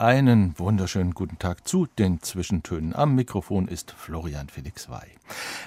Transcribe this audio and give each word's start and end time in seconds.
Einen 0.00 0.56
wunderschönen 0.56 1.12
guten 1.12 1.40
Tag 1.40 1.66
zu 1.66 1.86
den 1.98 2.22
Zwischentönen. 2.22 2.94
Am 2.94 3.16
Mikrofon 3.16 3.66
ist 3.66 3.90
Florian 3.90 4.48
Felix 4.48 4.88
Wey. 4.88 5.18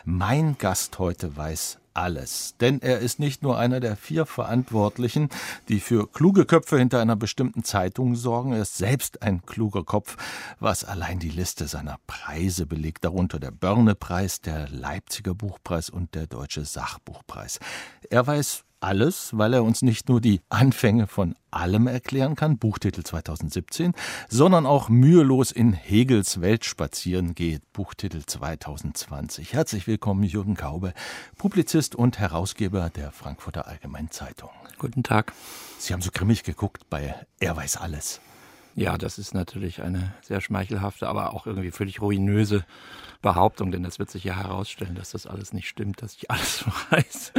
Mein 0.06 0.58
Gast 0.58 1.00
heute 1.00 1.36
weiß 1.36 1.80
alles, 1.94 2.56
denn 2.62 2.82
er 2.82 3.00
ist 3.00 3.20
nicht 3.20 3.44
nur 3.44 3.60
einer 3.60 3.82
der 3.82 3.98
vier 3.98 4.26
Verantwortlichen, 4.26 5.28
die 5.68 5.82
für 5.82 6.10
kluge 6.10 6.46
Köpfe 6.46 6.80
hinter 6.80 7.02
einer 7.02 7.18
bestimmten 7.18 7.66
Zeitung 7.66 8.16
sorgen, 8.16 8.54
er 8.54 8.62
ist 8.62 8.78
selbst 8.78 9.22
ein 9.22 9.46
kluger 9.46 9.84
Kopf, 9.84 10.16
was 10.62 10.86
allein 10.86 11.20
die 11.20 11.28
Liste 11.28 11.68
seiner 11.68 11.98
Preise 12.08 12.66
belegt, 12.66 13.04
darunter 13.04 13.38
der 13.38 13.52
Börne-Preis, 13.52 14.40
der 14.40 14.70
Leipziger 14.70 15.36
Buchpreis 15.36 15.90
und 15.90 16.16
der 16.16 16.28
Deutsche 16.28 16.64
Sachbuchpreis. 16.64 17.60
Er 18.10 18.26
weiß 18.26 18.64
alles, 18.82 19.38
weil 19.38 19.54
er 19.54 19.64
uns 19.64 19.82
nicht 19.82 20.10
nur 20.10 20.20
die 20.20 20.42
Anfänge 20.50 21.08
von 21.08 21.36
allem 21.52 21.88
erklären 21.88 22.36
kann, 22.36 22.58
Buchtitel 22.58 23.04
2017, 23.04 23.94
sondern 24.28 24.66
auch 24.66 24.90
mühelos 24.90 25.52
in 25.52 25.74
Hegels 25.74 26.42
Welt 26.42 26.66
spazieren 26.66 27.36
geht, 27.36 27.62
Buchtitel 27.74 28.24
2020. 28.26 29.54
Herzlich 29.54 29.88
willkommen, 29.88 30.24
Jürgen 30.24 30.56
Kaube, 30.56 30.94
Publizist 31.38 31.96
und 31.96 32.20
Herausgeber 32.20 32.90
der 32.90 33.12
Frankfurter 33.12 33.68
Allgemeinen 33.68 34.12
Zeitung. 34.12 34.50
Guten 34.80 35.04
Tag. 35.04 35.34
Sie 35.78 35.94
haben 35.94 36.02
so 36.02 36.10
grimmig 36.12 36.44
geguckt 36.44 36.90
bei 36.90 37.16
Er 37.40 37.56
weiß 37.56 37.78
alles. 37.78 38.20
Ja, 38.76 38.98
das 38.98 39.18
ist 39.18 39.34
natürlich 39.34 39.82
eine 39.82 40.14
sehr 40.22 40.42
schmeichelhafte, 40.42 41.08
aber 41.08 41.34
auch 41.34 41.46
irgendwie 41.46 41.72
völlig 41.72 42.02
ruinöse 42.02 42.66
Behauptung, 43.22 43.72
denn 43.72 43.84
das 43.84 44.00
wird 44.00 44.10
sich 44.10 44.24
ja 44.24 44.36
herausstellen, 44.36 44.96
dass 44.96 45.12
das 45.12 45.28
alles 45.28 45.54
nicht 45.54 45.68
stimmt, 45.68 46.02
dass 46.02 46.16
ich 46.16 46.32
alles 46.32 46.66
weiß. 46.90 47.34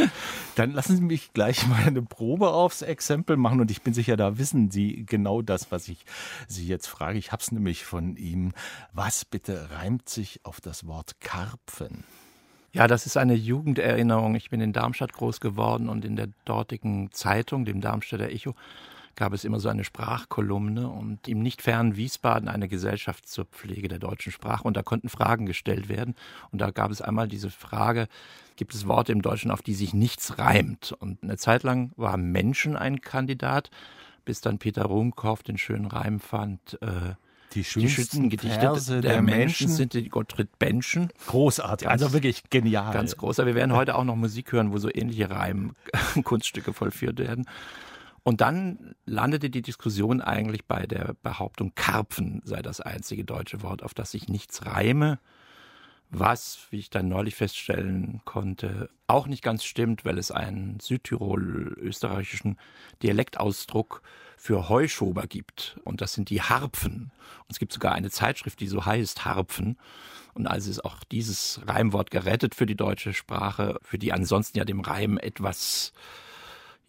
Dann 0.55 0.73
lassen 0.73 0.97
Sie 0.97 1.03
mich 1.03 1.33
gleich 1.33 1.67
mal 1.67 1.83
eine 1.85 2.03
Probe 2.03 2.51
aufs 2.51 2.83
Exempel 2.83 3.37
machen 3.37 3.61
und 3.61 3.71
ich 3.71 3.83
bin 3.83 3.95
sicher, 3.95 4.17
da 4.17 4.39
wissen 4.39 4.71
Sie 4.71 5.05
genau 5.07 5.43
das, 5.43 5.73
was 5.73 5.89
ich 5.89 6.05
Sie 6.47 6.67
jetzt 6.67 6.87
frage. 6.87 7.19
Ich 7.19 7.33
habe 7.33 7.43
es 7.43 7.53
nämlich 7.53 7.85
von 7.85 8.17
ihm. 8.17 8.53
Was 8.93 9.25
bitte 9.25 9.71
reimt 9.73 10.09
sich 10.09 10.41
auf 10.45 10.61
das 10.61 10.87
Wort 10.87 11.21
Karpfen? 11.21 12.05
Ja, 12.73 12.87
das 12.87 13.05
ist 13.05 13.19
eine 13.19 13.35
Jugenderinnerung. 13.35 14.35
Ich 14.35 14.49
bin 14.49 14.61
in 14.61 14.73
Darmstadt 14.73 15.13
groß 15.13 15.41
geworden 15.41 15.89
und 15.89 16.07
in 16.07 16.17
der 16.17 16.29
dortigen 16.47 17.13
Zeitung, 17.13 17.67
dem 17.67 17.83
Darmstädter 17.83 18.31
Echo, 18.31 18.55
gab 19.17 19.33
es 19.33 19.45
immer 19.45 19.61
so 19.61 19.69
eine 19.69 19.85
Sprachkolumne 19.85 20.89
und 20.89 21.29
im 21.29 21.43
nicht 21.43 21.63
fernen 21.63 21.97
Wiesbaden 21.97 22.49
eine 22.49 22.69
Gesellschaft 22.69 23.29
zur 23.29 23.45
Pflege 23.47 23.89
der 23.89 23.99
deutschen 23.99 24.33
Sprache 24.33 24.65
und 24.65 24.77
da 24.77 24.83
konnten 24.83 25.09
Fragen 25.09 25.47
gestellt 25.47 25.89
werden 25.89 26.15
und 26.51 26.61
da 26.61 26.71
gab 26.71 26.91
es 26.91 27.03
einmal 27.03 27.29
diese 27.29 27.51
Frage, 27.51 28.09
gibt 28.57 28.75
es 28.75 28.87
Worte 28.87 29.13
im 29.13 29.23
Deutschen, 29.23 29.51
auf 29.51 29.63
die 29.63 29.75
sich 29.75 29.95
nichts 29.95 30.39
reimt? 30.39 30.93
Und 30.93 31.23
eine 31.23 31.37
Zeit 31.37 31.63
lang 31.63 31.93
war 31.97 32.17
Menschen 32.17 32.77
ein 32.77 33.01
Kandidat, 33.01 33.71
bis 34.25 34.41
dann 34.41 34.59
Peter 34.59 34.85
Ruhmkorff 34.85 35.43
den 35.43 35.59
schönen 35.59 35.87
Reim 35.87 36.21
fand, 36.21 36.79
äh, 36.81 37.15
die 37.55 37.65
schönsten, 37.65 37.81
die 37.81 37.95
schönsten 37.95 38.31
Gedichte 38.31 38.61
Verse 38.61 39.01
der, 39.01 39.13
der 39.13 39.23
Menschen, 39.23 39.39
Menschen 39.39 39.69
sind 39.69 39.93
die 39.93 40.09
Gottfried 40.09 40.59
Benschen. 40.59 41.11
Großartig, 41.27 41.89
also 41.89 42.13
wirklich 42.13 42.45
genial. 42.51 42.93
Ganz 42.93 43.17
groß. 43.17 43.41
Aber 43.41 43.49
wir 43.49 43.55
werden 43.55 43.73
heute 43.73 43.95
auch 43.95 44.05
noch 44.05 44.17
Musik 44.17 44.53
hören, 44.53 44.73
wo 44.73 44.79
so 44.79 44.89
ähnliche 44.93 45.29
Reimkunststücke 45.31 46.73
vollführt 46.73 47.19
werden. 47.19 47.47
Und 48.25 48.41
dann 48.41 48.95
landete 49.05 49.51
die 49.51 49.63
Diskussion 49.63 50.21
eigentlich 50.21 50.65
bei 50.65 50.87
der 50.87 51.17
Behauptung, 51.23 51.73
Karpfen 51.75 52.41
sei 52.45 52.63
das 52.63 52.81
einzige 52.81 53.25
deutsche 53.25 53.63
Wort, 53.63 53.83
auf 53.83 53.95
das 53.95 54.13
sich 54.13 54.29
nichts 54.29 54.65
reime, 54.65 55.19
was, 56.09 56.67
wie 56.71 56.79
ich 56.79 56.91
dann 56.91 57.09
neulich 57.09 57.35
feststellen 57.35 58.21
konnte, 58.25 58.91
auch 59.07 59.27
nicht 59.27 59.43
ganz 59.43 59.65
stimmt, 59.65 60.05
weil 60.05 60.19
es 60.19 60.31
einen 60.31 60.79
südtirol-österreichischen 60.79 62.59
Dialektausdruck 63.03 64.03
für 64.37 64.69
Heuschober 64.69 65.27
gibt. 65.27 65.81
Und 65.85 66.01
das 66.01 66.13
sind 66.13 66.29
die 66.29 66.43
Harpfen. 66.43 67.13
Und 67.41 67.51
es 67.51 67.59
gibt 67.59 67.73
sogar 67.73 67.93
eine 67.93 68.11
Zeitschrift, 68.11 68.61
die 68.61 68.69
so 68.69 68.85
heißt 68.85 69.25
Harpfen. 69.25 69.79
Und 70.35 70.47
also 70.47 70.71
ist 70.71 70.85
auch 70.85 71.03
dieses 71.05 71.61
Reimwort 71.67 72.11
gerettet 72.11 72.55
für 72.55 72.67
die 72.67 72.77
deutsche 72.77 73.15
Sprache, 73.15 73.79
für 73.83 73.99
die 73.99 74.13
ansonsten 74.13 74.59
ja 74.59 74.65
dem 74.65 74.81
Reim 74.81 75.17
etwas 75.17 75.93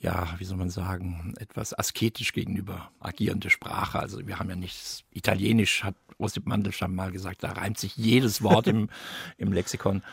ja, 0.03 0.35
wie 0.37 0.43
soll 0.43 0.57
man 0.57 0.69
sagen, 0.69 1.33
etwas 1.39 1.73
asketisch 1.73 2.33
gegenüber 2.33 2.91
agierende 2.99 3.49
Sprache. 3.49 3.99
Also 3.99 4.27
wir 4.27 4.37
haben 4.37 4.49
ja 4.49 4.57
nichts, 4.57 5.05
Italienisch 5.11 5.83
hat 5.83 5.95
Osip 6.17 6.45
Mandelstam 6.45 6.93
mal 6.93 7.11
gesagt, 7.11 7.43
da 7.43 7.53
reimt 7.53 7.77
sich 7.77 7.95
jedes 7.95 8.43
Wort 8.43 8.67
im, 8.67 8.89
im 9.37 9.53
Lexikon. 9.53 10.03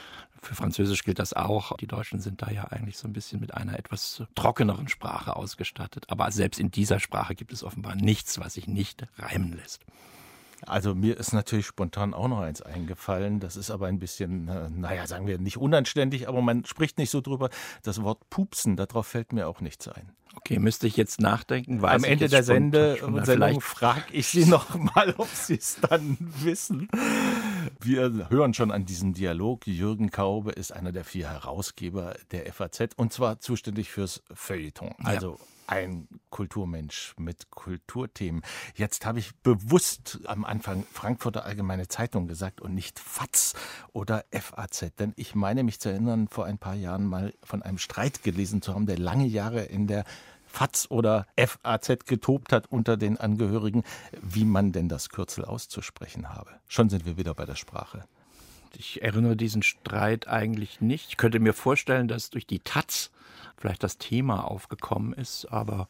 Für 0.40 0.54
Französisch 0.54 1.02
gilt 1.02 1.18
das 1.18 1.34
auch. 1.34 1.76
Die 1.76 1.88
Deutschen 1.88 2.20
sind 2.20 2.40
da 2.40 2.50
ja 2.50 2.64
eigentlich 2.64 2.96
so 2.96 3.08
ein 3.08 3.12
bisschen 3.12 3.40
mit 3.40 3.52
einer 3.52 3.78
etwas 3.78 4.22
trockeneren 4.36 4.88
Sprache 4.88 5.34
ausgestattet. 5.36 6.06
Aber 6.08 6.30
selbst 6.30 6.60
in 6.60 6.70
dieser 6.70 7.00
Sprache 7.00 7.34
gibt 7.34 7.52
es 7.52 7.64
offenbar 7.64 7.96
nichts, 7.96 8.38
was 8.38 8.54
sich 8.54 8.68
nicht 8.68 9.06
reimen 9.18 9.52
lässt. 9.52 9.84
Also 10.70 10.94
mir 10.94 11.16
ist 11.18 11.32
natürlich 11.32 11.66
spontan 11.66 12.14
auch 12.14 12.28
noch 12.28 12.40
eins 12.40 12.62
eingefallen. 12.62 13.40
Das 13.40 13.56
ist 13.56 13.70
aber 13.70 13.86
ein 13.86 13.98
bisschen, 13.98 14.48
äh, 14.48 14.70
naja, 14.70 15.06
sagen 15.06 15.26
wir 15.26 15.38
nicht 15.38 15.56
unanständig, 15.56 16.28
aber 16.28 16.40
man 16.40 16.64
spricht 16.64 16.98
nicht 16.98 17.10
so 17.10 17.20
drüber. 17.20 17.50
Das 17.82 18.02
Wort 18.02 18.30
Pupsen, 18.30 18.76
darauf 18.76 19.06
fällt 19.06 19.32
mir 19.32 19.48
auch 19.48 19.60
nichts 19.60 19.88
ein. 19.88 20.12
Okay, 20.36 20.60
müsste 20.60 20.86
ich 20.86 20.96
jetzt 20.96 21.20
nachdenken. 21.20 21.82
Weiß 21.82 21.96
Am 21.96 22.04
Ende 22.04 22.28
der 22.28 22.44
Sende, 22.44 22.98
Sendung 23.24 23.60
frage 23.60 24.04
ich 24.12 24.28
Sie 24.28 24.46
noch 24.46 24.76
mal, 24.76 25.12
ob 25.18 25.28
Sie 25.28 25.56
es 25.56 25.78
dann 25.80 26.16
wissen. 26.20 26.88
Wir 27.80 28.28
hören 28.30 28.54
schon 28.54 28.70
an 28.70 28.86
diesem 28.86 29.12
Dialog. 29.12 29.66
Jürgen 29.66 30.10
Kaube 30.10 30.52
ist 30.52 30.72
einer 30.72 30.92
der 30.92 31.04
vier 31.04 31.28
Herausgeber 31.28 32.14
der 32.30 32.50
FAZ 32.52 32.90
und 32.96 33.12
zwar 33.12 33.40
zuständig 33.40 33.90
fürs 33.90 34.22
Feuilleton. 34.32 34.94
Also 35.02 35.32
ja 35.32 35.49
ein 35.70 36.08
Kulturmensch 36.30 37.14
mit 37.16 37.50
Kulturthemen. 37.50 38.42
Jetzt 38.74 39.06
habe 39.06 39.20
ich 39.20 39.34
bewusst 39.36 40.20
am 40.26 40.44
Anfang 40.44 40.84
Frankfurter 40.92 41.44
Allgemeine 41.44 41.86
Zeitung 41.86 42.26
gesagt 42.26 42.60
und 42.60 42.74
nicht 42.74 42.98
FAZ 42.98 43.54
oder 43.92 44.24
FAZ, 44.32 44.92
denn 44.98 45.12
ich 45.16 45.36
meine 45.36 45.62
mich 45.62 45.78
zu 45.78 45.88
erinnern, 45.88 46.26
vor 46.28 46.44
ein 46.44 46.58
paar 46.58 46.74
Jahren 46.74 47.06
mal 47.06 47.32
von 47.44 47.62
einem 47.62 47.78
Streit 47.78 48.24
gelesen 48.24 48.62
zu 48.62 48.74
haben, 48.74 48.86
der 48.86 48.98
lange 48.98 49.26
Jahre 49.26 49.62
in 49.62 49.86
der 49.86 50.04
FAZ 50.46 50.90
oder 50.90 51.26
FAZ 51.36 52.04
getobt 52.04 52.52
hat 52.52 52.66
unter 52.72 52.96
den 52.96 53.16
Angehörigen, 53.16 53.84
wie 54.20 54.44
man 54.44 54.72
denn 54.72 54.88
das 54.88 55.08
Kürzel 55.08 55.44
auszusprechen 55.44 56.30
habe. 56.30 56.50
Schon 56.66 56.90
sind 56.90 57.06
wir 57.06 57.16
wieder 57.16 57.34
bei 57.34 57.46
der 57.46 57.54
Sprache. 57.54 58.04
Ich 58.76 59.02
erinnere 59.02 59.36
diesen 59.36 59.62
Streit 59.62 60.26
eigentlich 60.26 60.80
nicht. 60.80 61.10
Ich 61.10 61.16
könnte 61.16 61.38
mir 61.38 61.54
vorstellen, 61.54 62.08
dass 62.08 62.30
durch 62.30 62.46
die 62.46 62.60
Taz 62.60 63.10
vielleicht 63.60 63.82
das 63.82 63.98
Thema 63.98 64.44
aufgekommen 64.44 65.12
ist, 65.12 65.46
aber 65.46 65.88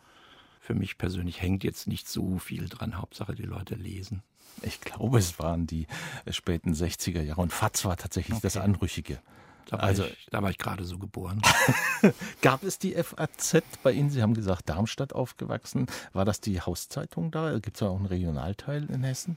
für 0.60 0.74
mich 0.74 0.98
persönlich 0.98 1.40
hängt 1.40 1.64
jetzt 1.64 1.86
nicht 1.86 2.08
so 2.08 2.38
viel 2.38 2.68
dran. 2.68 2.98
Hauptsache, 2.98 3.34
die 3.34 3.44
Leute 3.44 3.76
lesen. 3.76 4.22
Ich 4.62 4.80
glaube, 4.80 5.18
es 5.18 5.38
waren 5.38 5.66
die 5.66 5.86
späten 6.30 6.74
60er 6.74 7.22
Jahre 7.22 7.40
und 7.40 7.52
Fatz 7.52 7.84
war 7.84 7.96
tatsächlich 7.96 8.34
okay. 8.34 8.42
das 8.42 8.56
Anrüchige. 8.56 9.20
Da 9.66 9.78
war 9.78 9.84
also, 9.84 10.04
ich, 10.04 10.26
da 10.30 10.42
war 10.42 10.50
ich 10.50 10.58
gerade 10.58 10.84
so 10.84 10.98
geboren. 10.98 11.40
Gab 12.42 12.64
es 12.64 12.78
die 12.78 12.92
FAZ 12.94 13.62
bei 13.84 13.92
Ihnen? 13.92 14.10
Sie 14.10 14.20
haben 14.20 14.34
gesagt, 14.34 14.68
Darmstadt 14.68 15.12
aufgewachsen. 15.12 15.86
War 16.12 16.24
das 16.24 16.40
die 16.40 16.60
Hauszeitung 16.60 17.30
da? 17.30 17.56
Gibt 17.60 17.76
es 17.76 17.80
ja 17.80 17.88
auch 17.88 17.96
einen 17.96 18.06
Regionalteil 18.06 18.90
in 18.90 19.04
Hessen? 19.04 19.36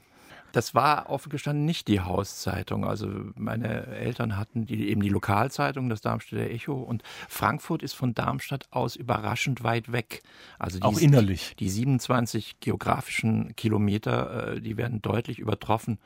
Das 0.54 0.72
war 0.72 1.10
offen 1.10 1.30
gestanden 1.30 1.64
nicht 1.64 1.88
die 1.88 2.00
Hauszeitung. 2.00 2.84
Also 2.84 3.08
meine 3.34 3.86
Eltern 3.88 4.36
hatten 4.36 4.66
die, 4.66 4.88
eben 4.88 5.02
die 5.02 5.08
Lokalzeitung, 5.08 5.88
das 5.88 6.00
Darmstädter 6.00 6.48
Echo. 6.48 6.74
Und 6.74 7.02
Frankfurt 7.28 7.82
ist 7.82 7.94
von 7.94 8.14
Darmstadt 8.14 8.68
aus 8.70 8.94
überraschend 8.94 9.64
weit 9.64 9.90
weg. 9.90 10.22
Also 10.60 10.78
die, 10.78 10.84
Auch 10.84 10.98
innerlich. 10.98 11.56
Die 11.58 11.68
27 11.68 12.60
geografischen 12.60 13.56
Kilometer, 13.56 14.54
äh, 14.54 14.60
die 14.60 14.76
werden 14.76 15.02
deutlich 15.02 15.40
übertroffen 15.40 15.98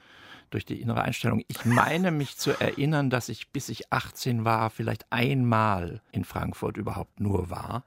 durch 0.49 0.65
die 0.65 0.81
innere 0.81 1.03
Einstellung. 1.03 1.43
Ich 1.49 1.65
meine 1.67 2.11
mich 2.11 2.39
zu 2.39 2.59
erinnern, 2.59 3.11
dass 3.11 3.29
ich 3.29 3.51
bis 3.51 3.69
ich 3.69 3.93
18 3.93 4.47
war, 4.47 4.71
vielleicht 4.71 5.05
einmal 5.13 6.01
in 6.11 6.25
Frankfurt 6.25 6.79
überhaupt 6.79 7.21
nur 7.21 7.51
war. 7.51 7.85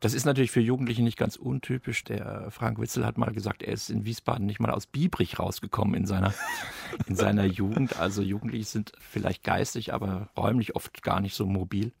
Das 0.00 0.14
ist 0.14 0.24
natürlich 0.24 0.50
für 0.50 0.60
Jugendliche 0.60 1.02
nicht 1.02 1.18
ganz 1.18 1.36
untypisch. 1.36 2.04
Der 2.04 2.50
Frank 2.50 2.80
Witzel 2.80 3.04
hat 3.04 3.18
mal 3.18 3.32
gesagt, 3.32 3.62
er 3.62 3.74
ist 3.74 3.90
in 3.90 4.06
Wiesbaden 4.06 4.46
nicht 4.46 4.58
mal 4.58 4.70
aus 4.70 4.86
Biebrich 4.86 5.38
rausgekommen 5.38 5.94
in 5.94 6.06
seiner, 6.06 6.32
in 7.06 7.16
seiner 7.16 7.44
Jugend. 7.44 7.98
Also 7.98 8.22
Jugendliche 8.22 8.64
sind 8.64 8.92
vielleicht 8.98 9.44
geistig, 9.44 9.92
aber 9.92 10.30
räumlich 10.38 10.74
oft 10.74 11.02
gar 11.02 11.20
nicht 11.20 11.34
so 11.34 11.44
mobil. 11.44 11.92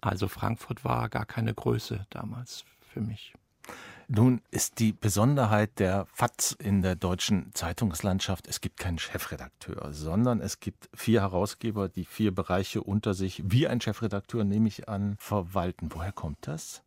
Also 0.00 0.28
Frankfurt 0.28 0.84
war 0.84 1.08
gar 1.08 1.26
keine 1.26 1.52
Größe 1.52 2.06
damals 2.10 2.64
für 2.92 3.00
mich. 3.00 3.34
Nun 4.06 4.42
ist 4.50 4.78
die 4.78 4.92
Besonderheit 4.92 5.78
der 5.78 6.06
FAZ 6.12 6.52
in 6.52 6.82
der 6.82 6.94
deutschen 6.94 7.52
Zeitungslandschaft, 7.54 8.46
es 8.46 8.60
gibt 8.60 8.76
keinen 8.76 8.98
Chefredakteur, 8.98 9.92
sondern 9.92 10.40
es 10.40 10.60
gibt 10.60 10.90
vier 10.94 11.22
Herausgeber, 11.22 11.88
die 11.88 12.04
vier 12.04 12.32
Bereiche 12.34 12.82
unter 12.82 13.14
sich, 13.14 13.42
wie 13.46 13.66
ein 13.66 13.80
Chefredakteur, 13.80 14.44
nehme 14.44 14.68
ich 14.68 14.90
an, 14.90 15.16
verwalten. 15.18 15.88
Woher 15.90 16.12
kommt 16.12 16.36
das? 16.42 16.82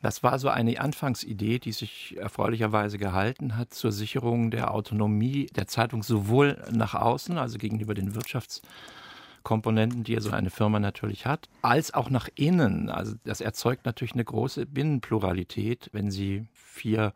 Das 0.00 0.22
war 0.22 0.38
so 0.38 0.48
eine 0.48 0.80
Anfangsidee, 0.80 1.58
die 1.58 1.72
sich 1.72 2.16
erfreulicherweise 2.16 2.98
gehalten 2.98 3.56
hat 3.56 3.74
zur 3.74 3.90
Sicherung 3.90 4.50
der 4.50 4.72
Autonomie 4.72 5.46
der 5.56 5.66
Zeitung 5.66 6.02
sowohl 6.02 6.62
nach 6.70 6.94
außen, 6.94 7.36
also 7.36 7.58
gegenüber 7.58 7.94
den 7.94 8.14
Wirtschaftskomponenten, 8.14 10.04
die 10.04 10.12
ja 10.12 10.20
so 10.20 10.30
eine 10.30 10.50
Firma 10.50 10.78
natürlich 10.78 11.26
hat, 11.26 11.48
als 11.62 11.92
auch 11.94 12.10
nach 12.10 12.28
innen. 12.36 12.90
Also 12.90 13.14
das 13.24 13.40
erzeugt 13.40 13.86
natürlich 13.86 14.14
eine 14.14 14.24
große 14.24 14.66
Binnenpluralität, 14.66 15.90
wenn 15.92 16.12
Sie 16.12 16.46
vier 16.54 17.12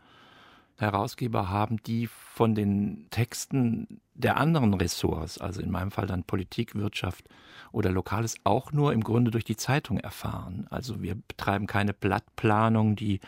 Herausgeber 0.76 1.48
haben, 1.48 1.82
die 1.82 2.06
von 2.06 2.54
den 2.54 3.06
Texten 3.10 4.00
der 4.14 4.36
anderen 4.36 4.74
Ressorts, 4.74 5.38
also 5.38 5.60
in 5.60 5.70
meinem 5.70 5.90
Fall 5.90 6.06
dann 6.06 6.24
Politik, 6.24 6.74
Wirtschaft 6.74 7.28
oder 7.72 7.90
Lokales, 7.90 8.36
auch 8.44 8.72
nur 8.72 8.92
im 8.92 9.02
Grunde 9.02 9.30
durch 9.30 9.44
die 9.44 9.56
Zeitung 9.56 9.98
erfahren. 9.98 10.66
Also 10.70 11.02
wir 11.02 11.14
betreiben 11.14 11.66
keine 11.66 11.92
Blattplanung, 11.92 12.96
die 12.96 13.20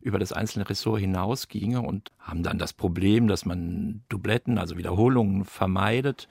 über 0.00 0.18
das 0.18 0.32
einzelne 0.32 0.68
Ressort 0.68 1.00
hinausginge 1.00 1.80
und 1.80 2.10
haben 2.18 2.42
dann 2.42 2.58
das 2.58 2.72
Problem, 2.72 3.28
dass 3.28 3.44
man 3.44 4.02
Dubletten, 4.08 4.58
also 4.58 4.76
Wiederholungen 4.76 5.44
vermeidet, 5.44 6.28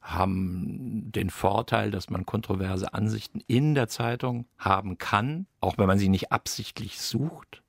haben 0.00 1.12
den 1.12 1.30
Vorteil, 1.30 1.92
dass 1.92 2.10
man 2.10 2.26
kontroverse 2.26 2.92
Ansichten 2.92 3.40
in 3.46 3.74
der 3.74 3.86
Zeitung 3.88 4.46
haben 4.58 4.98
kann, 4.98 5.46
auch 5.60 5.78
wenn 5.78 5.86
man 5.86 5.98
sie 5.98 6.08
nicht 6.08 6.32
absichtlich 6.32 7.00
sucht 7.00 7.61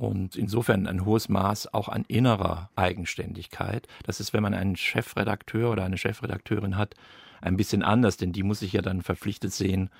und 0.00 0.34
insofern 0.34 0.86
ein 0.86 1.04
hohes 1.04 1.28
Maß 1.28 1.74
auch 1.74 1.90
an 1.90 2.06
innerer 2.08 2.70
Eigenständigkeit. 2.74 3.86
Das 4.04 4.18
ist, 4.18 4.32
wenn 4.32 4.42
man 4.42 4.54
einen 4.54 4.74
Chefredakteur 4.74 5.70
oder 5.70 5.84
eine 5.84 5.98
Chefredakteurin 5.98 6.78
hat, 6.78 6.94
ein 7.42 7.58
bisschen 7.58 7.82
anders, 7.82 8.16
denn 8.16 8.32
die 8.32 8.42
muss 8.42 8.60
sich 8.60 8.72
ja 8.72 8.80
dann 8.80 9.02
verpflichtet 9.02 9.52
sehen, 9.52 9.90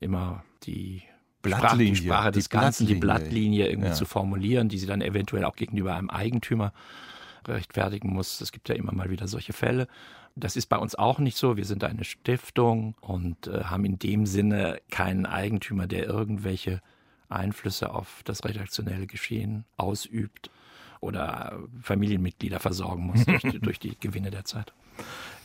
immer 0.00 0.44
die 0.62 1.02
Blattlinie, 1.42 1.94
Sprache, 1.94 2.00
die 2.00 2.06
Sprache 2.06 2.30
des 2.30 2.48
Ganzen, 2.48 2.86
die 2.86 2.94
Blattlinie 2.94 3.68
irgendwie 3.68 3.90
ja. 3.90 3.94
zu 3.94 4.06
formulieren, 4.06 4.70
die 4.70 4.78
sie 4.78 4.86
dann 4.86 5.02
eventuell 5.02 5.44
auch 5.44 5.56
gegenüber 5.56 5.94
einem 5.94 6.08
Eigentümer 6.08 6.72
rechtfertigen 7.46 8.14
muss. 8.14 8.40
Es 8.40 8.50
gibt 8.50 8.70
ja 8.70 8.74
immer 8.74 8.94
mal 8.94 9.10
wieder 9.10 9.28
solche 9.28 9.52
Fälle. 9.52 9.88
Das 10.36 10.56
ist 10.56 10.70
bei 10.70 10.78
uns 10.78 10.94
auch 10.94 11.18
nicht 11.18 11.36
so. 11.36 11.58
Wir 11.58 11.66
sind 11.66 11.84
eine 11.84 12.04
Stiftung 12.04 12.94
und 13.02 13.46
äh, 13.46 13.64
haben 13.64 13.84
in 13.84 13.98
dem 13.98 14.24
Sinne 14.24 14.80
keinen 14.90 15.26
Eigentümer, 15.26 15.86
der 15.86 16.06
irgendwelche 16.06 16.80
Einflüsse 17.34 17.90
auf 17.90 18.22
das 18.24 18.44
redaktionelle 18.44 19.06
Geschehen 19.06 19.64
ausübt 19.76 20.50
oder 21.00 21.58
Familienmitglieder 21.82 22.60
versorgen 22.60 23.06
muss 23.06 23.24
durch, 23.26 23.42
durch 23.42 23.78
die 23.78 23.98
Gewinne 23.98 24.30
der 24.30 24.44
Zeit. 24.44 24.72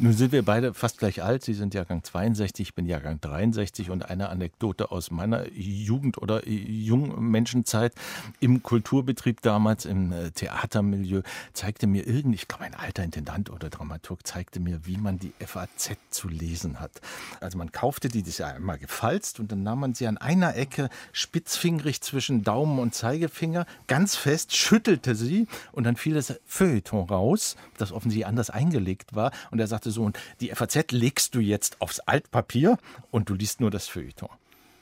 Nun 0.02 0.14
sind 0.14 0.32
wir 0.32 0.46
beide 0.46 0.74
fast 0.74 1.00
gleich 1.00 1.22
alt. 1.24 1.44
Sie 1.44 1.54
sind 1.54 1.74
Jahrgang 1.74 2.06
62, 2.06 2.70
ich 2.70 2.74
bin 2.74 2.86
Jahrgang 2.86 3.20
63 3.20 3.90
und 3.90 4.10
eine 4.10 4.30
Anekdote 4.30 4.92
aus 4.92 5.12
meiner 5.12 5.52
Jugend- 5.52 6.18
oder 6.18 6.48
Jungmenschenzeit 6.48 7.94
im 8.40 8.64
Kulturbetrieb 8.64 9.42
damals 9.42 9.84
im 9.84 10.14
äh, 10.14 10.32
Theatermilieu 10.32 11.22
zeigte 11.52 11.86
mir 11.86 12.08
irgend, 12.08 12.34
ich 12.34 12.48
glaube 12.48 12.64
ein 12.64 12.76
alter 12.76 13.04
Intendant 13.04 13.50
oder 13.50 13.70
Dramaturg 13.70 14.26
zeigte 14.26 14.62
mir, 14.62 14.86
wie 14.86 14.96
man 14.96 15.20
die 15.20 15.34
FAZ 15.46 15.98
zu 16.12 16.30
lesen 16.30 16.80
hat. 16.80 17.02
Also 17.42 17.58
man 17.58 17.74
kaufte 17.74 18.08
die, 18.08 18.24
die 18.24 18.30
ist 18.30 18.38
ja 18.38 18.48
einmal 18.48 18.78
gefalzt 18.78 19.42
und 19.42 19.52
dann 19.52 19.64
nahm 19.64 19.82
man 19.82 19.96
sie 19.96 20.08
an 20.08 20.18
einer 20.18 20.56
Ecke 20.56 20.88
spitzfingerig 21.12 22.00
zwischen 22.00 22.46
Daumen 22.46 22.80
und 22.80 22.96
Zeigefinger 22.96 23.66
ganz 23.88 24.16
fest, 24.16 24.56
schüttelte 24.56 25.14
sie 25.14 25.48
und 25.74 25.84
dann 25.84 25.98
fiel 25.98 26.14
das 26.14 26.40
Feuilleton 26.46 27.10
raus, 27.10 27.58
das 27.78 27.92
offensichtlich 27.92 28.28
anders 28.28 28.50
eingelegt 28.50 29.14
war 29.14 29.34
und 29.52 29.60
er 29.60 29.68
sagte 29.68 29.92
so, 29.92 30.04
und 30.04 30.20
die 30.40 30.50
FAZ 30.50 30.92
legst 30.92 31.36
du 31.36 31.40
jetzt 31.40 31.82
aufs 31.82 32.00
Altpapier 32.00 32.78
und 33.12 33.30
du 33.30 33.34
liest 33.34 33.62
nur 33.62 33.72
das 33.72 33.88
Feuilleton. 33.88 34.30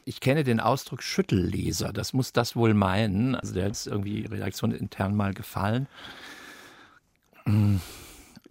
Ich 0.06 0.22
kenne 0.22 0.44
den 0.44 0.62
Ausdruck 0.62 1.04
Schüttelleser, 1.04 1.92
das 1.92 2.14
muss 2.14 2.32
das 2.32 2.56
wohl 2.56 2.74
meinen. 2.74 3.36
Also 3.36 3.54
der 3.54 3.68
ist 3.68 3.88
irgendwie 3.88 4.26
redaktionsintern 4.26 5.16
mal 5.16 5.34
gefallen 5.34 5.88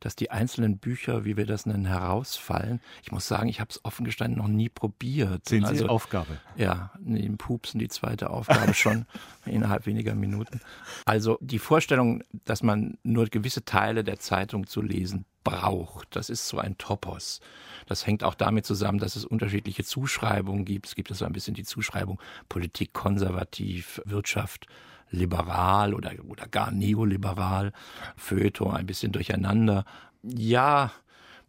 dass 0.01 0.17
die 0.17 0.31
einzelnen 0.31 0.79
Bücher, 0.79 1.25
wie 1.25 1.37
wir 1.37 1.47
das 1.47 1.67
nennen, 1.67 1.87
herausfallen. 1.87 2.81
Ich 3.03 3.13
muss 3.13 3.27
sagen, 3.27 3.49
ich 3.49 3.61
habe 3.61 3.71
es 3.71 3.85
offen 3.85 4.05
gestanden 4.05 4.39
noch 4.39 4.49
nie 4.49 4.69
probiert. 4.69 5.49
Sehen 5.49 5.65
Sie 5.65 5.69
also, 5.69 5.89
Aufgabe? 5.89 6.39
Ja, 6.57 6.93
neben 7.01 7.39
Pupsen 7.39 7.79
die 7.79 7.89
zweite 7.89 8.31
Aufgabe 8.31 8.75
schon 8.75 9.07
innerhalb 9.47 9.87
weniger 9.87 10.15
Minuten. 10.15 10.61
Also 11.05 11.39
die 11.41 11.59
Vorstellung, 11.59 12.23
dass 12.45 12.63
man 12.63 12.99
nur 13.03 13.27
gewisse 13.27 13.65
Teile 13.65 14.05
der 14.05 14.19
Zeitung 14.19 14.67
zu 14.67 14.83
lesen 14.83 15.25
braucht, 15.45 16.17
das 16.17 16.29
ist 16.29 16.49
so 16.49 16.59
ein 16.59 16.77
Topos. 16.77 17.41
Das 17.87 18.07
hängt 18.07 18.25
auch 18.25 18.35
damit 18.35 18.67
zusammen, 18.67 18.99
dass 18.99 19.15
es 19.15 19.25
unterschiedliche 19.25 19.85
Zuschreibungen 19.85 20.65
gibt. 20.65 20.87
Es 20.87 20.95
gibt 20.97 21.15
so 21.15 21.25
ein 21.25 21.33
bisschen 21.33 21.55
die 21.55 21.65
Zuschreibung 21.65 22.21
Politik 22.49 22.93
konservativ, 22.93 24.03
Wirtschaft 24.05 24.67
liberal 25.11 25.95
oder, 25.95 26.13
oder 26.29 26.47
gar 26.47 26.71
neoliberal, 26.71 27.73
Feuilleton 28.17 28.75
ein 28.75 28.87
bisschen 28.87 29.13
durcheinander. 29.13 29.85
Ja, 30.23 30.93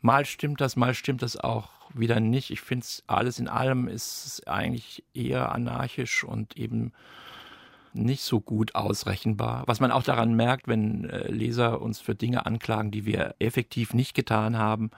mal 0.02 0.26
stimmt 0.26 0.62
das, 0.62 0.76
mal 0.76 0.94
stimmt 0.94 1.22
das 1.22 1.38
auch 1.38 1.70
wieder 1.94 2.20
nicht. 2.20 2.52
Ich 2.52 2.62
finde 2.62 2.84
es 2.84 3.04
alles 3.08 3.40
in 3.40 3.48
allem 3.48 3.88
ist 3.88 4.48
eigentlich 4.48 5.04
eher 5.14 5.52
anarchisch 5.52 6.24
und 6.24 6.58
eben 6.58 6.92
nicht 7.94 8.24
so 8.24 8.40
gut 8.40 8.76
ausrechenbar. 8.76 9.64
Was 9.66 9.80
man 9.80 9.92
auch 9.92 10.04
daran 10.04 10.36
merkt, 10.36 10.68
wenn 10.68 11.10
äh, 11.10 11.30
Leser 11.32 11.82
uns 11.82 12.00
für 12.00 12.16
Dinge 12.16 12.46
anklagen, 12.46 12.92
die 12.92 13.06
wir 13.06 13.36
effektiv 13.40 13.94
nicht 13.94 14.14
getan 14.14 14.58
haben. 14.58 14.92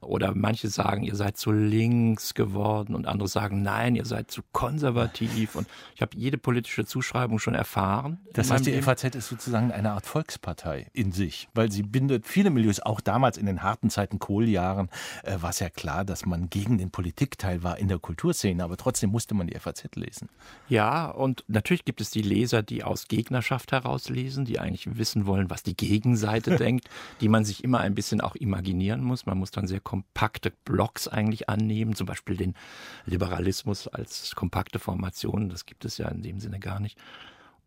Oder 0.00 0.34
manche 0.34 0.68
sagen, 0.68 1.02
ihr 1.02 1.16
seid 1.16 1.36
zu 1.36 1.52
links 1.52 2.34
geworden 2.34 2.94
und 2.94 3.06
andere 3.06 3.28
sagen, 3.28 3.62
nein, 3.62 3.96
ihr 3.96 4.04
seid 4.04 4.30
zu 4.30 4.42
konservativ. 4.52 5.56
Und 5.56 5.66
ich 5.94 6.02
habe 6.02 6.16
jede 6.16 6.38
politische 6.38 6.84
Zuschreibung 6.84 7.38
schon 7.38 7.54
erfahren. 7.54 8.18
Das 8.32 8.50
heißt, 8.50 8.66
die 8.66 8.70
Leben. 8.70 8.82
FAZ 8.82 9.04
ist 9.16 9.28
sozusagen 9.28 9.72
eine 9.72 9.92
Art 9.92 10.06
Volkspartei 10.06 10.88
in 10.92 11.12
sich, 11.12 11.48
weil 11.54 11.72
sie 11.72 11.82
bindet 11.82 12.26
viele 12.26 12.50
Milieus, 12.50 12.80
auch 12.80 13.00
damals 13.00 13.36
in 13.36 13.46
den 13.46 13.62
harten 13.62 13.90
Zeiten, 13.90 14.18
Kohljahren, 14.18 14.88
äh, 15.24 15.36
war 15.40 15.50
es 15.50 15.58
ja 15.58 15.68
klar, 15.68 16.04
dass 16.04 16.26
man 16.26 16.48
gegen 16.50 16.78
den 16.78 16.90
Politikteil 16.90 17.62
war 17.62 17.78
in 17.78 17.88
der 17.88 17.98
Kulturszene, 17.98 18.62
aber 18.62 18.76
trotzdem 18.76 19.10
musste 19.10 19.34
man 19.34 19.46
die 19.46 19.58
FAZ 19.58 19.88
lesen. 19.94 20.28
Ja, 20.68 21.06
und 21.06 21.44
natürlich 21.48 21.84
gibt 21.84 22.00
es 22.00 22.10
die 22.10 22.22
Leser, 22.22 22.62
die 22.62 22.84
aus 22.84 23.08
Gegnerschaft 23.08 23.72
heraus 23.72 24.08
lesen, 24.08 24.44
die 24.44 24.58
eigentlich 24.58 24.96
wissen 24.96 25.26
wollen, 25.26 25.50
was 25.50 25.62
die 25.62 25.76
Gegenseite 25.76 26.56
denkt, 26.58 26.88
die 27.20 27.28
man 27.28 27.44
sich 27.44 27.64
immer 27.64 27.80
ein 27.80 27.94
bisschen 27.94 28.20
auch 28.20 28.34
imaginieren 28.34 29.02
muss. 29.02 29.26
Man 29.26 29.38
muss 29.38 29.50
dann 29.50 29.66
sehr 29.66 29.80
kompakte 29.88 30.52
Blocks 30.66 31.08
eigentlich 31.08 31.48
annehmen, 31.48 31.94
zum 31.94 32.06
Beispiel 32.06 32.36
den 32.36 32.52
Liberalismus 33.06 33.88
als 33.88 34.34
kompakte 34.34 34.78
Formation. 34.78 35.48
Das 35.48 35.64
gibt 35.64 35.86
es 35.86 35.96
ja 35.96 36.08
in 36.08 36.20
dem 36.20 36.40
Sinne 36.40 36.60
gar 36.60 36.78
nicht. 36.78 36.98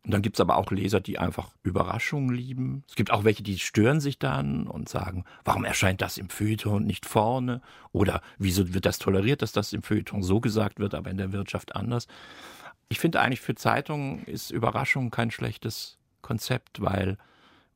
Und 0.06 0.12
dann 0.14 0.22
gibt 0.22 0.36
es 0.36 0.40
aber 0.40 0.58
auch 0.58 0.70
Leser, 0.70 1.00
die 1.00 1.18
einfach 1.18 1.50
Überraschungen 1.64 2.36
lieben. 2.36 2.84
Es 2.88 2.94
gibt 2.94 3.10
auch 3.10 3.24
welche, 3.24 3.42
die 3.42 3.58
stören 3.58 4.00
sich 4.00 4.20
dann 4.20 4.68
und 4.68 4.88
sagen, 4.88 5.26
warum 5.46 5.66
erscheint 5.66 6.00
das 6.02 6.20
im 6.20 6.30
Feuilleton 6.30 6.86
nicht 6.86 7.08
vorne? 7.08 7.60
Oder 7.92 8.22
wieso 8.38 8.72
wird 8.72 8.86
das 8.86 9.00
toleriert, 9.00 9.42
dass 9.42 9.52
das 9.52 9.74
im 9.74 9.82
Feuilleton 9.82 10.22
so 10.22 10.40
gesagt 10.40 10.80
wird, 10.80 10.94
aber 10.94 11.10
in 11.10 11.18
der 11.18 11.32
Wirtschaft 11.32 11.76
anders? 11.76 12.06
Ich 12.88 13.00
finde 13.00 13.20
eigentlich 13.20 13.42
für 13.42 13.56
Zeitungen 13.56 14.26
ist 14.26 14.52
Überraschung 14.52 15.10
kein 15.10 15.32
schlechtes 15.32 15.98
Konzept, 16.22 16.82
weil 16.82 17.18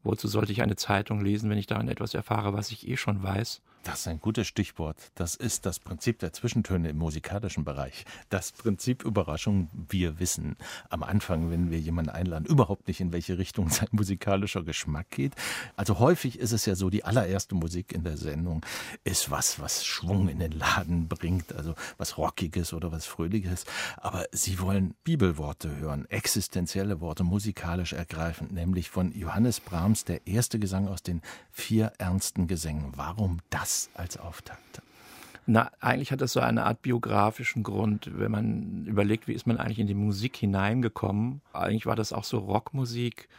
wozu 0.03 0.27
sollte 0.27 0.51
ich 0.51 0.61
eine 0.61 0.75
Zeitung 0.75 1.19
lesen, 1.21 1.49
wenn 1.49 1.57
ich 1.57 1.65
darin 1.65 1.87
etwas 1.87 2.13
erfahre, 2.13 2.53
was 2.53 2.69
ich 2.69 2.87
eh 2.87 2.95
schon 2.95 3.23
weiß? 3.23 3.63
Das 3.86 4.00
ist 4.00 4.08
ein 4.08 4.20
gutes 4.20 4.48
Stichwort. 4.48 4.98
Das 5.13 5.36
ist 5.36 5.68
das 5.68 5.77
Prinzip 5.77 6.18
der 6.18 6.34
Zwischentöne 6.34 6.89
im 6.89 6.98
musikalischen 6.98 7.63
Bereich. 7.63 8.04
Das 8.30 8.51
Prinzip 8.51 9.06
Überraschung. 9.06 9.70
Wir 9.89 10.20
wissen 10.20 10.58
am 10.89 11.04
Anfang, 11.04 11.51
wenn 11.51 11.70
wir 11.70 11.80
jemanden 11.80 12.10
einladen, 12.10 12.48
überhaupt 12.48 12.88
nicht, 12.88 13.00
in 13.00 13.13
welche 13.13 13.38
Richtung 13.38 13.70
sein 13.70 13.88
musikalischer 13.92 14.63
Geschmack 14.63 15.12
geht. 15.12 15.34
Also 15.75 16.00
häufig 16.00 16.39
ist 16.39 16.51
es 16.51 16.65
ja 16.65 16.74
so, 16.74 16.89
die 16.89 17.04
allererste 17.04 17.54
Musik 17.54 17.94
in 17.94 18.04
der 18.04 18.18
Sendung 18.18 18.65
ist 19.04 19.30
was, 19.30 19.60
was 19.60 19.86
Schwung 19.86 20.30
in 20.30 20.39
den 20.39 20.54
Laden 20.54 21.08
bringt, 21.08 21.54
also 21.54 21.75
was 22.00 22.18
Rockiges 22.18 22.74
oder 22.74 22.92
was 22.92 23.06
Fröhliches. 23.06 23.65
Aber 23.98 24.25
Sie 24.32 24.60
wollen 24.60 24.96
Bibelworte 25.04 25.77
hören, 25.77 26.10
existenzielle 26.10 27.01
Worte, 27.01 27.24
musikalisch 27.24 27.94
ergreifend, 27.94 28.51
nämlich 28.51 28.89
von 28.89 29.12
Johannes 29.12 29.60
Brahms, 29.60 30.06
der 30.06 30.25
erste 30.25 30.58
Gesang 30.58 30.88
aus 30.88 31.04
den 31.04 31.22
vier 31.51 31.94
ernsten 32.00 32.48
Gesängen. 32.48 32.92
Warum 32.96 33.42
das? 33.51 33.75
Als 33.94 34.17
Auftakt? 34.17 34.82
Na, 35.48 35.72
eigentlich 35.79 36.12
hat 36.12 36.22
das 36.22 36.34
so 36.34 36.39
eine 36.39 36.65
Art 36.65 36.82
biografischen 36.82 37.62
Grund, 37.62 38.10
wenn 38.17 38.32
man 38.32 38.86
überlegt, 38.88 39.27
wie 39.27 39.34
ist 39.34 39.46
man 39.46 39.58
eigentlich 39.58 39.79
in 39.79 39.88
die 39.88 39.94
Musik 39.94 40.38
hineingekommen. 40.38 41.41
Eigentlich 41.53 41.86
war 41.86 41.96
das 41.96 42.13
auch 42.13 42.24
so 42.24 42.39
Rockmusik. 42.39 43.29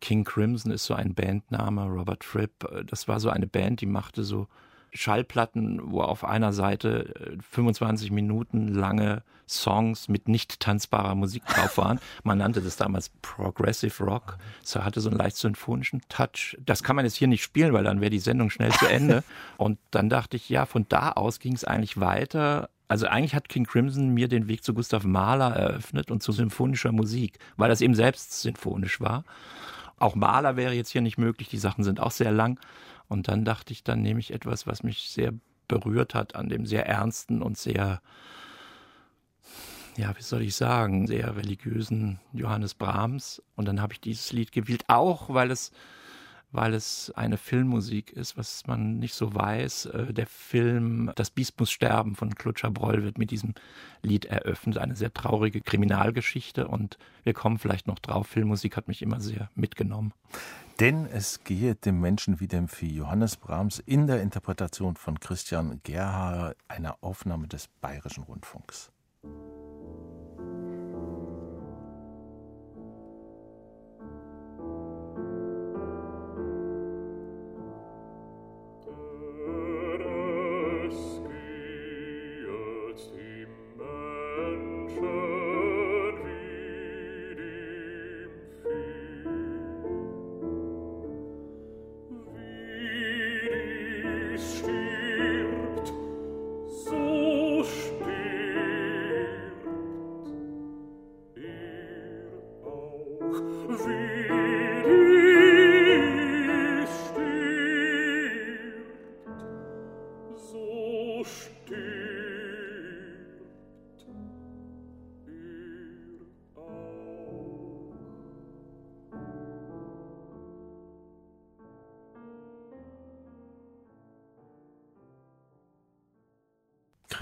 King 0.00 0.24
Crimson 0.24 0.72
ist 0.72 0.84
so 0.84 0.94
ein 0.94 1.14
Bandname, 1.14 1.84
Robert 1.84 2.24
Fripp. 2.24 2.68
Das 2.88 3.06
war 3.06 3.20
so 3.20 3.30
eine 3.30 3.46
Band, 3.46 3.80
die 3.80 3.86
machte 3.86 4.24
so 4.24 4.48
Schallplatten, 4.94 5.80
wo 5.90 6.02
auf 6.02 6.24
einer 6.24 6.52
Seite 6.52 7.38
25 7.50 8.10
äh, 8.10 8.14
Minuten 8.14 8.68
lange 8.68 9.22
Songs 9.46 10.08
mit 10.08 10.28
nicht 10.28 10.60
tanzbarer 10.60 11.14
Musik 11.14 11.44
drauf 11.46 11.76
waren. 11.76 12.00
Man 12.22 12.38
nannte 12.38 12.62
das 12.62 12.76
damals 12.76 13.10
Progressive 13.20 14.02
Rock. 14.04 14.38
Es 14.62 14.74
hatte 14.76 15.00
so 15.00 15.10
einen 15.10 15.18
leicht 15.18 15.36
symphonischen 15.36 16.00
Touch. 16.08 16.56
Das 16.64 16.82
kann 16.82 16.96
man 16.96 17.04
jetzt 17.04 17.16
hier 17.16 17.28
nicht 17.28 17.42
spielen, 17.42 17.72
weil 17.72 17.84
dann 17.84 18.00
wäre 18.00 18.10
die 18.10 18.18
Sendung 18.18 18.50
schnell 18.50 18.72
zu 18.72 18.86
Ende. 18.86 19.22
Und 19.58 19.78
dann 19.90 20.08
dachte 20.08 20.36
ich, 20.36 20.48
ja, 20.48 20.64
von 20.64 20.86
da 20.88 21.12
aus 21.12 21.40
ging 21.40 21.54
es 21.54 21.64
eigentlich 21.64 22.00
weiter. 22.00 22.70
Also 22.88 23.06
eigentlich 23.06 23.34
hat 23.34 23.48
King 23.48 23.64
Crimson 23.64 24.10
mir 24.10 24.28
den 24.28 24.48
Weg 24.48 24.62
zu 24.62 24.74
Gustav 24.74 25.04
Mahler 25.04 25.54
eröffnet 25.54 26.10
und 26.10 26.22
zu 26.22 26.32
symphonischer 26.32 26.92
Musik, 26.92 27.38
weil 27.56 27.70
das 27.70 27.80
eben 27.80 27.94
selbst 27.94 28.42
symphonisch 28.42 29.00
war. 29.00 29.24
Auch 29.98 30.14
Mahler 30.14 30.56
wäre 30.56 30.74
jetzt 30.74 30.90
hier 30.90 31.00
nicht 31.00 31.16
möglich, 31.16 31.48
die 31.48 31.58
Sachen 31.58 31.82
sind 31.82 31.98
auch 31.98 32.10
sehr 32.10 32.30
lang. 32.30 32.60
Und 33.08 33.28
dann 33.28 33.44
dachte 33.44 33.72
ich, 33.72 33.84
dann 33.84 34.02
nehme 34.02 34.20
ich 34.20 34.32
etwas, 34.32 34.66
was 34.66 34.82
mich 34.82 35.10
sehr 35.10 35.32
berührt 35.68 36.14
hat 36.14 36.34
an 36.34 36.48
dem 36.48 36.66
sehr 36.66 36.86
ernsten 36.86 37.42
und 37.42 37.58
sehr 37.58 38.00
ja, 39.96 40.16
wie 40.16 40.22
soll 40.22 40.42
ich 40.42 40.56
sagen, 40.56 41.06
sehr 41.06 41.36
religiösen 41.36 42.18
Johannes 42.32 42.74
Brahms. 42.74 43.42
Und 43.54 43.66
dann 43.66 43.80
habe 43.80 43.92
ich 43.92 44.00
dieses 44.00 44.32
Lied 44.32 44.52
gewählt, 44.52 44.84
auch 44.88 45.32
weil 45.32 45.50
es, 45.50 45.70
weil 46.54 46.72
es 46.72 47.12
eine 47.16 47.36
Filmmusik 47.36 48.12
ist, 48.12 48.38
was 48.38 48.66
man 48.66 48.98
nicht 48.98 49.14
so 49.14 49.34
weiß. 49.34 49.86
Äh, 49.86 50.12
der 50.14 50.26
Film 50.26 51.10
Das 51.16 51.30
Biest 51.30 51.58
muss 51.58 51.70
sterben 51.70 52.14
von 52.14 52.34
Claude 52.34 52.60
Chabrol 52.60 53.02
wird 53.02 53.18
mit 53.18 53.32
diesem 53.32 53.54
Lied 54.02 54.26
eröffnet. 54.26 54.78
Eine 54.78 54.94
sehr 54.94 55.12
traurige 55.12 55.60
Kriminalgeschichte. 55.60 56.68
Und 56.68 56.96
wir 57.24 57.34
kommen 57.34 57.58
vielleicht 57.58 57.88
noch 57.88 57.98
drauf. 57.98 58.28
Filmmusik 58.28 58.76
hat 58.76 58.86
mich 58.86 59.02
immer 59.02 59.20
sehr 59.20 59.50
mitgenommen. 59.56 60.12
Denn 60.78 61.06
es 61.06 61.42
gehe 61.42 61.74
dem 61.74 62.00
Menschen 62.00 62.38
wie 62.38 62.48
dem 62.48 62.68
Vieh. 62.68 62.94
Johannes 62.94 63.36
Brahms 63.36 63.80
in 63.80 64.06
der 64.06 64.22
Interpretation 64.22 64.94
von 64.96 65.18
Christian 65.18 65.80
Gerhard, 65.82 66.56
einer 66.68 66.98
Aufnahme 67.00 67.48
des 67.48 67.68
Bayerischen 67.80 68.22
Rundfunks. 68.24 68.92
Oh. 84.96 85.43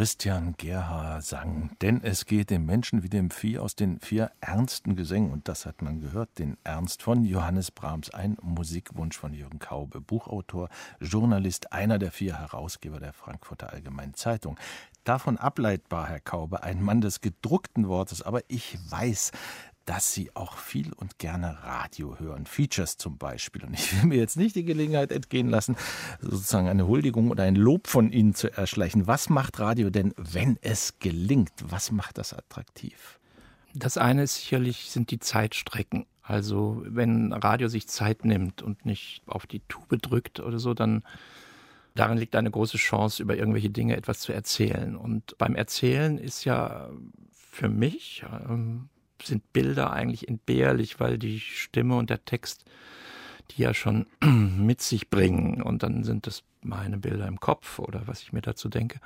Christian 0.03 0.57
Gerhard 0.57 1.23
sang, 1.23 1.77
denn 1.81 2.03
es 2.03 2.27
geht 2.27 2.51
dem 2.51 2.67
Menschen 2.67 3.05
wie 3.05 3.09
dem 3.09 3.31
Vieh 3.31 3.61
aus 3.61 3.77
den 3.77 4.01
vier 4.01 4.33
ernsten 4.41 4.97
Gesängen, 4.97 5.31
und 5.31 5.47
das 5.47 5.65
hat 5.65 5.81
man 5.81 6.01
gehört, 6.01 6.41
den 6.41 6.57
Ernst 6.65 7.05
von 7.05 7.25
Johannes 7.25 7.71
Brahms, 7.71 8.11
ein 8.11 8.37
Musikwunsch 8.43 9.17
von 9.17 9.33
Jürgen 9.33 9.61
Kaube, 9.61 10.01
Buchautor, 10.01 10.71
Journalist, 10.99 11.73
einer 11.73 12.01
der 12.01 12.11
vier 12.11 12.37
Herausgeber 12.37 12.99
der 12.99 13.13
Frankfurter 13.13 13.73
Allgemeinen 13.73 14.15
Zeitung. 14.15 14.59
Davon 15.05 15.39
ableitbar, 15.39 16.09
Herr 16.09 16.19
Kaube, 16.19 16.65
ein 16.65 16.83
Mann 16.83 17.01
des 17.01 17.21
gedruckten 17.21 17.87
Wortes, 17.87 18.23
aber 18.23 18.41
ich 18.49 18.77
weiß, 18.91 19.31
dass 19.93 20.15
Sie 20.15 20.35
auch 20.35 20.57
viel 20.57 20.91
und 20.95 21.19
gerne 21.19 21.63
Radio 21.65 22.19
hören, 22.19 22.47
Features 22.47 22.97
zum 22.97 23.19
Beispiel. 23.19 23.63
Und 23.65 23.75
ich 23.75 23.93
will 23.95 24.09
mir 24.09 24.17
jetzt 24.17 24.39
nicht 24.39 24.57
die 24.57 24.65
Gelegenheit 24.65 25.13
entgehen 25.13 25.51
lassen, 25.51 25.77
sozusagen 26.23 26.67
eine 26.67 26.87
Huldigung 26.87 27.31
oder 27.31 27.43
ein 27.43 27.57
Lob 27.57 27.89
von 27.89 28.11
Ihnen 28.11 28.35
zu 28.35 28.51
erschleichen. 28.51 29.07
Was 29.07 29.29
macht 29.29 29.61
Radio 29.61 29.91
denn, 29.91 30.15
wenn 30.17 30.57
es 30.63 30.99
gelingt? 30.99 31.53
Was 31.63 31.93
macht 31.93 32.17
das 32.17 32.33
attraktiv? 32.33 33.21
Das 33.75 33.99
eine 33.99 34.23
ist 34.23 34.37
sicherlich 34.37 34.89
sind 34.91 35.11
die 35.11 35.19
Zeitstrecken. 35.19 36.07
Also 36.23 36.83
wenn 36.87 37.35
Radio 37.35 37.69
sich 37.69 37.87
Zeit 37.87 38.25
nimmt 38.25 38.63
und 38.63 38.87
nicht 38.87 39.21
auf 39.27 39.47
die 39.47 39.61
Tube 39.69 40.01
drückt 40.01 40.41
oder 40.41 40.59
so, 40.59 40.73
dann 40.73 41.03
darin 41.95 42.17
liegt 42.17 42.35
eine 42.35 42.51
große 42.51 42.79
Chance, 42.79 43.23
über 43.23 43.37
irgendwelche 43.37 43.69
Dinge 43.69 43.95
etwas 43.99 44.21
zu 44.21 44.33
erzählen. 44.33 44.97
Und 44.97 45.37
beim 45.37 45.55
Erzählen 45.55 46.17
ist 46.17 46.47
ja 46.47 46.89
für 47.51 47.69
mich 47.69 48.25
ähm, 48.49 48.89
sind 49.25 49.53
Bilder 49.53 49.93
eigentlich 49.93 50.29
entbehrlich, 50.29 51.01
weil 51.01 51.19
die 51.19 51.41
Stimme 51.41 51.97
und 51.97 52.11
der 52.11 52.25
Text 52.25 52.65
die 53.57 53.63
ja 53.63 53.75
schon 53.75 54.07
mit 54.21 54.81
sich 54.81 55.11
bringen 55.11 55.63
und 55.63 55.83
dann 55.83 56.05
sind 56.05 56.27
das 56.27 56.43
meine 56.63 56.99
Bilder 56.99 57.27
im 57.27 57.41
Kopf 57.41 57.79
oder 57.79 58.07
was 58.07 58.23
ich 58.23 58.33
mir 58.33 58.43
dazu 58.43 58.69
denke. 58.69 59.01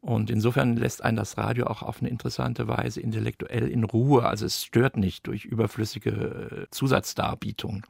Und 0.00 0.30
insofern 0.30 0.76
lässt 0.76 1.02
ein 1.02 1.16
das 1.16 1.36
Radio 1.36 1.66
auch 1.66 1.82
auf 1.82 2.00
eine 2.00 2.10
interessante 2.10 2.68
Weise 2.68 3.00
intellektuell 3.00 3.68
in 3.68 3.82
Ruhe. 3.82 4.24
Also 4.24 4.46
es 4.46 4.62
stört 4.62 4.96
nicht 4.96 5.26
durch 5.26 5.44
überflüssige 5.44 6.10
äh, 6.10 6.66
Zusatzdarbietung. 6.70 7.84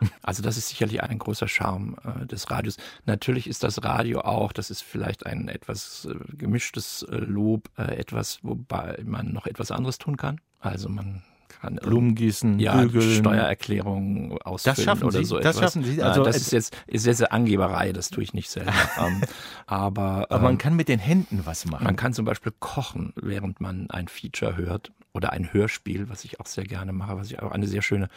Also 0.22 0.42
das 0.42 0.58
ist 0.58 0.68
sicherlich 0.68 1.02
ein 1.02 1.18
großer 1.18 1.48
Charme 1.48 1.96
äh, 2.04 2.26
des 2.26 2.50
Radios. 2.50 2.76
Natürlich 3.06 3.48
ist 3.48 3.64
das 3.64 3.82
Radio 3.82 4.20
auch, 4.20 4.52
das 4.52 4.70
ist 4.70 4.82
vielleicht 4.82 5.26
ein 5.26 5.48
etwas 5.48 6.06
äh, 6.08 6.36
gemischtes 6.36 7.02
äh, 7.02 7.16
Lob, 7.16 7.70
etwas, 7.76 8.40
wobei 8.42 9.02
man 9.04 9.32
noch 9.32 9.46
etwas 9.46 9.70
anderes 9.70 9.98
tun 9.98 10.16
kann. 10.18 10.40
Also 10.60 10.88
man 10.88 11.22
kann 11.48 11.76
Blumen 11.76 12.14
gießen, 12.14 12.58
ja, 12.60 12.80
bügeln. 12.80 13.18
Steuererklärungen 13.18 14.38
ausfüllen 14.42 14.76
das 14.76 14.84
schaffen 14.84 15.04
oder 15.04 15.18
Sie, 15.18 15.24
so 15.24 15.38
das 15.38 15.56
etwas. 15.56 15.72
schaffen 15.72 15.84
Sie. 15.84 16.02
Also 16.02 16.20
Also 16.20 16.24
das 16.24 16.36
ist 16.36 16.52
jetzt 16.52 16.76
ist 16.86 17.06
jetzt 17.06 17.20
eine 17.22 17.32
Angeberei, 17.32 17.92
das 17.92 18.10
tue 18.10 18.22
ich 18.22 18.32
nicht 18.34 18.48
selber. 18.50 18.72
ähm, 19.00 19.22
aber 19.66 20.26
Aber 20.30 20.40
man 20.42 20.52
ähm, 20.52 20.58
kann 20.58 20.76
mit 20.76 20.88
den 20.88 20.98
Händen 21.00 21.40
was 21.44 21.64
machen. 21.66 21.84
man 21.84 21.96
kann 21.96 22.12
zum 22.12 22.24
Beispiel 22.24 22.52
kochen, 22.60 23.12
während 23.16 23.60
man 23.60 23.90
ein 23.90 24.08
Feature 24.08 24.56
hört 24.56 24.92
oder 25.12 25.32
ein 25.32 25.52
Hörspiel, 25.52 26.08
was 26.08 26.24
ich 26.24 26.38
auch 26.40 26.46
sehr 26.46 26.64
gerne 26.64 26.92
mache, 26.92 27.16
was 27.16 27.30
ich 27.30 27.40
auch 27.42 27.50
eine 27.50 27.66
sehr 27.66 27.82
schöne 27.82 28.08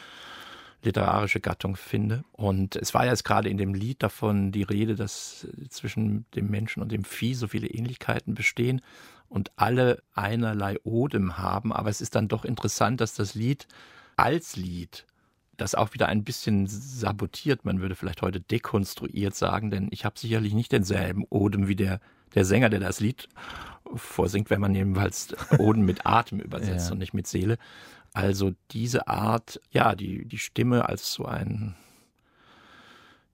literarische 0.84 1.40
Gattung 1.40 1.76
finde. 1.76 2.24
Und 2.32 2.76
es 2.76 2.94
war 2.94 3.06
ja 3.06 3.12
jetzt 3.12 3.24
gerade 3.24 3.50
in 3.50 3.58
dem 3.58 3.74
Lied 3.76 4.02
davon 4.02 4.52
die 4.52 4.64
Rede, 4.64 4.96
dass 4.96 5.48
zwischen 5.70 6.26
dem 6.36 6.50
Menschen 6.50 6.82
und 6.82 6.92
dem 6.92 7.04
Vieh 7.04 7.36
so 7.36 7.48
viele 7.48 7.68
Ähnlichkeiten 7.68 8.34
bestehen 8.34 8.82
und 9.32 9.52
alle 9.56 10.04
einerlei 10.14 10.78
Odem 10.84 11.38
haben. 11.38 11.72
Aber 11.72 11.90
es 11.90 12.02
ist 12.02 12.16
dann 12.16 12.28
doch 12.28 12.44
interessant, 12.44 13.00
dass 13.00 13.14
das 13.14 13.34
Lied 13.34 13.66
als 14.18 14.58
Lied 14.58 15.06
das 15.56 15.74
auch 15.74 15.94
wieder 15.94 16.08
ein 16.08 16.24
bisschen 16.24 16.68
sabotiert. 16.68 17.64
Man 17.64 17.82
würde 17.82 17.96
vielleicht 17.96 18.22
heute 18.22 18.42
dekonstruiert 18.42 19.34
sagen, 19.36 19.72
denn 19.72 19.88
ich 19.92 20.04
habe 20.06 20.20
sicherlich 20.20 20.54
nicht 20.54 20.72
denselben 20.72 21.24
Odem 21.30 21.68
wie 21.68 21.76
der, 21.78 22.02
der 22.36 22.44
Sänger, 22.46 22.70
der 22.70 22.80
das 22.82 23.00
Lied 23.00 23.30
vorsingt, 23.96 24.50
wenn 24.50 24.60
man 24.62 24.76
jedenfalls 24.76 25.34
Odem 25.60 25.86
mit 25.86 26.06
Atem 26.06 26.40
übersetzt 26.42 26.88
Ja. 26.88 26.92
und 26.94 26.98
nicht 27.00 27.14
mit 27.14 27.26
Seele. 27.28 27.58
Also 28.14 28.52
diese 28.72 29.08
Art, 29.08 29.62
ja, 29.72 29.96
die, 29.96 30.26
die 30.26 30.40
Stimme 30.40 30.90
als 30.90 31.14
so 31.14 31.26
ein, 31.26 31.46
ein, 31.64 31.76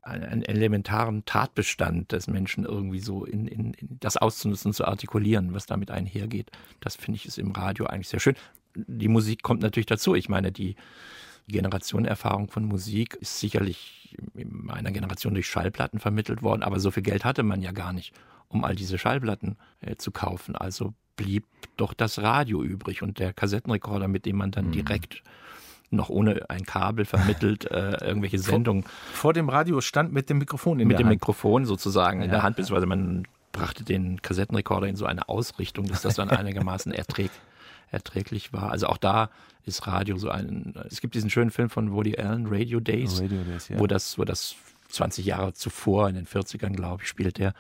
einen 0.07 0.41
elementaren 0.43 1.25
Tatbestand 1.25 2.11
des 2.11 2.27
Menschen 2.27 2.63
irgendwie 2.63 2.99
so 2.99 3.25
in, 3.25 3.47
in, 3.47 3.73
in 3.73 3.97
das 3.99 4.17
auszunutzen, 4.17 4.73
zu 4.73 4.85
artikulieren, 4.85 5.53
was 5.53 5.65
damit 5.65 5.91
einhergeht, 5.91 6.51
das 6.79 6.95
finde 6.95 7.17
ich 7.17 7.25
ist 7.25 7.37
im 7.37 7.51
Radio 7.51 7.85
eigentlich 7.85 8.09
sehr 8.09 8.19
schön. 8.19 8.35
Die 8.75 9.07
Musik 9.07 9.43
kommt 9.43 9.61
natürlich 9.61 9.87
dazu. 9.87 10.15
Ich 10.15 10.29
meine, 10.29 10.51
die 10.51 10.75
Generationenerfahrung 11.47 12.49
von 12.49 12.65
Musik 12.65 13.15
ist 13.15 13.39
sicherlich 13.39 14.15
in 14.35 14.65
meiner 14.65 14.91
Generation 14.91 15.33
durch 15.33 15.47
Schallplatten 15.47 15.99
vermittelt 15.99 16.41
worden, 16.41 16.63
aber 16.63 16.79
so 16.79 16.91
viel 16.91 17.03
Geld 17.03 17.25
hatte 17.25 17.43
man 17.43 17.61
ja 17.61 17.71
gar 17.71 17.93
nicht, 17.93 18.13
um 18.47 18.63
all 18.63 18.75
diese 18.75 18.97
Schallplatten 18.97 19.57
äh, 19.81 19.95
zu 19.95 20.11
kaufen. 20.11 20.55
Also 20.55 20.93
blieb 21.15 21.45
doch 21.75 21.93
das 21.93 22.19
Radio 22.19 22.63
übrig 22.63 23.01
und 23.01 23.19
der 23.19 23.33
Kassettenrekorder, 23.33 24.07
mit 24.07 24.25
dem 24.25 24.37
man 24.37 24.51
dann 24.51 24.71
direkt 24.71 25.23
noch 25.89 26.10
ohne 26.10 26.50
ein 26.50 26.65
Kabel 26.65 27.06
vermittelt 27.06 27.70
äh, 27.72 28.06
irgendwelche 28.06 28.39
Sendungen 28.39 28.84
Vor 29.13 29.34
dem 29.34 29.50
Radio 29.50 29.79
stand 29.82 30.12
mit 30.13 30.29
dem 30.29 30.38
Mikrofon 30.39 30.79
in 30.79 30.88
mit 30.88 30.96
der 30.96 31.03
dem 31.03 31.08
Hand. 31.08 31.15
Mikrofon 31.15 31.65
sozusagen 31.65 32.22
in 32.22 32.25
Ja. 32.27 32.36
der 32.36 32.44
Hand, 32.44 32.58
beziehungsweise 32.58 32.86
man 32.88 33.24
brachte 33.53 33.84
den 33.84 34.22
Kassettenrekorder 34.22 34.88
in 34.88 34.96
so 34.96 35.06
eine 35.06 35.29
Ausrichtung, 35.29 35.88
dass 35.88 36.01
das 36.01 36.15
dann 36.15 36.29
einigermaßen 36.29 36.91
erträg, 36.91 37.32
erträglich 37.89 38.51
war. 38.53 38.72
Also 38.72 38.88
auch 38.88 38.98
da 38.98 39.29
ist 39.65 39.88
Radio 39.88 40.17
so 40.17 40.29
ein, 40.29 40.74
es 40.89 41.01
gibt 41.01 41.15
diesen 41.15 41.29
schönen 41.29 41.51
Film 41.51 41.70
von 41.70 41.91
Woody 41.94 42.17
Allen, 42.17 42.48
Radio 42.48 42.79
Days, 42.79 43.22
Radio 43.22 43.44
Days, 43.44 43.70
ja. 43.70 43.79
wo 43.79 43.88
das, 43.88 44.17
wo 44.17 44.24
das 44.25 44.56
20 44.89 45.25
Jahre 45.25 45.53
zuvor, 45.53 46.08
in 46.10 46.15
den 46.15 46.25
40ern, 46.25 46.74
glaube 46.74 47.03
ich, 47.03 47.10
spielt 47.10 47.39
er 47.39 47.53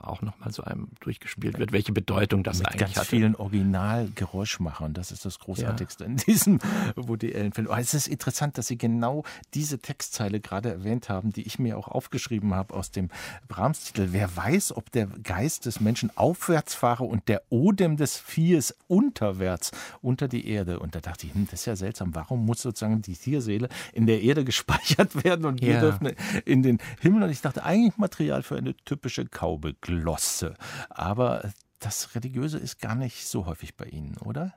auch 0.00 0.22
nochmal 0.22 0.52
so 0.52 0.62
einem 0.62 0.88
durchgespielt 1.00 1.58
wird, 1.58 1.72
welche 1.72 1.92
Bedeutung 1.92 2.42
das 2.42 2.58
Mit 2.58 2.68
eigentlich 2.68 2.80
ganz 2.80 2.96
hatte. 2.96 3.08
vielen 3.08 3.36
Originalgeräuschmachern. 3.36 4.94
Das 4.94 5.12
ist 5.12 5.24
das 5.24 5.38
Großartigste 5.38 6.04
ja. 6.04 6.10
in 6.10 6.16
diesem 6.26 6.58
Woody 6.96 7.34
Allen-Film. 7.34 7.68
Aber 7.68 7.80
es 7.80 7.94
ist 7.94 8.08
interessant, 8.08 8.58
dass 8.58 8.66
Sie 8.66 8.78
genau 8.78 9.24
diese 9.54 9.78
Textzeile 9.78 10.40
gerade 10.40 10.70
erwähnt 10.70 11.08
haben, 11.08 11.32
die 11.32 11.42
ich 11.42 11.58
mir 11.58 11.76
auch 11.78 11.88
aufgeschrieben 11.88 12.54
habe 12.54 12.74
aus 12.74 12.90
dem 12.90 13.08
Brahms-Titel. 13.48 14.08
Wer 14.10 14.34
weiß, 14.36 14.76
ob 14.76 14.90
der 14.92 15.06
Geist 15.06 15.66
des 15.66 15.80
Menschen 15.80 16.10
aufwärts 16.16 16.74
fahre 16.74 17.04
und 17.04 17.28
der 17.28 17.42
Odem 17.50 17.96
des 17.96 18.18
Viehes 18.18 18.74
unterwärts 18.88 19.72
unter 20.02 20.28
die 20.28 20.48
Erde. 20.48 20.78
Und 20.80 20.94
da 20.94 21.00
dachte 21.00 21.26
ich, 21.26 21.34
hm, 21.34 21.46
das 21.50 21.60
ist 21.60 21.66
ja 21.66 21.76
seltsam. 21.76 22.14
Warum 22.14 22.44
muss 22.44 22.62
sozusagen 22.62 23.02
die 23.02 23.14
Tierseele 23.14 23.68
in 23.92 24.06
der 24.06 24.22
Erde 24.22 24.44
gespeichert 24.50 25.24
werden 25.24 25.44
und 25.44 25.60
wir 25.60 25.74
ja. 25.74 25.80
dürfen 25.80 26.12
in 26.44 26.62
den 26.62 26.78
Himmel? 27.00 27.24
Und 27.24 27.30
ich 27.30 27.40
dachte, 27.40 27.64
eigentlich 27.64 27.96
Material 27.98 28.42
für 28.42 28.56
eine 28.56 28.74
typische 28.84 29.26
Kaube. 29.26 29.74
Glosse. 29.90 30.54
Aber 30.88 31.50
das 31.78 32.14
Religiöse 32.14 32.58
ist 32.58 32.80
gar 32.80 32.94
nicht 32.94 33.26
so 33.26 33.46
häufig 33.46 33.74
bei 33.76 33.86
Ihnen, 33.86 34.16
oder? 34.18 34.54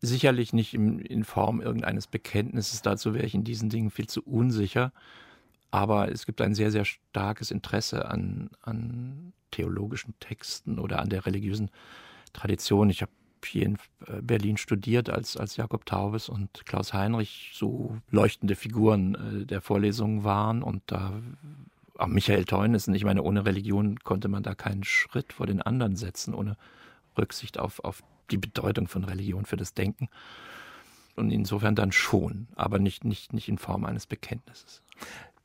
Sicherlich 0.00 0.52
nicht 0.52 0.74
in, 0.74 1.00
in 1.00 1.24
Form 1.24 1.60
irgendeines 1.60 2.06
Bekenntnisses. 2.06 2.82
Dazu 2.82 3.14
wäre 3.14 3.26
ich 3.26 3.34
in 3.34 3.44
diesen 3.44 3.68
Dingen 3.68 3.90
viel 3.90 4.06
zu 4.06 4.22
unsicher. 4.22 4.92
Aber 5.70 6.10
es 6.10 6.24
gibt 6.24 6.40
ein 6.40 6.54
sehr, 6.54 6.70
sehr 6.70 6.84
starkes 6.84 7.50
Interesse 7.50 8.08
an, 8.08 8.50
an 8.62 9.32
theologischen 9.50 10.14
Texten 10.20 10.78
oder 10.78 11.00
an 11.00 11.10
der 11.10 11.26
religiösen 11.26 11.70
Tradition. 12.32 12.90
Ich 12.90 13.02
habe 13.02 13.12
hier 13.44 13.66
in 13.66 13.78
äh, 14.06 14.20
Berlin 14.22 14.56
studiert, 14.56 15.10
als, 15.10 15.36
als 15.36 15.56
Jakob 15.56 15.86
Taubes 15.86 16.28
und 16.28 16.64
Klaus 16.66 16.92
Heinrich 16.92 17.52
so 17.54 17.96
leuchtende 18.10 18.56
Figuren 18.56 19.14
äh, 19.14 19.46
der 19.46 19.60
Vorlesungen 19.60 20.24
waren. 20.24 20.62
Und 20.62 20.82
da 20.86 21.20
auch 21.98 22.06
Michael 22.06 22.44
Teunissen, 22.44 22.94
ich 22.94 23.04
meine, 23.04 23.22
ohne 23.22 23.44
Religion 23.44 23.98
konnte 24.00 24.28
man 24.28 24.42
da 24.42 24.54
keinen 24.54 24.84
Schritt 24.84 25.32
vor 25.32 25.46
den 25.46 25.60
anderen 25.60 25.96
setzen, 25.96 26.32
ohne 26.32 26.56
Rücksicht 27.18 27.58
auf, 27.58 27.80
auf 27.84 28.02
die 28.30 28.38
Bedeutung 28.38 28.86
von 28.86 29.04
Religion 29.04 29.44
für 29.44 29.56
das 29.56 29.74
Denken. 29.74 30.08
Und 31.16 31.32
insofern 31.32 31.74
dann 31.74 31.90
schon, 31.90 32.46
aber 32.54 32.78
nicht, 32.78 33.04
nicht, 33.04 33.32
nicht 33.32 33.48
in 33.48 33.58
Form 33.58 33.84
eines 33.84 34.06
Bekenntnisses. 34.06 34.82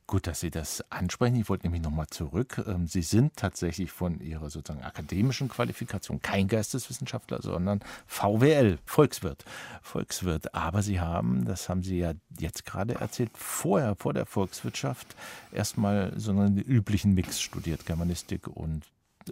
Gut, 0.06 0.28
dass 0.28 0.42
Sie 0.42 0.52
das 0.52 0.84
ansprechen. 0.92 1.38
Ich 1.38 1.48
wollte 1.48 1.66
nämlich 1.66 1.82
nochmal 1.82 2.08
zurück. 2.08 2.62
Ähm, 2.68 2.88
Sie 2.88 3.02
sind 3.02 3.38
tatsächlich 3.38 3.92
von 3.92 4.20
Ihrer 4.20 4.50
sozusagen 4.50 4.84
akademischen 4.84 5.48
Qualifikation 5.48 6.22
kein 6.22 6.48
Geisteswissenschaftler, 6.50 7.42
sondern 7.42 7.80
VWL, 8.06 8.80
Volkswirt. 8.86 9.46
Volkswirt. 9.82 10.54
Aber 10.54 10.82
Sie 10.82 11.00
haben, 11.00 11.46
das 11.46 11.70
haben 11.70 11.84
Sie 11.84 12.00
ja 12.00 12.14
jetzt 12.38 12.66
gerade 12.66 12.96
erzählt, 12.96 13.32
vorher, 13.34 13.96
vor 13.96 14.14
der 14.14 14.26
Volkswirtschaft, 14.26 15.16
erstmal 15.54 16.14
so 16.20 16.32
einen 16.32 16.58
üblichen 16.58 17.14
Mix 17.14 17.40
studiert, 17.40 17.86
Germanistik 17.86 18.48
und 18.48 18.84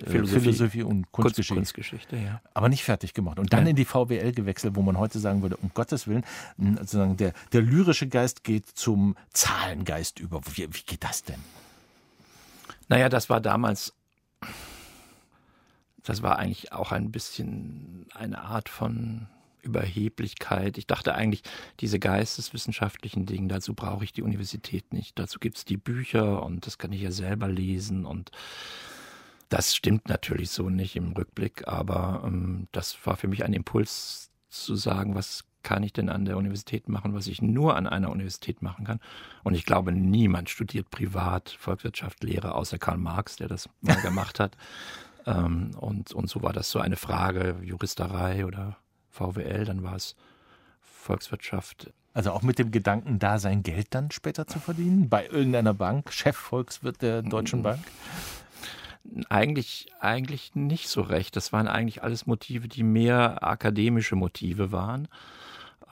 Philosophie, 0.06 0.40
Philosophie, 0.40 0.84
und 0.84 1.12
Kunstgeschichte. 1.12 1.56
Kunstgeschichte 1.56 2.16
ja. 2.18 2.42
Aber 2.54 2.70
nicht 2.70 2.84
fertig 2.84 3.14
gemacht. 3.14 3.40
Und 3.40 3.54
dann 3.54 3.66
ja. 3.66 3.72
in 3.72 3.76
die 3.76 3.86
VWL 3.86 4.32
gewechselt, 4.32 4.76
wo 4.76 4.82
man 4.82 4.98
heute 4.98 5.20
sagen 5.20 5.42
würde, 5.42 5.58
um 5.58 5.72
Gottes 5.74 6.08
Willen, 6.08 6.24
sozusagen 6.58 7.18
der, 7.18 7.34
der 7.52 7.62
lyrische 7.62 8.08
Geist 8.08 8.44
geht 8.44 8.68
zum 8.68 9.16
Zahlengeist 9.34 10.20
über. 10.20 10.42
Wie, 10.54 10.68
wie 10.74 10.84
geht 10.86 11.04
das 11.04 11.24
denn? 11.24 11.40
Naja, 12.88 13.10
das 13.10 13.30
war 13.30 13.42
damals, 13.42 13.94
das 16.04 16.22
war 16.22 16.40
eigentlich 16.40 16.74
auch 16.74 16.92
ein 16.92 17.12
bisschen 17.12 18.06
eine 18.14 18.42
Art 18.42 18.70
von 18.70 19.28
Überheblichkeit. 19.62 20.78
Ich 20.78 20.88
dachte 20.88 21.16
eigentlich, 21.16 21.44
diese 21.80 22.00
geisteswissenschaftlichen 22.00 23.26
Dinge, 23.26 23.48
dazu 23.48 23.74
brauche 23.74 24.04
ich 24.04 24.14
die 24.14 24.24
Universität 24.24 24.92
nicht. 24.94 25.18
Dazu 25.20 25.40
gibt 25.40 25.58
es 25.58 25.66
die 25.66 25.78
Bücher 25.78 26.44
und 26.44 26.66
das 26.66 26.78
kann 26.78 26.92
ich 26.92 27.02
ja 27.02 27.12
selber 27.12 27.48
lesen 27.48 28.06
und 28.06 28.32
das 29.52 29.76
stimmt 29.76 30.08
natürlich 30.08 30.50
so 30.50 30.70
nicht 30.70 30.96
im 30.96 31.12
Rückblick, 31.12 31.68
aber 31.68 32.24
ähm, 32.26 32.68
das 32.72 32.98
war 33.06 33.18
für 33.18 33.28
mich 33.28 33.44
ein 33.44 33.54
Impuls 33.54 34.32
zu 34.50 34.76
sagen, 34.76 35.14
was 35.14 35.44
kann 35.62 35.84
ich 35.84 35.92
denn 35.92 36.10
an 36.10 36.26
der 36.26 36.38
Universität 36.38 36.88
machen, 36.88 37.14
was 37.14 37.28
ich 37.28 37.42
nur 37.42 37.76
an 37.76 37.86
einer 37.86 38.10
Universität 38.12 38.62
machen 38.62 38.86
kann. 38.86 39.00
Und 39.44 39.54
ich 39.54 39.66
glaube, 39.66 39.92
niemand 39.92 40.50
studiert 40.50 40.90
privat 40.90 41.50
Volkswirtschaft, 41.50 42.24
Lehre, 42.24 42.56
außer 42.56 42.80
Karl 42.80 42.98
Marx, 42.98 43.36
der 43.36 43.50
das 43.50 43.70
mal 43.82 43.96
gemacht 44.02 44.40
hat. 44.40 44.56
Ähm, 45.26 45.72
und, 45.78 46.14
und 46.14 46.30
so 46.30 46.42
war 46.42 46.54
das 46.54 46.72
so 46.72 46.80
eine 46.80 46.96
Frage, 46.96 47.58
Juristerei 47.62 48.46
oder 48.46 48.78
VWL, 49.10 49.66
dann 49.66 49.84
war 49.84 49.96
es 49.96 50.16
Volkswirtschaft. 50.82 51.92
Also 52.14 52.32
auch 52.32 52.42
mit 52.42 52.58
dem 52.58 52.72
Gedanken, 52.72 53.20
da 53.20 53.38
sein 53.38 53.64
Geld 53.64 53.88
dann 53.92 54.12
später 54.12 54.48
zu 54.48 54.60
verdienen, 54.60 55.10
bei 55.10 55.28
irgendeiner 55.28 55.74
Bank, 55.74 56.12
Chefvolkswirt 56.14 57.02
der 57.02 57.22
Deutschen 57.22 57.64
Bank? 57.64 57.82
Eigentlich, 59.30 59.88
eigentlich 60.00 60.56
nicht 60.56 60.88
so 60.88 61.02
recht. 61.02 61.36
Das 61.36 61.52
waren 61.52 61.68
eigentlich 61.68 62.04
alles 62.04 62.28
Motive, 62.28 62.68
die 62.68 62.84
mehr 62.84 63.44
akademische 63.44 64.16
Motive 64.16 64.72
waren. 64.72 65.08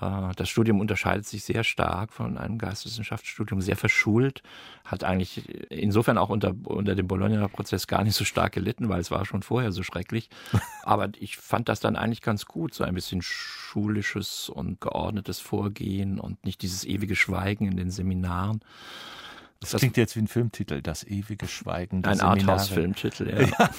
Äh, 0.02 0.32
das 0.36 0.50
Studium 0.50 0.80
unterscheidet 0.80 1.26
sich 1.26 1.44
sehr 1.44 1.64
stark 1.64 2.14
von 2.14 2.38
einem 2.38 2.58
Geisteswissenschaftsstudium, 2.58 3.62
sehr 3.62 3.76
verschult, 3.76 4.42
hat 4.86 5.04
eigentlich 5.04 5.44
insofern 5.70 6.18
auch 6.18 6.30
unter, 6.30 6.54
unter 6.64 6.96
dem 6.96 7.08
Bologna-Prozess 7.08 7.88
gar 7.88 8.04
nicht 8.04 8.16
so 8.16 8.26
stark 8.26 8.54
gelitten, 8.54 8.90
weil 8.90 9.02
es 9.02 9.12
war 9.12 9.26
schon 9.26 9.44
vorher 9.44 9.72
so 9.72 9.84
schrecklich. 9.84 10.30
Aber 10.84 11.10
ich 11.20 11.38
fand 11.38 11.70
das 11.70 11.80
dann 11.80 11.96
eigentlich 11.96 12.22
ganz 12.22 12.46
gut, 12.46 12.74
so 12.74 12.84
ein 12.84 12.96
bisschen 12.96 13.22
schulisches 13.22 14.50
und 14.50 14.82
geordnetes 14.82 15.40
Vorgehen 15.40 16.20
und 16.20 16.44
nicht 16.46 16.62
dieses 16.62 16.86
ewige 16.86 17.16
Schweigen 17.16 17.68
in 17.68 17.78
den 17.78 17.92
Seminaren. 17.92 18.62
Das, 19.60 19.72
das 19.72 19.80
klingt 19.80 19.98
jetzt 19.98 20.16
wie 20.16 20.22
ein 20.22 20.28
Filmtitel, 20.28 20.82
das 20.82 21.04
ewige 21.04 21.48
Schweigen. 21.48 22.06
Ein 22.06 22.22
Arthouse-Filmtitel, 22.22 23.30
ja. 23.30 23.42
ja. 23.42 23.70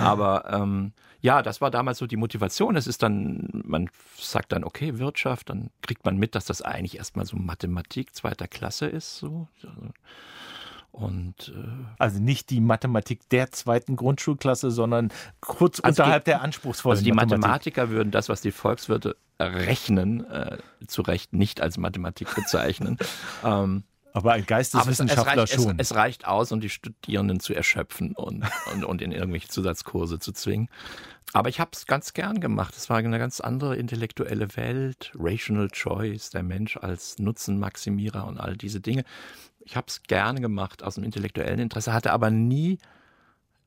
Aber 0.00 0.50
ähm, 0.52 0.92
ja, 1.20 1.42
das 1.42 1.60
war 1.60 1.70
damals 1.70 1.98
so 1.98 2.06
die 2.06 2.16
Motivation. 2.16 2.74
Es 2.76 2.88
ist 2.88 3.02
dann, 3.02 3.62
man 3.64 3.88
sagt 4.18 4.50
dann, 4.52 4.64
okay, 4.64 4.98
Wirtschaft, 4.98 5.50
dann 5.50 5.70
kriegt 5.82 6.04
man 6.04 6.16
mit, 6.16 6.34
dass 6.34 6.44
das 6.44 6.60
eigentlich 6.60 6.96
erstmal 6.96 7.24
so 7.24 7.36
Mathematik 7.36 8.16
zweiter 8.16 8.48
Klasse 8.48 8.86
ist. 8.86 9.18
So. 9.18 9.46
Und, 10.90 11.52
äh, 11.54 11.68
also 11.98 12.18
nicht 12.20 12.50
die 12.50 12.60
Mathematik 12.60 13.28
der 13.28 13.52
zweiten 13.52 13.94
Grundschulklasse, 13.94 14.72
sondern 14.72 15.12
kurz 15.40 15.78
also 15.78 16.02
unterhalb 16.02 16.24
die, 16.24 16.30
der 16.30 16.42
anspruchsvollen 16.42 16.96
Also 16.96 17.04
die 17.04 17.12
Mathematik. 17.12 17.42
Mathematiker 17.42 17.90
würden 17.90 18.10
das, 18.10 18.28
was 18.28 18.40
die 18.40 18.50
Volkswirte 18.50 19.16
rechnen, 19.38 20.28
äh, 20.28 20.58
zu 20.86 21.02
Recht 21.02 21.32
nicht 21.32 21.60
als 21.60 21.78
Mathematik 21.78 22.34
bezeichnen. 22.34 22.98
ähm, 23.44 23.84
aber 24.12 24.32
ein 24.32 24.46
Geisteswissenschaftler 24.46 25.32
Aber 25.32 25.42
es, 25.44 25.50
es 25.50 25.56
reicht, 25.56 25.62
schon. 25.62 25.78
Es, 25.78 25.90
es, 25.90 25.96
reicht 25.96 26.26
aus, 26.26 26.52
um 26.52 26.60
die 26.60 26.68
Studierenden 26.68 27.40
zu 27.40 27.54
erschöpfen 27.54 28.14
und, 28.14 28.44
und, 28.72 28.84
und 28.84 29.02
in 29.02 29.12
irgendwelche 29.12 29.48
Zusatzkurse 29.48 30.18
zu 30.18 30.32
zwingen. 30.32 30.68
Aber 31.32 31.48
ich 31.48 31.60
habe 31.60 31.70
es 31.74 31.86
ganz 31.86 32.12
gern 32.12 32.40
gemacht. 32.40 32.76
Es 32.76 32.90
war 32.90 32.96
eine 32.96 33.18
ganz 33.18 33.40
andere 33.40 33.76
intellektuelle 33.76 34.56
Welt, 34.56 35.12
Rational 35.14 35.68
Choice, 35.68 36.30
der 36.30 36.42
Mensch 36.42 36.76
als 36.76 37.18
Nutzenmaximierer 37.18 38.26
und 38.26 38.38
all 38.38 38.56
diese 38.56 38.80
Dinge. 38.80 39.04
Ich 39.60 39.76
habe 39.76 39.86
es 39.88 40.02
gerne 40.02 40.40
gemacht 40.40 40.82
aus 40.82 40.96
dem 40.96 41.04
intellektuellen 41.04 41.60
Interesse, 41.60 41.92
hatte 41.92 42.12
aber 42.12 42.30
nie 42.30 42.78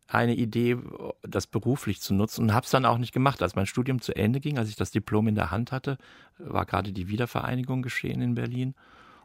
eine 0.08 0.36
Idee, 0.36 0.78
das 1.22 1.48
beruflich 1.48 2.02
zu 2.02 2.14
nutzen 2.14 2.44
und 2.44 2.54
habe 2.54 2.66
es 2.66 2.72
dann 2.72 2.86
auch 2.86 2.98
nicht 2.98 3.14
gemacht. 3.14 3.42
Als 3.42 3.56
mein 3.56 3.66
Studium 3.66 4.02
zu 4.02 4.16
Ende 4.16 4.42
ging, 4.42 4.58
als 4.58 4.70
ich 4.70 4.76
das 4.76 4.92
Diplom 4.92 5.28
in 5.28 5.36
der 5.36 5.50
Hand 5.50 5.72
hatte, 5.72 5.98
war 6.38 6.66
gerade 6.66 6.92
die 6.92 7.08
Wiedervereinigung 7.08 7.82
geschehen 7.82 8.22
in 8.22 8.36
Berlin. 8.36 8.76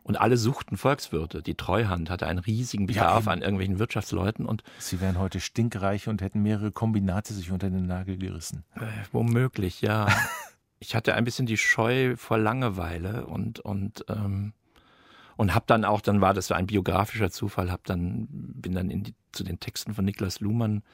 Und 0.09 0.18
alle 0.18 0.38
suchten 0.38 0.79
Volkswirte. 0.79 1.42
Die 1.42 1.55
Treuhand 1.55 2.09
hatte 2.09 2.27
einen 2.27 2.38
riesigen 2.38 2.87
Bedarf 2.87 3.27
ja, 3.27 3.33
an 3.33 3.42
irgendwelchen 3.42 3.79
Wirtschaftsleuten. 3.79 4.47
Und 4.47 4.62
Sie 4.79 5.03
wären 5.03 5.18
heute 5.18 5.38
stinkreich 5.38 6.09
und 6.09 6.23
hätten 6.23 6.42
mehrere 6.42 6.73
Kombinate 6.73 7.35
sich 7.35 7.53
unter 7.53 7.68
den 7.68 7.87
Nagel 7.87 8.16
gerissen. 8.16 8.64
Äh, 8.77 8.87
womöglich, 9.12 9.83
ja. 9.83 10.09
ich 10.81 10.97
hatte 10.97 11.14
ein 11.14 11.25
bisschen 11.25 11.44
die 11.44 11.59
Scheu 11.59 12.16
vor 12.16 12.38
Langeweile 12.38 13.27
und, 13.27 13.61
und, 13.61 14.07
ähm, 14.09 14.55
und 15.37 15.55
hab 15.55 15.66
dann 15.66 15.85
auch, 15.85 16.01
dann 16.01 16.23
war 16.23 16.33
das 16.33 16.51
ein 16.53 16.66
biografischer 16.66 17.31
Zufall, 17.31 17.71
hab 17.71 17.85
dann, 17.85 18.29
bin 18.31 18.73
dann 18.73 18.88
in 18.88 19.03
die, 19.03 19.14
zu 19.33 19.44
den 19.44 19.61
Texten 19.61 19.92
von 19.92 20.07
Niklas 20.07 20.40
Luhmann 20.40 20.85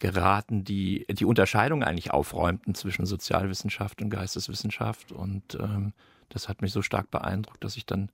geraten, 0.00 0.64
die 0.64 1.06
die 1.08 1.24
Unterscheidung 1.24 1.84
eigentlich 1.84 2.10
aufräumten 2.10 2.74
zwischen 2.74 3.06
Sozialwissenschaft 3.06 4.02
und 4.02 4.10
Geisteswissenschaft. 4.10 5.12
Und 5.12 5.54
ähm, 5.54 5.92
das 6.28 6.48
hat 6.48 6.62
mich 6.62 6.72
so 6.72 6.82
stark 6.82 7.10
beeindruckt, 7.10 7.62
dass 7.64 7.76
ich 7.76 7.86
dann 7.86 8.10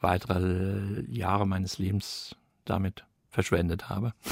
weitere 0.00 1.02
Jahre 1.08 1.46
meines 1.46 1.78
Lebens 1.78 2.36
damit 2.64 3.04
verschwendet 3.30 3.88
habe. 3.88 4.12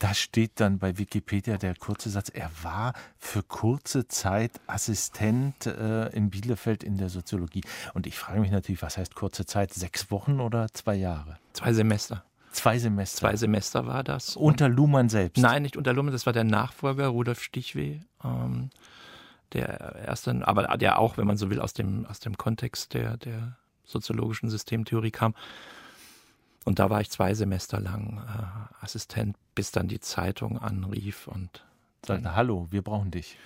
Da 0.00 0.12
steht 0.12 0.60
dann 0.60 0.78
bei 0.78 0.98
Wikipedia 0.98 1.56
der 1.56 1.74
kurze 1.76 2.10
Satz, 2.10 2.28
er 2.28 2.50
war 2.62 2.92
für 3.16 3.42
kurze 3.42 4.06
Zeit 4.06 4.60
Assistent 4.66 5.64
äh, 5.64 6.08
in 6.08 6.28
Bielefeld 6.28 6.84
in 6.84 6.98
der 6.98 7.08
Soziologie. 7.08 7.62
Und 7.94 8.06
ich 8.06 8.18
frage 8.18 8.40
mich 8.40 8.50
natürlich, 8.50 8.82
was 8.82 8.98
heißt 8.98 9.14
kurze 9.14 9.46
Zeit? 9.46 9.72
Sechs 9.72 10.10
Wochen 10.10 10.40
oder 10.40 10.68
zwei 10.74 10.96
Jahre? 10.96 11.38
Zwei 11.54 11.72
Semester. 11.72 12.22
Zwei 12.52 12.78
Semester. 12.78 13.18
Zwei 13.18 13.36
Semester 13.36 13.86
war 13.86 14.04
das. 14.04 14.36
Unter 14.36 14.68
Luhmann 14.68 15.08
selbst? 15.08 15.40
Nein, 15.40 15.62
nicht 15.62 15.78
unter 15.78 15.94
Luhmann, 15.94 16.12
das 16.12 16.26
war 16.26 16.34
der 16.34 16.44
Nachfolger, 16.44 17.06
Rudolf 17.06 17.42
Stichweh. 17.42 18.00
Ähm, 18.22 18.68
der 19.54 19.96
erste, 20.06 20.46
aber 20.46 20.76
der 20.76 20.98
auch, 20.98 21.16
wenn 21.16 21.26
man 21.26 21.36
so 21.36 21.50
will, 21.50 21.60
aus 21.60 21.72
dem, 21.72 22.06
aus 22.06 22.20
dem 22.20 22.36
Kontext 22.36 22.94
der, 22.94 23.16
der 23.16 23.56
soziologischen 23.84 24.50
Systemtheorie 24.50 25.10
kam. 25.10 25.34
Und 26.64 26.78
da 26.78 26.90
war 26.90 27.00
ich 27.00 27.10
zwei 27.10 27.34
Semester 27.34 27.80
lang 27.80 28.22
äh, 28.26 28.84
Assistent, 28.84 29.36
bis 29.54 29.70
dann 29.70 29.88
die 29.88 30.00
Zeitung 30.00 30.58
anrief 30.58 31.28
und 31.28 31.64
sagte, 32.04 32.34
hallo, 32.34 32.68
wir 32.70 32.82
brauchen 32.82 33.10
dich. 33.10 33.38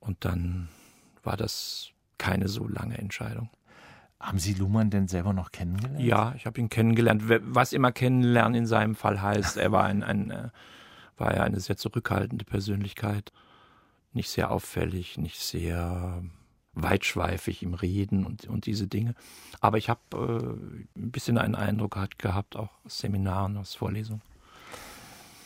Und 0.00 0.24
dann 0.24 0.68
war 1.22 1.36
das 1.36 1.90
keine 2.18 2.48
so 2.48 2.66
lange 2.66 2.98
Entscheidung. 2.98 3.50
Haben 4.18 4.38
Sie 4.38 4.54
Luhmann 4.54 4.90
denn 4.90 5.08
selber 5.08 5.32
noch 5.32 5.50
kennengelernt? 5.50 6.00
Ja, 6.00 6.34
ich 6.36 6.44
habe 6.44 6.60
ihn 6.60 6.68
kennengelernt. 6.68 7.22
Was 7.26 7.72
immer 7.72 7.92
kennenlernen 7.92 8.54
in 8.54 8.66
seinem 8.66 8.94
Fall 8.94 9.22
heißt, 9.22 9.56
er 9.56 9.72
war 9.72 9.84
ein, 9.84 10.02
ein 10.02 10.30
äh, 10.30 10.48
war 11.20 11.36
ja 11.36 11.42
eine 11.42 11.60
sehr 11.60 11.76
zurückhaltende 11.76 12.44
Persönlichkeit, 12.44 13.32
nicht 14.12 14.30
sehr 14.30 14.50
auffällig, 14.50 15.18
nicht 15.18 15.40
sehr 15.40 16.22
weitschweifig 16.72 17.62
im 17.62 17.74
Reden 17.74 18.24
und, 18.24 18.46
und 18.46 18.66
diese 18.66 18.86
Dinge. 18.86 19.14
Aber 19.60 19.78
ich 19.78 19.88
habe 19.88 20.00
äh, 20.12 20.98
ein 20.98 21.10
bisschen 21.10 21.38
einen 21.38 21.54
Eindruck 21.54 21.98
gehabt, 22.18 22.56
auch 22.56 22.70
aus 22.84 22.98
Seminaren, 22.98 23.56
aus 23.56 23.74
Vorlesungen. 23.74 24.22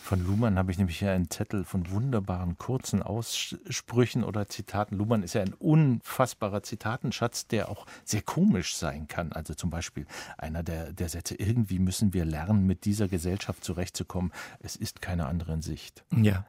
Von 0.05 0.23
Luhmann 0.23 0.59
habe 0.59 0.71
ich 0.71 0.77
nämlich 0.77 0.99
hier 0.99 1.13
einen 1.13 1.31
Zettel 1.31 1.65
von 1.65 1.91
wunderbaren 1.91 2.59
kurzen 2.59 3.03
Aussprüchen 3.03 4.23
oder 4.23 4.47
Zitaten. 4.51 4.99
Luhmann 4.99 5.23
ist 5.23 5.33
ja 5.33 5.41
ein 5.41 5.55
unfassbarer 5.55 6.63
Zitatenschatz, 6.63 7.47
der 7.47 7.71
auch 7.71 7.87
sehr 8.05 8.21
komisch 8.21 8.77
sein 8.77 9.09
kann. 9.09 9.33
Also 9.33 9.55
zum 9.55 9.71
Beispiel 9.71 10.05
einer 10.37 10.63
der, 10.63 10.93
der 10.93 11.09
Sätze, 11.09 11.37
irgendwie 11.37 11.79
müssen 11.79 12.13
wir 12.13 12.27
lernen, 12.27 12.67
mit 12.67 12.85
dieser 12.85 13.09
Gesellschaft 13.09 13.65
zurechtzukommen. 13.65 14.31
Es 14.61 14.77
ist 14.77 15.01
keine 15.01 15.25
andere 15.25 15.63
Sicht. 15.63 16.05
Ja, 16.15 16.45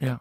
ja. 0.00 0.20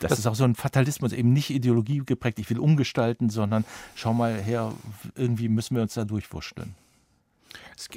Das, 0.00 0.10
das, 0.10 0.18
ist 0.20 0.26
auch 0.26 0.34
so 0.34 0.44
ein 0.44 0.54
Fatalismus, 0.54 1.12
eben 1.12 1.32
nicht 1.32 1.50
Ideologie 1.50 2.02
geprägt, 2.04 2.38
ich 2.38 2.48
will 2.50 2.58
umgestalten, 2.58 3.28
sondern 3.28 3.64
schau 3.94 4.12
mal 4.14 4.34
her, 4.34 4.72
irgendwie 5.14 5.48
müssen 5.48 5.76
wir 5.76 5.82
uns 5.82 5.94
da 5.94 6.04
durchwurschteln. 6.04 6.74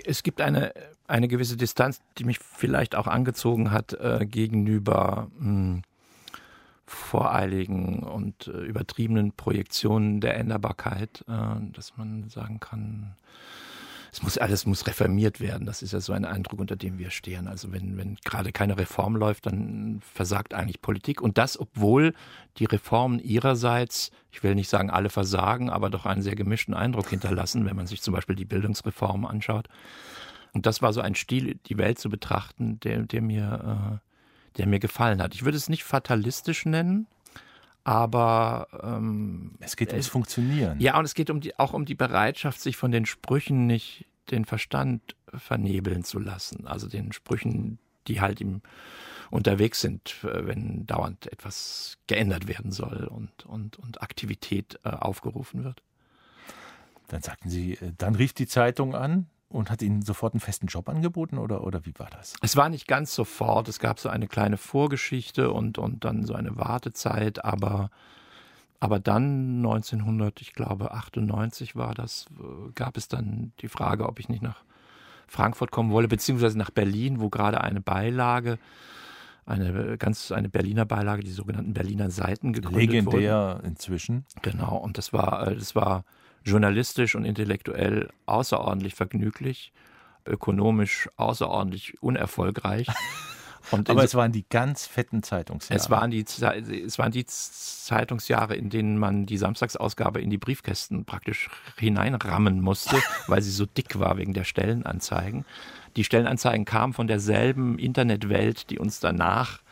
Es, 0.06 0.24
gibt 0.24 0.42
eine, 0.42 0.74
eine 1.08 1.28
gewisse 1.28 1.58
Distanz, 1.58 2.02
die 2.18 2.24
mich 2.24 2.40
vielleicht 2.40 2.96
auch 2.96 3.08
angezogen 3.08 3.72
hat 3.72 3.94
äh, 3.94 4.26
gegenüber 4.26 5.30
mh, 5.40 5.46
hm, 5.46 5.82
voreiligen 6.86 8.00
und 8.00 8.48
äh, 8.48 8.52
übertriebenen 8.52 9.32
Projektionen 9.32 10.22
der 10.22 10.38
Änderbarkeit, 10.38 11.24
äh, 11.28 11.72
dass 11.74 11.98
man 11.98 12.30
sagen 12.30 12.60
kann, 12.60 13.16
es 14.14 14.22
muss 14.22 14.38
alles 14.38 14.68
muss 14.68 14.86
reformiert 14.86 15.40
werden. 15.40 15.66
Das 15.66 15.82
ist 15.82 15.92
ja 15.92 16.00
so 16.00 16.14
ein 16.14 16.24
Eindruck, 16.24 16.60
unter 16.60 16.76
dem 16.76 17.00
wir 17.00 17.10
stehen. 17.10 17.48
Also 17.48 17.72
wenn, 17.72 17.98
wenn 17.98 18.16
gerade 18.24 18.52
keine 18.52 18.78
Reform 18.78 19.16
läuft, 19.16 19.48
dann 19.48 20.02
versagt 20.14 20.54
eigentlich 20.54 20.84
Politik. 20.84 21.20
Und 21.20 21.40
das, 21.40 21.60
obwohl 21.60 22.14
die 22.58 22.66
Reformen 22.66 23.18
ihrerseits, 23.18 24.12
ich 24.32 24.44
will 24.44 24.54
nicht 24.54 24.70
sagen 24.70 24.92
alle 24.92 25.10
versagen, 25.10 25.72
aber 25.72 25.90
doch 25.90 26.06
einen 26.06 26.22
sehr 26.22 26.36
gemischten 26.36 26.76
Eindruck 26.76 27.10
hinterlassen, 27.10 27.66
wenn 27.66 27.76
man 27.76 27.88
sich 27.88 28.04
zum 28.04 28.14
Beispiel 28.14 28.36
die 28.36 28.46
Bildungsreform 28.46 29.26
anschaut. 29.26 29.68
Und 30.54 30.68
das 30.68 30.84
war 30.84 30.94
so 30.94 31.02
ein 31.02 31.16
Stil, 31.16 31.60
die 31.66 31.80
Welt 31.80 31.98
zu 31.98 32.12
betrachten, 32.12 32.80
der, 32.82 33.00
der 33.00 33.24
mir, 33.24 34.00
äh, 34.54 34.58
der 34.60 34.68
mir 34.68 34.78
gefallen 34.78 35.24
hat. 35.24 35.34
Ich 35.34 35.44
würde 35.44 35.58
es 35.58 35.70
nicht 35.70 35.86
fatalistisch 35.86 36.68
nennen, 36.68 37.08
aber 37.84 38.68
ähm, 38.82 39.56
es 39.60 39.76
geht 39.76 39.92
ums 39.92 40.08
Funktionieren. 40.08 40.80
Ja, 40.80 40.98
und 40.98 41.06
es 41.06 41.14
geht 41.14 41.30
um 41.30 41.42
die, 41.42 41.58
auch 41.60 41.74
um 41.74 41.86
die 41.86 41.96
Bereitschaft, 41.96 42.62
sich 42.62 42.78
von 42.78 42.92
den 42.92 43.06
Sprüchen 43.06 43.68
nicht 43.68 44.06
den 44.32 44.46
Verstand 44.46 45.16
vernebeln 45.34 46.04
zu 46.04 46.20
lassen. 46.20 46.66
Also 46.68 46.88
den 46.88 47.12
Sprüchen, 47.12 47.80
die 48.08 48.22
halt 48.22 48.40
im 48.42 48.62
unterwegs 49.34 49.82
sind, 49.82 50.16
äh, 50.24 50.46
wenn 50.46 50.86
dauernd 50.86 51.32
etwas 51.32 51.98
geändert 52.08 52.48
werden 52.48 52.72
soll 52.72 53.06
und, 53.06 53.46
und, 53.46 53.78
und 53.80 54.02
Aktivität 54.02 54.80
äh, 54.84 54.90
aufgerufen 54.90 55.64
wird. 55.64 55.82
Dann 57.08 57.24
sagten 57.24 57.50
Sie, 57.50 57.74
äh, 57.74 57.94
dann 57.98 58.16
rief 58.16 58.34
die 58.34 58.48
Zeitung 58.48 58.96
an, 58.96 59.28
und 59.54 59.70
hat 59.70 59.82
Ihnen 59.82 60.02
sofort 60.02 60.34
einen 60.34 60.42
festen 60.42 60.68
Job 60.68 60.90
angeboten 60.90 61.38
oder, 61.38 61.64
oder 61.64 61.86
wie 61.86 61.94
war 61.98 62.10
das? 62.10 62.36
Es 62.42 62.58
war 62.58 62.70
nicht 62.70 62.88
ganz 62.88 63.14
sofort. 63.14 63.68
Es 63.68 63.80
gab 63.80 64.00
so 64.00 64.10
eine 64.10 64.28
kleine 64.28 64.58
Vorgeschichte 64.58 65.52
und, 65.52 65.78
und 65.78 66.04
dann 66.04 66.26
so 66.26 66.34
eine 66.34 66.58
Wartezeit, 66.58 67.44
aber, 67.44 67.90
aber 68.80 69.00
dann 69.00 69.58
1900, 69.58 70.42
ich 70.42 70.54
glaube 70.54 70.92
98 70.92 71.76
war 71.76 71.94
das, 71.94 72.26
gab 72.76 72.98
es 72.98 73.08
dann 73.08 73.54
die 73.60 73.68
Frage, 73.68 74.08
ob 74.08 74.20
ich 74.20 74.30
nicht 74.30 74.42
nach 74.42 74.64
Frankfurt 75.28 75.72
kommen 75.72 75.92
wolle, 75.92 76.08
beziehungsweise 76.08 76.58
nach 76.58 76.70
Berlin, 76.72 77.20
wo 77.20 77.30
gerade 77.30 77.62
eine 77.62 77.82
Beilage 77.82 78.60
eine 79.46 79.98
ganz 79.98 80.32
eine 80.32 80.48
Berliner 80.48 80.86
Beilage, 80.86 81.22
die 81.22 81.32
sogenannten 81.32 81.74
Berliner 81.74 82.10
Seiten 82.10 82.54
gegründet 82.54 82.92
Legendär 82.92 83.56
wurden. 83.56 83.66
inzwischen. 83.66 84.26
Genau, 84.42 84.78
und 84.78 84.98
das 84.98 85.12
war 85.12 85.48
äh, 85.48 85.56
das 85.56 85.76
war 85.76 86.06
journalistisch 86.44 87.16
und 87.16 87.26
intellektuell 87.26 88.10
außerordentlich 88.26 88.96
vergnüglich, 88.96 89.74
ökonomisch 90.26 91.10
außerordentlich 91.18 92.02
unerfolgreich. 92.02 92.88
Aber 93.72 94.04
es 94.04 94.14
waren 94.14 94.32
die 94.32 94.46
ganz 94.50 94.86
fetten 94.86 95.24
Zeitungsjahre. 95.24 95.80
Es 95.80 95.90
waren, 95.90 96.12
die, 96.12 96.22
es 96.22 97.00
waren 97.00 97.12
die 97.12 97.26
Zeitungsjahre, 97.26 98.56
in 98.56 98.70
denen 98.70 98.98
man 98.98 99.26
die 99.26 99.38
Samstagsausgabe 99.38 100.22
in 100.22 100.30
die 100.30 100.38
Briefkästen 100.38 101.06
praktisch 101.06 101.50
hineinrammen 101.78 102.60
musste, 102.60 102.98
weil 103.28 103.42
sie 103.42 103.52
so 103.52 103.66
dick 103.66 104.00
war 104.00 104.18
wegen 104.18 104.34
der 104.34 104.44
Stellenanzeigen. 104.44 105.46
Die 105.96 106.04
Stellenanzeigen 106.04 106.66
kamen 106.66 106.94
von 106.94 107.08
derselben 107.08 107.80
Internetwelt, 107.80 108.70
die 108.70 108.80
uns 108.80 109.00
danach 109.00 109.63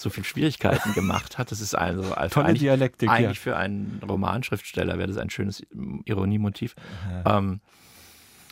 so 0.00 0.10
viel 0.10 0.24
Schwierigkeiten 0.24 0.92
gemacht 0.94 1.38
hat. 1.38 1.50
Das 1.50 1.60
ist 1.60 1.74
also, 1.74 2.14
also 2.14 2.34
Tolle 2.34 2.46
eigentlich, 2.46 2.60
Dialektik, 2.60 3.08
eigentlich 3.08 3.38
ja. 3.38 3.42
für 3.42 3.56
einen 3.56 4.00
Romanschriftsteller 4.06 4.98
wäre 4.98 5.08
das 5.08 5.18
ein 5.18 5.30
schönes 5.30 5.64
Ironiemotiv. 6.04 6.74
Ja. 7.24 7.38
Ähm, 7.38 7.60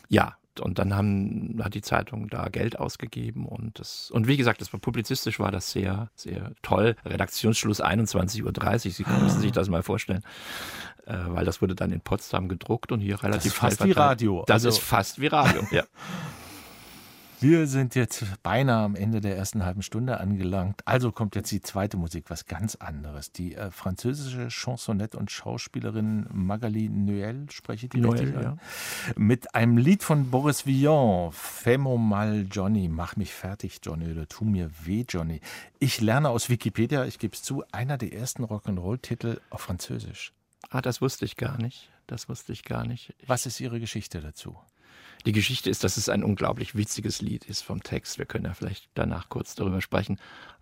ja, 0.08 0.36
und 0.60 0.78
dann 0.78 0.94
haben, 0.94 1.60
hat 1.62 1.74
die 1.74 1.82
Zeitung 1.82 2.28
da 2.28 2.48
Geld 2.48 2.78
ausgegeben 2.78 3.46
und 3.46 3.78
das, 3.78 4.10
und 4.10 4.26
wie 4.26 4.36
gesagt, 4.36 4.60
das 4.60 4.72
war 4.72 4.80
publizistisch 4.80 5.38
war 5.38 5.52
das 5.52 5.70
sehr, 5.70 6.10
sehr 6.14 6.52
toll. 6.62 6.96
Redaktionsschluss 7.04 7.82
21.30 7.82 8.42
Uhr. 8.44 8.92
Sie 8.92 9.04
müssen 9.22 9.40
sich 9.40 9.52
das 9.52 9.68
mal 9.68 9.82
vorstellen. 9.82 10.22
Äh, 11.06 11.18
weil 11.28 11.44
das 11.44 11.62
wurde 11.62 11.76
dann 11.76 11.92
in 11.92 12.00
Potsdam 12.00 12.48
gedruckt 12.48 12.90
und 12.90 13.00
hier 13.00 13.22
relativ 13.22 13.42
Das 13.42 13.46
ist 13.46 13.58
fast 13.58 13.84
wie 13.84 13.92
Radio. 13.92 14.44
Das 14.46 14.54
also, 14.54 14.68
ist 14.70 14.78
fast 14.78 15.20
wie 15.20 15.28
Radio, 15.28 15.62
ja. 15.70 15.84
Wir 17.38 17.66
sind 17.66 17.94
jetzt 17.94 18.24
beinahe 18.42 18.84
am 18.84 18.94
Ende 18.94 19.20
der 19.20 19.36
ersten 19.36 19.62
halben 19.62 19.82
Stunde 19.82 20.20
angelangt. 20.20 20.80
Also 20.86 21.12
kommt 21.12 21.36
jetzt 21.36 21.50
die 21.50 21.60
zweite 21.60 21.98
Musik, 21.98 22.30
was 22.30 22.46
ganz 22.46 22.76
anderes. 22.76 23.30
Die 23.30 23.54
äh, 23.54 23.70
französische 23.70 24.48
Chansonette 24.48 25.18
und 25.18 25.30
Schauspielerin 25.30 26.26
Magali 26.32 26.88
Noël, 26.88 27.50
spreche 27.50 27.88
die 27.88 28.00
Noël, 28.00 28.20
richtig 28.20 28.42
ja. 28.42 28.56
Mit 29.16 29.54
einem 29.54 29.76
Lied 29.76 30.02
von 30.02 30.30
Boris 30.30 30.64
Vian, 30.64 31.30
Fais-moi 31.30 31.98
mal 31.98 32.46
Johnny, 32.50 32.88
mach 32.88 33.16
mich 33.16 33.34
fertig 33.34 33.80
Johnny 33.82 34.10
oder 34.10 34.26
tu 34.26 34.46
mir 34.46 34.70
weh 34.84 35.04
Johnny. 35.06 35.42
Ich 35.78 36.00
lerne 36.00 36.30
aus 36.30 36.48
Wikipedia, 36.48 37.04
ich 37.04 37.18
gebe 37.18 37.34
es 37.34 37.42
zu, 37.42 37.64
einer 37.70 37.98
der 37.98 38.14
ersten 38.14 38.44
Rock'n'Roll-Titel 38.44 39.40
auf 39.50 39.60
Französisch. 39.60 40.32
Ah, 40.70 40.80
das 40.80 41.02
wusste 41.02 41.26
ich 41.26 41.36
gar 41.36 41.58
nicht. 41.58 41.90
Das 42.06 42.30
wusste 42.30 42.52
ich 42.52 42.64
gar 42.64 42.86
nicht. 42.86 43.14
Was 43.26 43.44
ist 43.44 43.60
Ihre 43.60 43.78
Geschichte 43.78 44.20
dazu? 44.20 44.56
Die 45.24 45.32
Geschichte 45.32 45.70
ist, 45.70 45.82
dass 45.84 45.96
es 45.96 46.08
ein 46.08 46.22
unglaublich 46.22 46.74
witziges 46.76 47.20
Lied 47.22 47.44
ist 47.44 47.62
vom 47.62 47.82
Text. 47.82 48.18
Wir 48.18 48.26
können 48.26 48.44
ja 48.44 48.54
vielleicht 48.54 48.88
danach 48.94 49.28
kurz 49.28 49.54
darüber 49.54 49.80
sprechen. 49.80 50.18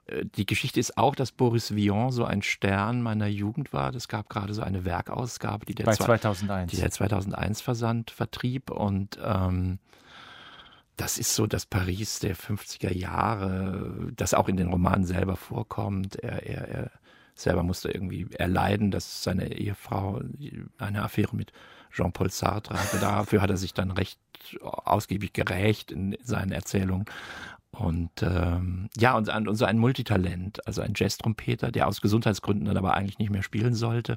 Äh, 0.06 0.24
die 0.24 0.46
Geschichte 0.46 0.80
ist 0.80 0.96
auch, 0.96 1.14
dass 1.14 1.32
Boris 1.32 1.74
Vian 1.74 2.10
so 2.10 2.24
ein 2.24 2.42
Stern 2.42 3.02
meiner 3.02 3.26
Jugend 3.26 3.72
war. 3.72 3.94
Es 3.94 4.08
gab 4.08 4.28
gerade 4.28 4.54
so 4.54 4.62
eine 4.62 4.84
Werkausgabe, 4.84 5.66
die 5.66 5.74
der, 5.74 5.84
Bei 5.84 5.94
2001. 5.94 6.70
Die 6.70 6.76
der 6.76 6.90
2001 6.90 7.60
versand, 7.60 8.10
vertrieb 8.10 8.70
und 8.70 9.18
ähm, 9.22 9.78
das 10.96 11.18
ist 11.18 11.34
so 11.34 11.46
das 11.46 11.66
Paris 11.66 12.20
der 12.20 12.36
50er 12.36 12.92
Jahre, 12.92 14.12
das 14.14 14.32
auch 14.32 14.48
in 14.48 14.56
den 14.56 14.68
Romanen 14.68 15.04
selber 15.04 15.34
vorkommt. 15.34 16.16
Er, 16.16 16.46
er, 16.46 16.68
er 16.68 16.90
selber 17.34 17.64
musste 17.64 17.90
irgendwie 17.90 18.28
erleiden, 18.34 18.92
dass 18.92 19.24
seine 19.24 19.52
Ehefrau 19.52 20.20
eine 20.78 21.02
Affäre 21.02 21.34
mit 21.34 21.52
Jean-Paul 21.94 22.30
Sartre. 22.30 22.76
Dafür 23.00 23.40
hat 23.40 23.50
er 23.50 23.56
sich 23.56 23.72
dann 23.72 23.90
recht 23.90 24.18
ausgiebig 24.62 25.32
gerächt 25.32 25.92
in 25.92 26.16
seinen 26.22 26.52
Erzählungen. 26.52 27.06
Und 27.70 28.22
ähm, 28.22 28.88
ja, 28.96 29.16
und, 29.16 29.28
und 29.28 29.56
so 29.56 29.64
ein 29.64 29.78
Multitalent, 29.78 30.66
also 30.66 30.82
ein 30.82 30.92
Jazz-Trompeter, 30.94 31.72
der 31.72 31.88
aus 31.88 32.00
Gesundheitsgründen 32.00 32.66
dann 32.66 32.76
aber 32.76 32.94
eigentlich 32.94 33.18
nicht 33.18 33.30
mehr 33.30 33.42
spielen 33.42 33.74
sollte. 33.74 34.16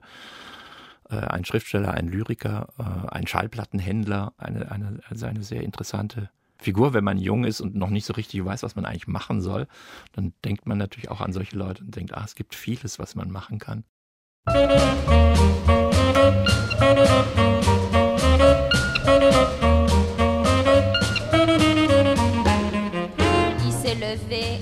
Äh, 1.10 1.16
ein 1.16 1.46
Schriftsteller, 1.46 1.94
ein 1.94 2.08
Lyriker, 2.08 2.68
äh, 2.78 3.08
ein 3.16 3.26
Schallplattenhändler, 3.26 4.34
eine, 4.38 4.72
eine, 4.72 5.00
also 5.10 5.26
eine 5.26 5.44
sehr 5.44 5.64
interessante 5.64 6.30
Figur, 6.60 6.94
wenn 6.94 7.04
man 7.04 7.18
jung 7.18 7.46
ist 7.46 7.62
und 7.62 7.76
noch 7.76 7.90
nicht 7.90 8.06
so 8.06 8.14
richtig 8.14 8.44
weiß, 8.44 8.64
was 8.64 8.76
man 8.76 8.86
eigentlich 8.86 9.08
machen 9.08 9.42
soll, 9.42 9.68
dann 10.14 10.34
denkt 10.44 10.66
man 10.66 10.78
natürlich 10.78 11.10
auch 11.10 11.22
an 11.22 11.34
solche 11.34 11.56
Leute 11.56 11.84
und 11.84 11.96
denkt, 11.96 12.16
ah, 12.16 12.24
es 12.26 12.36
gibt 12.36 12.56
vieles, 12.56 13.00
was 13.00 13.16
man 13.16 13.32
machen 13.32 13.60
kann. 13.60 13.84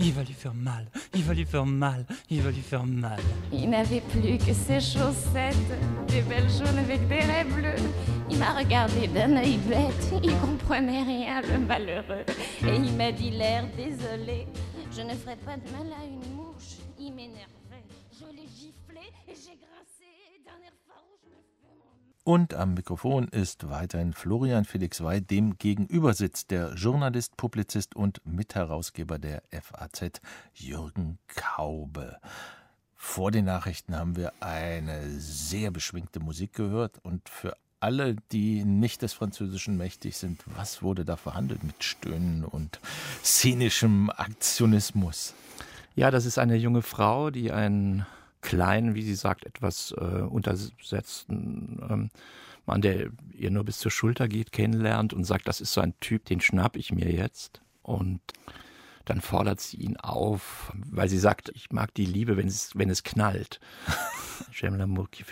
il 0.00 0.12
va 0.12 0.22
lui 0.22 0.32
faire 0.32 0.54
mal, 0.54 0.86
il 1.14 1.22
va 1.22 1.34
lui 1.34 1.44
faire 1.44 1.66
mal, 1.66 2.06
il 2.30 2.40
va 2.40 2.50
lui 2.50 2.62
faire 2.62 2.84
mal. 2.84 3.20
Il 3.52 3.68
n'avait 3.68 4.00
plus 4.00 4.38
que 4.38 4.52
ses 4.52 4.80
chaussettes, 4.80 5.56
des 6.08 6.22
belles 6.22 6.50
jaunes 6.50 6.78
avec 6.78 7.06
des 7.06 7.20
raies 7.20 7.44
bleues. 7.44 7.84
Il 8.30 8.38
m'a 8.38 8.52
regardé 8.54 9.06
d'un 9.08 9.36
œil 9.36 9.58
bête, 9.58 10.12
il 10.22 10.34
comprenait 10.38 11.02
rien, 11.02 11.42
le 11.42 11.58
malheureux. 11.58 12.24
Et 12.62 12.76
il 12.76 12.92
m'a 12.94 13.12
dit 13.12 13.30
l'air 13.30 13.64
désolé, 13.76 14.46
je 14.90 15.02
ne 15.02 15.14
ferai 15.14 15.36
pas 15.36 15.56
de 15.56 15.70
mal 15.70 15.92
à 16.00 16.04
une 16.04 16.34
mouche. 16.34 16.78
Il 16.98 17.12
m'énervait, 17.12 17.59
Und 22.22 22.52
am 22.52 22.74
Mikrofon 22.74 23.28
ist 23.28 23.70
weiterhin 23.70 24.12
Florian 24.12 24.66
Felix 24.66 25.02
Wey, 25.02 25.22
dem 25.22 25.56
gegenüber 25.56 26.12
sitzt 26.12 26.50
der 26.50 26.74
Journalist, 26.74 27.38
Publizist 27.38 27.96
und 27.96 28.20
Mitherausgeber 28.26 29.18
der 29.18 29.42
FAZ, 29.50 30.20
Jürgen 30.52 31.18
Kaube. 31.28 32.18
Vor 32.94 33.30
den 33.30 33.46
Nachrichten 33.46 33.96
haben 33.96 34.16
wir 34.16 34.34
eine 34.40 35.08
sehr 35.18 35.70
beschwingte 35.70 36.20
Musik 36.20 36.52
gehört 36.52 36.98
und 37.02 37.26
für 37.30 37.56
alle, 37.80 38.16
die 38.30 38.64
nicht 38.66 39.00
des 39.00 39.14
Französischen 39.14 39.78
mächtig 39.78 40.18
sind, 40.18 40.42
was 40.44 40.82
wurde 40.82 41.06
da 41.06 41.16
verhandelt 41.16 41.64
mit 41.64 41.82
Stöhnen 41.82 42.44
und 42.44 42.78
szenischem 43.24 44.10
Aktionismus? 44.10 45.32
Ja, 45.94 46.10
das 46.10 46.26
ist 46.26 46.38
eine 46.38 46.56
junge 46.56 46.82
Frau, 46.82 47.30
die 47.30 47.50
einen 47.50 48.04
kleinen, 48.40 48.94
wie 48.94 49.02
sie 49.02 49.14
sagt, 49.14 49.44
etwas 49.44 49.92
äh, 49.92 50.22
untersetzten 50.22 51.80
ähm, 51.88 52.10
Mann, 52.66 52.82
der 52.82 53.10
ihr 53.32 53.50
nur 53.50 53.64
bis 53.64 53.78
zur 53.78 53.90
Schulter 53.90 54.28
geht, 54.28 54.52
kennenlernt 54.52 55.12
und 55.12 55.24
sagt, 55.24 55.48
das 55.48 55.60
ist 55.60 55.72
so 55.72 55.80
ein 55.80 55.94
Typ, 56.00 56.24
den 56.26 56.40
schnapp 56.40 56.76
ich 56.76 56.92
mir 56.92 57.10
jetzt. 57.10 57.62
Und 57.82 58.20
dann 59.04 59.20
fordert 59.20 59.60
sie 59.60 59.78
ihn 59.78 59.96
auf, 59.96 60.72
weil 60.74 61.08
sie 61.08 61.18
sagt, 61.18 61.50
ich 61.54 61.72
mag 61.72 61.92
die 61.94 62.04
Liebe, 62.04 62.36
wenn 62.36 62.46
es, 62.46 62.70
wenn 62.76 62.90
es 62.90 63.02
knallt. 63.02 63.58
J'aime 64.52 64.76
l'amour 64.76 65.10
qui. 65.10 65.24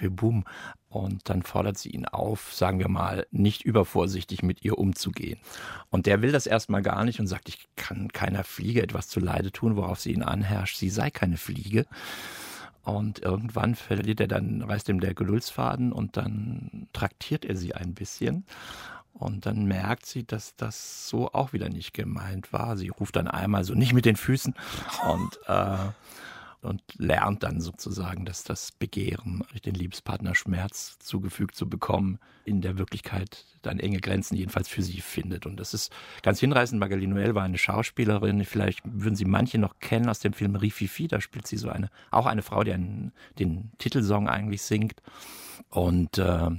Und 0.89 1.29
dann 1.29 1.43
fordert 1.43 1.79
sie 1.79 1.91
ihn 1.91 2.07
auf, 2.07 2.53
sagen 2.53 2.79
wir 2.79 2.89
mal, 2.89 3.27
nicht 3.31 3.63
übervorsichtig 3.63 4.43
mit 4.43 4.65
ihr 4.65 4.79
umzugehen. 4.79 5.39
Und 5.91 6.07
der 6.07 6.23
will 6.23 6.33
das 6.33 6.47
erstmal 6.47 6.83
gar 6.83 7.05
nicht 7.05 7.21
und 7.21 7.27
sagt, 7.27 7.49
ich 7.51 7.69
kann 7.77 8.09
keiner 8.09 8.43
Fliege 8.43 8.83
etwas 8.83 9.09
zu 9.09 9.21
Leide 9.21 9.53
tun, 9.53 9.77
worauf 9.77 10.01
sie 10.01 10.13
ihn 10.13 10.23
anherrscht, 10.23 10.79
sie 10.79 10.91
sei 10.91 11.11
keine 11.11 11.37
Fliege. 11.37 11.87
Und 12.85 13.21
irgendwann 13.21 13.75
verliert 13.75 14.21
er 14.21 14.29
dann, 14.29 14.63
reißt 14.63 14.89
ihm 14.89 15.01
der 15.01 15.15
Geduldsfaden 15.15 15.93
und 15.93 16.17
dann 16.17 16.89
traktiert 16.93 17.45
er 17.45 17.57
sie 17.57 17.75
ein 17.75 17.95
bisschen. 17.95 18.45
Und 19.13 19.47
dann 19.47 19.65
merkt 19.65 20.07
sie, 20.07 20.25
dass 20.25 20.55
das 20.57 21.09
so 21.09 21.33
auch 21.33 21.53
wieder 21.53 21.69
nicht 21.69 21.93
gemeint 21.93 22.53
war. 22.53 22.77
Sie 22.77 22.89
ruft 22.89 23.17
dann 23.17 23.27
einmal 23.27 23.65
so 23.65 23.75
nicht 23.75 23.93
mit 23.93 24.05
den 24.05 24.17
Füßen 24.17 24.55
und, 25.09 25.39
äh, 25.47 25.91
und 26.63 26.83
lernt 26.97 27.43
dann 27.43 27.61
sozusagen, 27.61 28.25
dass 28.25 28.43
das 28.43 28.73
Begehren, 28.73 29.45
den 29.65 29.75
Liebespartner 29.75 30.35
Schmerz 30.35 30.99
zugefügt 30.99 31.55
zu 31.55 31.69
bekommen, 31.69 32.19
in 32.45 32.61
der 32.61 32.79
Wirklichkeit 32.79 33.45
dann 33.63 33.79
enge 33.79 34.01
Grenzen 34.01 34.37
jedenfalls 34.37 34.69
für 34.69 34.83
sie 34.83 35.01
findet. 35.01 35.47
Und 35.47 35.61
das 35.61 35.75
ist 35.75 35.93
ganz 36.23 36.41
hinreißend. 36.41 36.81
Magali 36.81 37.07
Noel 37.07 37.35
war 37.35 37.45
eine 37.45 37.59
Schauspielerin. 37.59 38.45
Vielleicht 38.45 38.81
würden 38.85 39.17
Sie 39.17 39.25
manche 39.25 39.59
noch 39.59 39.79
kennen 39.79 40.09
aus 40.09 40.21
dem 40.21 40.33
Film 40.33 40.57
Rififi. 40.57 41.07
Da 41.07 41.21
spielt 41.21 41.47
sie 41.47 41.59
so 41.59 41.69
eine, 41.69 41.91
auch 42.11 42.27
eine 42.27 42.43
Frau, 42.43 42.65
die 42.65 42.73
einen, 42.73 43.13
den 43.39 43.71
Titelsong 43.79 44.29
eigentlich 44.29 44.63
singt. 44.63 45.01
Und 45.71 46.19
äh, 46.19 46.51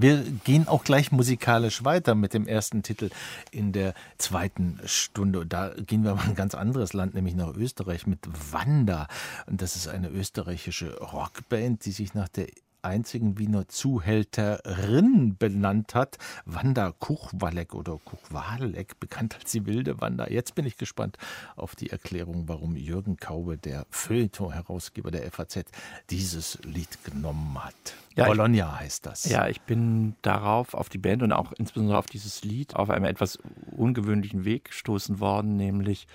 Wir 0.00 0.22
gehen 0.44 0.68
auch 0.68 0.84
gleich 0.84 1.10
musikalisch 1.10 1.84
weiter 1.84 2.14
mit 2.14 2.32
dem 2.32 2.46
ersten 2.46 2.84
Titel 2.84 3.10
in 3.50 3.72
der 3.72 3.94
zweiten 4.16 4.78
Stunde. 4.84 5.44
Da 5.44 5.74
gehen 5.74 6.04
wir 6.04 6.14
mal 6.14 6.22
in 6.22 6.30
ein 6.30 6.34
ganz 6.36 6.54
anderes 6.54 6.92
Land, 6.92 7.14
nämlich 7.14 7.34
nach 7.34 7.52
Österreich 7.56 8.06
mit 8.06 8.20
Wanda. 8.52 9.08
Und 9.46 9.60
das 9.60 9.74
ist 9.74 9.88
eine 9.88 10.08
österreichische 10.08 10.96
Rockband, 11.00 11.84
die 11.84 11.90
sich 11.90 12.14
nach 12.14 12.28
der 12.28 12.46
einzigen 12.88 13.38
Wiener 13.38 13.68
Zuhälterin 13.68 15.36
benannt 15.38 15.94
hat. 15.94 16.18
Wanda 16.44 16.92
Kuchwalek 16.98 17.74
oder 17.74 17.98
Kuchwalek, 18.04 18.98
bekannt 19.00 19.36
als 19.38 19.52
die 19.52 19.66
wilde 19.66 20.00
Wanda. 20.00 20.28
Jetzt 20.28 20.54
bin 20.54 20.66
ich 20.66 20.76
gespannt 20.76 21.16
auf 21.56 21.76
die 21.76 21.90
Erklärung, 21.90 22.48
warum 22.48 22.76
Jürgen 22.76 23.16
Kaube, 23.16 23.56
der 23.56 23.86
Feuilleton-Herausgeber 23.90 25.10
der 25.10 25.30
FAZ, 25.30 25.64
dieses 26.10 26.58
Lied 26.64 27.04
genommen 27.04 27.62
hat. 27.62 27.74
Ja, 28.16 28.24
ich- 28.24 28.30
Bologna 28.30 28.80
heißt 28.80 29.06
das. 29.06 29.24
Ja, 29.26 29.46
ich 29.48 29.60
bin 29.60 30.16
darauf, 30.22 30.74
auf 30.74 30.88
die 30.88 30.98
Band 30.98 31.22
und 31.22 31.32
auch 31.32 31.52
insbesondere 31.52 31.98
auf 31.98 32.06
dieses 32.06 32.42
Lied, 32.42 32.74
auf 32.74 32.90
einem 32.90 33.04
etwas 33.04 33.38
ungewöhnlichen 33.76 34.44
Weg 34.44 34.64
gestoßen 34.66 35.20
worden, 35.20 35.56
nämlich 35.56 36.06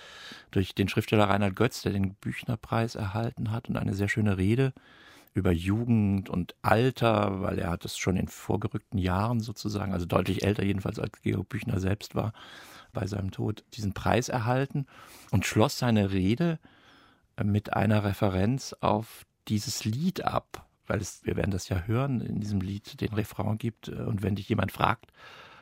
durch 0.51 0.75
den 0.75 0.89
Schriftsteller 0.89 1.29
Reinhard 1.29 1.55
Götz, 1.55 1.81
der 1.81 1.93
den 1.93 2.13
Büchnerpreis 2.15 2.95
erhalten 2.95 3.51
hat 3.51 3.69
und 3.69 3.77
eine 3.77 3.93
sehr 3.93 4.09
schöne 4.09 4.38
Rede 4.38 4.73
über 5.34 5.52
Jugend 5.52 6.30
und 6.30 6.56
Alter, 6.62 7.41
weil 7.41 7.60
er 7.60 7.72
hat 7.72 7.86
es 7.86 7.98
schon 7.98 8.17
in 8.17 8.28
vorgerückten 8.28 9.00
Jahren 9.00 9.39
sozusagen, 9.39 9.93
also 9.93 10.06
deutlich 10.06 10.43
älter 10.43 10.63
jedenfalls 10.63 11.00
als 11.00 11.22
Georg 11.22 11.50
Büchner 11.50 11.80
selbst 11.80 12.15
war, 12.15 12.34
bei 12.91 13.08
seinem 13.08 13.32
Tod 13.32 13.63
diesen 13.74 13.93
Preis 13.93 14.30
erhalten 14.30 14.86
und 15.32 15.46
schloss 15.46 15.80
seine 15.80 16.12
Rede 16.12 16.60
mit 17.43 17.74
einer 17.74 18.04
Referenz 18.04 18.76
auf 18.80 19.26
dieses 19.48 19.86
Lied 19.86 20.24
ab, 20.24 20.67
weil 20.86 21.02
es, 21.02 21.26
wir 21.26 21.36
werden 21.36 21.52
das 21.52 21.67
ja 21.69 21.84
hören, 21.88 22.22
in 22.22 22.39
diesem 22.39 22.62
Lied 22.62 23.02
den 23.02 23.13
Refrain 23.13 23.58
gibt. 23.58 23.88
äh, 23.88 23.93
Und 23.93 24.22
wenn 24.22 24.36
dich 24.36 24.48
jemand 24.50 24.72
fragt, 24.72 25.12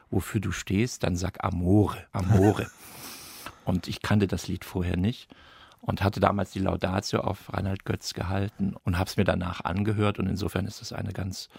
wofür 0.10 0.42
du 0.42 0.52
stehst, 0.52 1.04
dann 1.04 1.16
sag 1.16 1.44
Amore, 1.44 2.06
Amore. 2.12 2.70
und 3.66 3.88
ich 3.88 4.02
kannte 4.02 4.28
das 4.28 4.50
Lied 4.50 4.66
vorher 4.66 4.98
nicht 4.98 5.34
und 5.82 6.04
hatte 6.04 6.20
damals 6.20 6.52
die 6.52 6.60
Laudatio 6.60 7.22
auf 7.22 7.54
Reinhard 7.54 7.86
Götz 7.86 8.14
gehalten 8.14 8.76
und 8.84 8.98
habe 8.98 9.10
es 9.10 9.18
mir 9.18 9.24
danach 9.24 9.66
angehört 9.66 10.20
und 10.20 10.28
insofern 10.28 10.66
ist 10.66 10.82
es 10.82 10.94
eine 10.94 11.12
ganz 11.12 11.50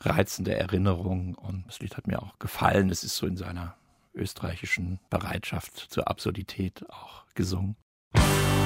reizende 0.00 0.54
Erinnerung 0.54 1.34
und 1.34 1.66
das 1.66 1.80
Lied 1.80 1.96
hat 1.96 2.06
mir 2.06 2.22
auch 2.22 2.38
gefallen. 2.38 2.90
Es 2.90 3.04
ist 3.04 3.16
so 3.16 3.26
in 3.26 3.36
seiner 3.36 3.74
österreichischen 4.14 5.00
Bereitschaft 5.10 5.76
zur 5.76 6.08
Absurdität 6.08 6.84
auch 6.90 7.24
gesungen. 7.34 7.76
Ich 8.14 8.57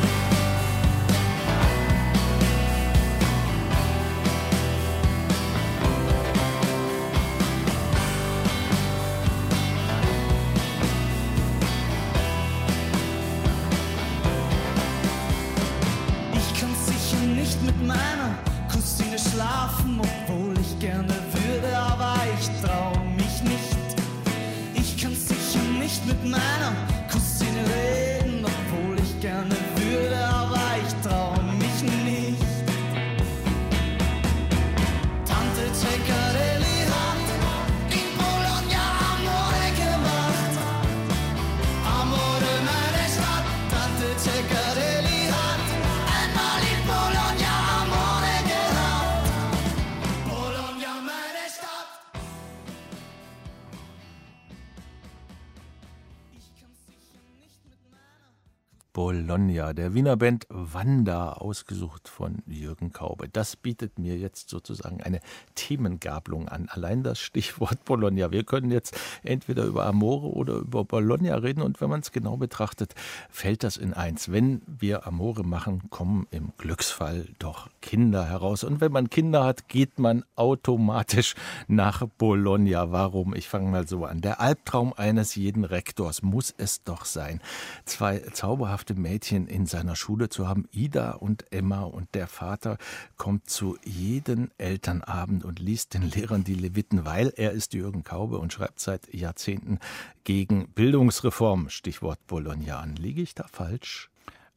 Bologna, 59.33 59.73
der 59.73 59.95
Wiener 59.95 60.19
Band 60.19 60.47
Wanda, 60.51 61.33
ausgesucht 61.33 62.07
von 62.07 62.43
Jürgen 62.47 62.93
Kaube. 62.93 63.31
Das 63.33 63.57
bietet 63.57 63.99
mir 63.99 64.19
jetzt 64.19 64.51
sozusagen 64.51 65.03
eine 65.03 65.21
Themengabelung 65.55 66.51
an. 66.51 66.69
Allein 66.69 67.03
das 67.03 67.19
Stichwort 67.19 67.83
Bologna. 67.87 68.31
Wir 68.31 68.45
können 68.45 68.71
jetzt 68.71 68.95
entweder 69.23 69.65
über 69.65 69.87
Amore 69.87 70.27
oder 70.27 70.57
über 70.57 70.85
Bologna 70.85 71.35
reden 71.37 71.63
und 71.63 71.81
wenn 71.81 71.89
man 71.89 72.01
es 72.01 72.13
genau 72.13 72.37
betrachtet, 72.37 72.95
fällt 73.31 73.65
das 73.65 73.79
in 73.79 73.95
eins. 73.95 74.31
Wenn 74.31 74.61
wir 74.67 75.07
Amore 75.07 75.45
machen, 75.45 75.89
kommen 75.89 76.27
im 76.31 76.53
Glücksfall 76.59 77.27
doch 77.39 77.71
Kinder 77.81 78.27
heraus. 78.27 78.65
Und 78.65 78.83
wenn 78.83 78.93
man 78.93 79.09
Kinder 79.09 79.45
hat, 79.45 79.67
geht 79.67 79.99
man 79.99 80.25
automatisch 80.37 81.37
nach 81.69 82.07
Bologna. 82.19 82.93
Warum? 82.93 83.35
Ich 83.35 83.49
fange 83.49 83.71
mal 83.71 83.89
so 83.89 84.05
an. 84.05 84.21
Der 84.21 84.41
Albtraum 84.41 84.93
eines 84.95 85.37
jeden 85.37 85.65
Rektors 85.65 86.21
muss 86.21 86.55
es 86.59 86.85
doch 86.85 87.07
sein. 87.07 87.41
Zwei 87.87 88.19
zauberhafte 88.19 88.83
zauberhafte 88.83 88.95
Mädchen 89.23 89.47
in 89.47 89.67
seiner 89.67 89.95
Schule 89.95 90.29
zu 90.31 90.49
haben, 90.49 90.69
Ida 90.73 91.13
und 91.13 91.45
Emma. 91.53 91.83
Und 91.83 92.13
der 92.15 92.27
Vater 92.27 92.77
kommt 93.17 93.49
zu 93.49 93.79
jedem 93.85 94.51
Elternabend 94.59 95.45
und 95.45 95.61
liest 95.61 95.95
den 95.95 96.03
Lehrern 96.03 96.43
die 96.43 96.55
Leviten, 96.55 97.05
weil 97.05 97.33
er 97.37 97.53
ist 97.53 97.73
Jürgen 97.73 98.03
Kaube 98.03 98.39
und 98.39 98.53
schreibt 98.53 98.81
seit 98.81 99.15
Jahrzehnten 99.15 99.79
gegen 100.25 100.69
Bildungsreform, 100.71 101.69
Stichwort 101.69 102.19
Bologna 102.27 102.81
an. 102.81 102.97
Liege 102.97 103.23
ich 103.23 103.37
da 103.37 103.47
falsch? 103.47 104.11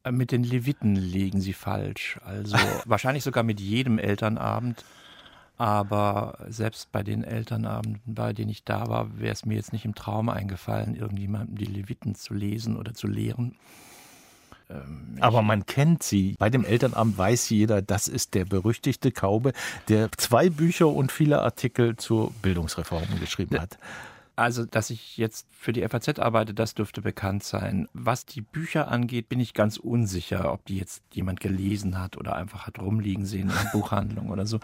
Äh, 0.04 0.12
mit 0.12 0.32
den 0.32 0.44
Leviten 0.44 0.96
liegen 0.96 1.42
sie 1.42 1.54
falsch. 1.54 2.20
Also 2.26 2.58
wahrscheinlich 2.86 3.24
sogar 3.24 3.44
mit 3.44 3.60
jedem 3.60 4.00
Elternabend. 4.00 4.84
Aber 5.58 6.40
selbst 6.50 6.92
bei 6.92 7.04
den 7.04 7.24
Elternabenden, 7.24 8.02
bei 8.08 8.34
denen 8.34 8.50
ich 8.50 8.64
da 8.64 8.88
war, 8.88 9.20
wäre 9.20 9.32
es 9.32 9.46
mir 9.46 9.56
jetzt 9.56 9.74
nicht 9.74 9.86
im 9.86 9.94
Traum 9.94 10.30
eingefallen, 10.30 10.96
irgendjemandem 10.96 11.56
die 11.56 11.66
Leviten 11.66 12.16
zu 12.16 12.34
lesen 12.34 12.76
oder 12.78 12.96
zu 12.96 13.06
lehren. 13.06 13.56
Ähm, 14.70 15.18
Aber 15.20 15.42
man 15.42 15.66
kennt 15.66 16.04
sie. 16.04 16.36
Bei 16.40 16.50
dem 16.50 16.66
Elternabend 16.66 17.18
weiß 17.18 17.50
jeder, 17.50 17.82
das 17.82 18.08
ist 18.08 18.34
der 18.34 18.46
berüchtigte 18.46 19.12
Kaube, 19.12 19.54
der 19.90 20.12
zwei 20.18 20.50
Bücher 20.50 20.88
und 20.88 21.12
viele 21.12 21.42
Artikel 21.42 21.96
zur 21.98 22.32
Bildungsreform 22.42 23.04
geschrieben 23.20 23.60
hat. 23.60 23.78
Also, 24.38 24.66
dass 24.66 24.90
ich 24.90 25.16
jetzt 25.16 25.48
für 25.52 25.72
die 25.72 25.88
FAZ 25.88 26.20
arbeite, 26.20 26.54
das 26.54 26.76
dürfte 26.76 27.02
bekannt 27.02 27.44
sein. 27.44 27.88
Was 27.94 28.26
die 28.26 28.42
Bücher 28.42 28.90
angeht, 28.90 29.30
bin 29.30 29.40
ich 29.40 29.54
ganz 29.54 29.78
unsicher, 29.78 30.52
ob 30.52 30.66
die 30.66 30.78
jetzt 30.78 31.04
jemand 31.14 31.40
gelesen 31.40 31.98
hat 31.98 32.18
oder 32.18 32.36
einfach 32.36 32.68
hat 32.68 32.80
rumliegen 32.80 33.26
sehen 33.26 33.50
in 33.50 33.72
Buchhandlung 33.72 34.30
oder 34.30 34.46
so. 34.46 34.60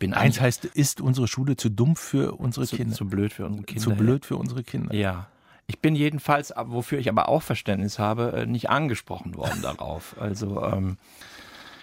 Bin 0.00 0.14
Eins 0.14 0.40
heißt, 0.40 0.64
ist 0.64 1.00
unsere 1.00 1.28
Schule 1.28 1.56
zu 1.56 1.68
dumm 1.68 1.94
für 1.94 2.32
unsere 2.40 2.66
zu, 2.66 2.74
Kinder? 2.74 2.96
Zu 2.96 3.06
blöd 3.06 3.32
für 3.32 3.46
unsere 3.46 3.64
Kinder. 3.64 3.82
Zu 3.82 3.90
blöd 3.94 4.26
für 4.26 4.36
unsere 4.36 4.64
Kinder. 4.64 4.92
Ja. 4.92 5.28
Ich 5.66 5.80
bin 5.80 5.96
jedenfalls, 5.96 6.52
wofür 6.56 6.98
ich 6.98 7.08
aber 7.08 7.28
auch 7.28 7.42
Verständnis 7.42 7.98
habe, 7.98 8.32
äh, 8.32 8.46
nicht 8.46 8.70
angesprochen 8.70 9.36
worden 9.36 9.62
darauf. 9.62 10.16
Also 10.20 10.62
ähm, 10.62 10.98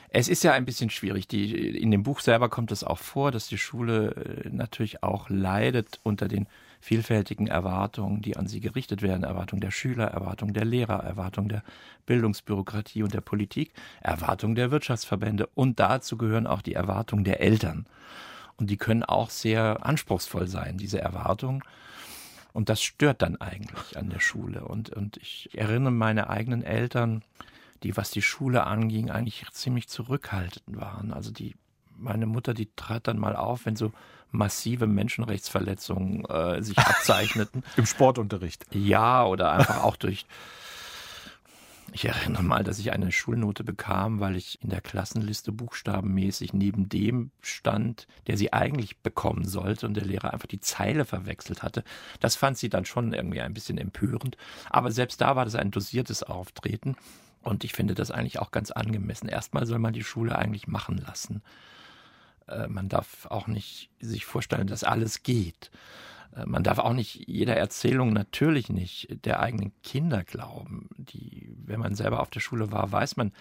es 0.09 0.27
ist 0.27 0.43
ja 0.43 0.51
ein 0.51 0.65
bisschen 0.65 0.89
schwierig. 0.89 1.27
Die, 1.27 1.77
in 1.77 1.89
dem 1.89 2.03
Buch 2.03 2.19
selber 2.19 2.49
kommt 2.49 2.71
es 2.71 2.83
auch 2.83 2.99
vor, 2.99 3.31
dass 3.31 3.47
die 3.47 3.57
Schule 3.57 4.43
äh, 4.45 4.49
natürlich 4.49 5.03
auch 5.03 5.29
leidet 5.29 5.99
unter 6.03 6.27
den 6.27 6.47
vielfältigen 6.81 7.47
Erwartungen, 7.47 8.21
die 8.21 8.35
an 8.35 8.47
sie 8.47 8.59
gerichtet 8.59 9.01
werden. 9.01 9.23
Erwartungen 9.23 9.61
der 9.61 9.71
Schüler, 9.71 10.07
Erwartungen 10.07 10.53
der 10.53 10.65
Lehrer, 10.65 11.03
Erwartungen 11.03 11.49
der 11.49 11.63
Bildungsbürokratie 12.05 13.03
und 13.03 13.13
der 13.13 13.21
Politik, 13.21 13.71
Erwartungen 14.01 14.55
der 14.55 14.71
Wirtschaftsverbände 14.71 15.47
und 15.53 15.79
dazu 15.79 16.17
gehören 16.17 16.47
auch 16.47 16.61
die 16.61 16.73
Erwartungen 16.73 17.23
der 17.23 17.39
Eltern. 17.39 17.85
Und 18.57 18.69
die 18.69 18.77
können 18.77 19.03
auch 19.03 19.29
sehr 19.29 19.85
anspruchsvoll 19.85 20.47
sein, 20.47 20.77
diese 20.77 20.99
Erwartungen. 20.99 21.63
Und 22.53 22.69
das 22.69 22.81
stört 22.81 23.21
dann 23.21 23.39
eigentlich 23.39 23.97
an 23.97 24.09
der 24.09 24.19
Schule. 24.19 24.65
Und, 24.65 24.89
und 24.89 25.17
ich 25.17 25.49
erinnere 25.53 25.91
meine 25.91 26.29
eigenen 26.29 26.63
Eltern, 26.63 27.23
die, 27.83 27.97
was 27.97 28.11
die 28.11 28.21
Schule 28.21 28.65
anging, 28.65 29.09
eigentlich 29.09 29.45
ziemlich 29.51 29.87
zurückhaltend 29.87 30.79
waren. 30.79 31.13
Also 31.13 31.31
die, 31.31 31.55
meine 31.97 32.25
Mutter, 32.25 32.53
die 32.53 32.69
trat 32.75 33.07
dann 33.07 33.17
mal 33.17 33.35
auf, 33.35 33.65
wenn 33.65 33.75
so 33.75 33.91
massive 34.31 34.87
Menschenrechtsverletzungen 34.87 36.25
äh, 36.25 36.61
sich 36.61 36.77
abzeichneten. 36.77 37.63
Im 37.77 37.85
Sportunterricht. 37.85 38.65
Ja, 38.71 39.25
oder 39.25 39.51
einfach 39.51 39.83
auch 39.83 39.95
durch 39.95 40.25
ich 41.93 42.05
erinnere 42.05 42.43
mal, 42.43 42.63
dass 42.63 42.79
ich 42.79 42.91
eine 42.93 43.11
Schulnote 43.11 43.63
bekam, 43.63 44.19
weil 44.19 44.35
ich 44.35 44.61
in 44.61 44.69
der 44.69 44.81
Klassenliste 44.81 45.51
buchstabenmäßig 45.51 46.53
neben 46.53 46.87
dem 46.87 47.31
stand, 47.41 48.07
der 48.27 48.37
sie 48.37 48.53
eigentlich 48.53 48.99
bekommen 48.99 49.45
sollte 49.45 49.87
und 49.87 49.95
der 49.95 50.05
Lehrer 50.05 50.33
einfach 50.33 50.47
die 50.47 50.61
Zeile 50.61 51.03
verwechselt 51.03 51.63
hatte. 51.63 51.83
Das 52.19 52.35
fand 52.35 52.57
sie 52.57 52.69
dann 52.69 52.85
schon 52.85 53.13
irgendwie 53.13 53.41
ein 53.41 53.53
bisschen 53.53 53.77
empörend. 53.77 54.37
Aber 54.69 54.91
selbst 54.91 55.19
da 55.19 55.35
war 55.35 55.43
das 55.43 55.55
ein 55.55 55.71
dosiertes 55.71 56.23
Auftreten. 56.23 56.95
Und 57.41 57.63
ich 57.63 57.73
finde 57.73 57.95
das 57.95 58.11
eigentlich 58.11 58.39
auch 58.39 58.51
ganz 58.51 58.71
angemessen. 58.71 59.27
Erstmal 59.27 59.65
soll 59.65 59.79
man 59.79 59.93
die 59.93 60.03
Schule 60.03 60.37
eigentlich 60.37 60.67
machen 60.67 60.97
lassen. 60.97 61.41
Äh, 62.47 62.67
man 62.67 62.87
darf 62.87 63.25
auch 63.25 63.47
nicht 63.47 63.89
sich 63.99 64.25
vorstellen, 64.25 64.67
dass 64.67 64.83
alles 64.83 65.23
geht. 65.23 65.71
Äh, 66.35 66.45
man 66.45 66.63
darf 66.63 66.79
auch 66.79 66.93
nicht 66.93 67.27
jeder 67.27 67.55
Erzählung 67.55 68.13
natürlich 68.13 68.69
nicht 68.69 69.25
der 69.25 69.39
eigenen 69.39 69.71
Kinder 69.83 70.23
glauben. 70.23 70.89
Die, 70.97 71.53
wenn 71.65 71.79
man 71.79 71.95
selber 71.95 72.21
auf 72.21 72.29
der 72.29 72.39
Schule 72.39 72.71
war, 72.71 72.91
weiß 72.91 73.17
man, 73.17 73.31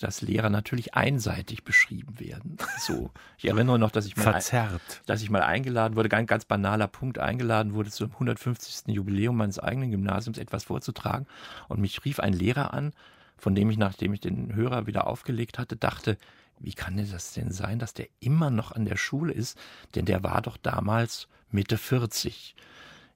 dass 0.00 0.22
Lehrer 0.22 0.50
natürlich 0.50 0.94
einseitig 0.94 1.64
beschrieben 1.64 2.18
werden. 2.20 2.56
So, 2.78 3.10
ich 3.36 3.46
erinnere 3.46 3.78
noch, 3.78 3.90
dass 3.90 4.06
ich 4.06 4.16
mal, 4.16 4.22
Verzerrt. 4.22 5.02
dass 5.06 5.20
ich 5.20 5.30
mal 5.30 5.42
eingeladen 5.42 5.96
wurde, 5.96 6.08
ganz, 6.08 6.28
ganz 6.28 6.44
banaler 6.44 6.86
Punkt, 6.86 7.18
eingeladen 7.18 7.74
wurde 7.74 7.90
zum 7.90 8.12
150. 8.12 8.94
Jubiläum 8.94 9.36
meines 9.36 9.58
eigenen 9.58 9.90
Gymnasiums 9.90 10.38
etwas 10.38 10.64
vorzutragen 10.64 11.26
und 11.68 11.80
mich 11.80 12.04
rief 12.04 12.20
ein 12.20 12.32
Lehrer 12.32 12.72
an, 12.72 12.92
von 13.36 13.54
dem 13.54 13.68
ich, 13.68 13.78
nachdem 13.78 14.14
ich 14.14 14.20
den 14.20 14.54
Hörer 14.54 14.86
wieder 14.86 15.06
aufgelegt 15.06 15.58
hatte, 15.58 15.76
dachte, 15.76 16.16
wie 16.60 16.74
kann 16.74 16.96
das 16.96 17.32
denn 17.34 17.50
sein, 17.50 17.78
dass 17.78 17.94
der 17.94 18.08
immer 18.20 18.50
noch 18.50 18.72
an 18.72 18.84
der 18.84 18.96
Schule 18.96 19.32
ist? 19.32 19.58
Denn 19.94 20.04
der 20.04 20.22
war 20.22 20.40
doch 20.40 20.56
damals 20.56 21.28
Mitte 21.50 21.78
40. 21.78 22.54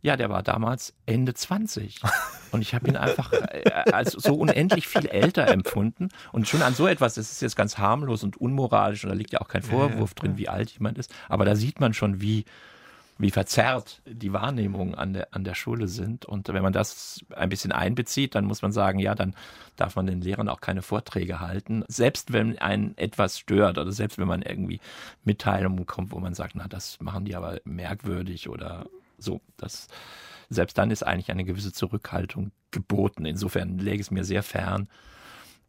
Ja, 0.03 0.17
der 0.17 0.31
war 0.31 0.43
damals 0.43 0.95
Ende 1.07 1.33
20. 1.33 2.01
Und 2.51 2.61
ich 2.61 2.75
habe 2.75 2.89
ihn 2.89 2.97
einfach 2.97 3.33
äh, 3.33 3.71
als 3.93 4.13
so 4.13 4.35
unendlich 4.35 4.89
viel 4.89 5.07
älter 5.07 5.47
empfunden. 5.49 6.09
Und 6.33 6.49
schon 6.49 6.63
an 6.63 6.75
so 6.75 6.89
etwas, 6.89 7.15
das 7.15 7.31
ist 7.31 7.41
jetzt 7.41 7.57
ganz 7.57 7.79
harmlos 7.79 8.25
und 8.25 8.37
unmoralisch 8.37 9.05
und 9.05 9.11
da 9.11 9.17
liegt 9.17 9.33
ja 9.33 9.41
auch 9.41 9.49
kein 9.49 9.63
Vorwurf 9.63 10.15
drin, 10.15 10.37
wie 10.39 10.49
alt 10.49 10.71
jemand 10.71 10.99
ist. 10.99 11.15
Aber 11.29 11.45
da 11.45 11.55
sieht 11.55 11.79
man 11.79 11.95
schon, 11.95 12.21
wie, 12.21 12.45
wie 13.19 13.31
verzerrt 13.31 14.03
die 14.07 14.33
Wahrnehmungen 14.33 14.95
an 14.95 15.13
der, 15.13 15.29
an 15.33 15.45
der 15.45 15.55
Schule 15.55 15.87
sind. 15.87 16.25
Und 16.25 16.49
wenn 16.49 16.63
man 16.63 16.73
das 16.73 17.25
ein 17.31 17.49
bisschen 17.49 17.73
einbezieht, 17.73 18.35
dann 18.35 18.45
muss 18.45 18.63
man 18.63 18.73
sagen, 18.73 18.99
ja, 18.99 19.15
dann 19.15 19.35
darf 19.77 19.97
man 19.97 20.07
den 20.07 20.21
Lehrern 20.21 20.49
auch 20.49 20.61
keine 20.61 20.83
Vorträge 20.83 21.41
halten. 21.41 21.85
Selbst 21.89 22.33
wenn 22.33 22.59
einen 22.59 22.97
etwas 22.97 23.39
stört 23.39 23.79
oder 23.79 23.93
selbst 23.93 24.19
wenn 24.19 24.29
man 24.29 24.43
irgendwie 24.43 24.81
Mitteilungen 25.25 25.77
bekommt, 25.77 26.13
wo 26.13 26.19
man 26.19 26.35
sagt, 26.35 26.55
na, 26.55 26.69
das 26.69 26.99
machen 27.01 27.25
die 27.25 27.37
aber 27.37 27.61
merkwürdig 27.65 28.49
oder 28.49 28.87
so, 29.19 29.41
das, 29.57 29.89
selbst 30.49 30.77
dann 30.79 30.91
ist 30.91 31.03
eigentlich 31.03 31.31
eine 31.31 31.45
gewisse 31.45 31.73
Zurückhaltung 31.73 32.51
geboten. 32.71 33.25
Insofern 33.25 33.79
läge 33.79 34.01
es 34.01 34.11
mir 34.11 34.25
sehr 34.25 34.43
fern, 34.43 34.89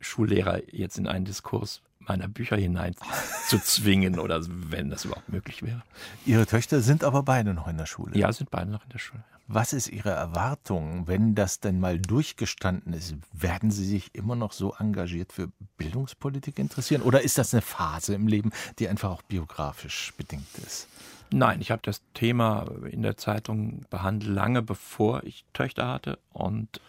Schullehrer 0.03 0.61
jetzt 0.71 0.97
in 0.97 1.07
einen 1.07 1.25
Diskurs 1.25 1.81
meiner 1.99 2.27
Bücher 2.27 2.57
hinein 2.57 2.95
zu 3.47 3.59
zwingen 3.59 4.19
oder 4.19 4.41
wenn 4.47 4.89
das 4.89 5.05
überhaupt 5.05 5.29
möglich 5.29 5.63
wäre. 5.63 5.81
Ihre 6.25 6.45
Töchter 6.45 6.81
sind 6.81 7.03
aber 7.03 7.23
beide 7.23 7.53
noch 7.53 7.67
in 7.67 7.77
der 7.77 7.85
Schule. 7.85 8.17
Ja, 8.17 8.31
sind 8.31 8.51
beide 8.51 8.69
noch 8.71 8.83
in 8.83 8.89
der 8.89 8.99
Schule. 8.99 9.23
Was 9.47 9.73
ist 9.73 9.89
Ihre 9.89 10.11
Erwartung, 10.11 11.05
wenn 11.07 11.35
das 11.35 11.59
denn 11.59 11.79
mal 11.79 11.99
durchgestanden 11.99 12.93
ist? 12.93 13.15
Werden 13.33 13.71
Sie 13.71 13.85
sich 13.85 14.15
immer 14.15 14.35
noch 14.35 14.53
so 14.53 14.73
engagiert 14.79 15.33
für 15.33 15.49
Bildungspolitik 15.77 16.59
interessieren? 16.59 17.01
Oder 17.01 17.21
ist 17.21 17.37
das 17.37 17.53
eine 17.53 17.61
Phase 17.61 18.15
im 18.15 18.27
Leben, 18.27 18.51
die 18.79 18.87
einfach 18.87 19.11
auch 19.11 19.21
biografisch 19.21 20.13
bedingt 20.15 20.47
ist? 20.65 20.87
Nein, 21.29 21.59
ich 21.59 21.71
habe 21.71 21.81
das 21.83 22.01
Thema 22.13 22.67
in 22.89 23.01
der 23.01 23.17
Zeitung 23.17 23.85
behandelt, 23.89 24.31
lange 24.31 24.61
bevor 24.61 25.23
ich 25.23 25.43
Töchter 25.51 25.89
hatte 25.89 26.19
und 26.31 26.79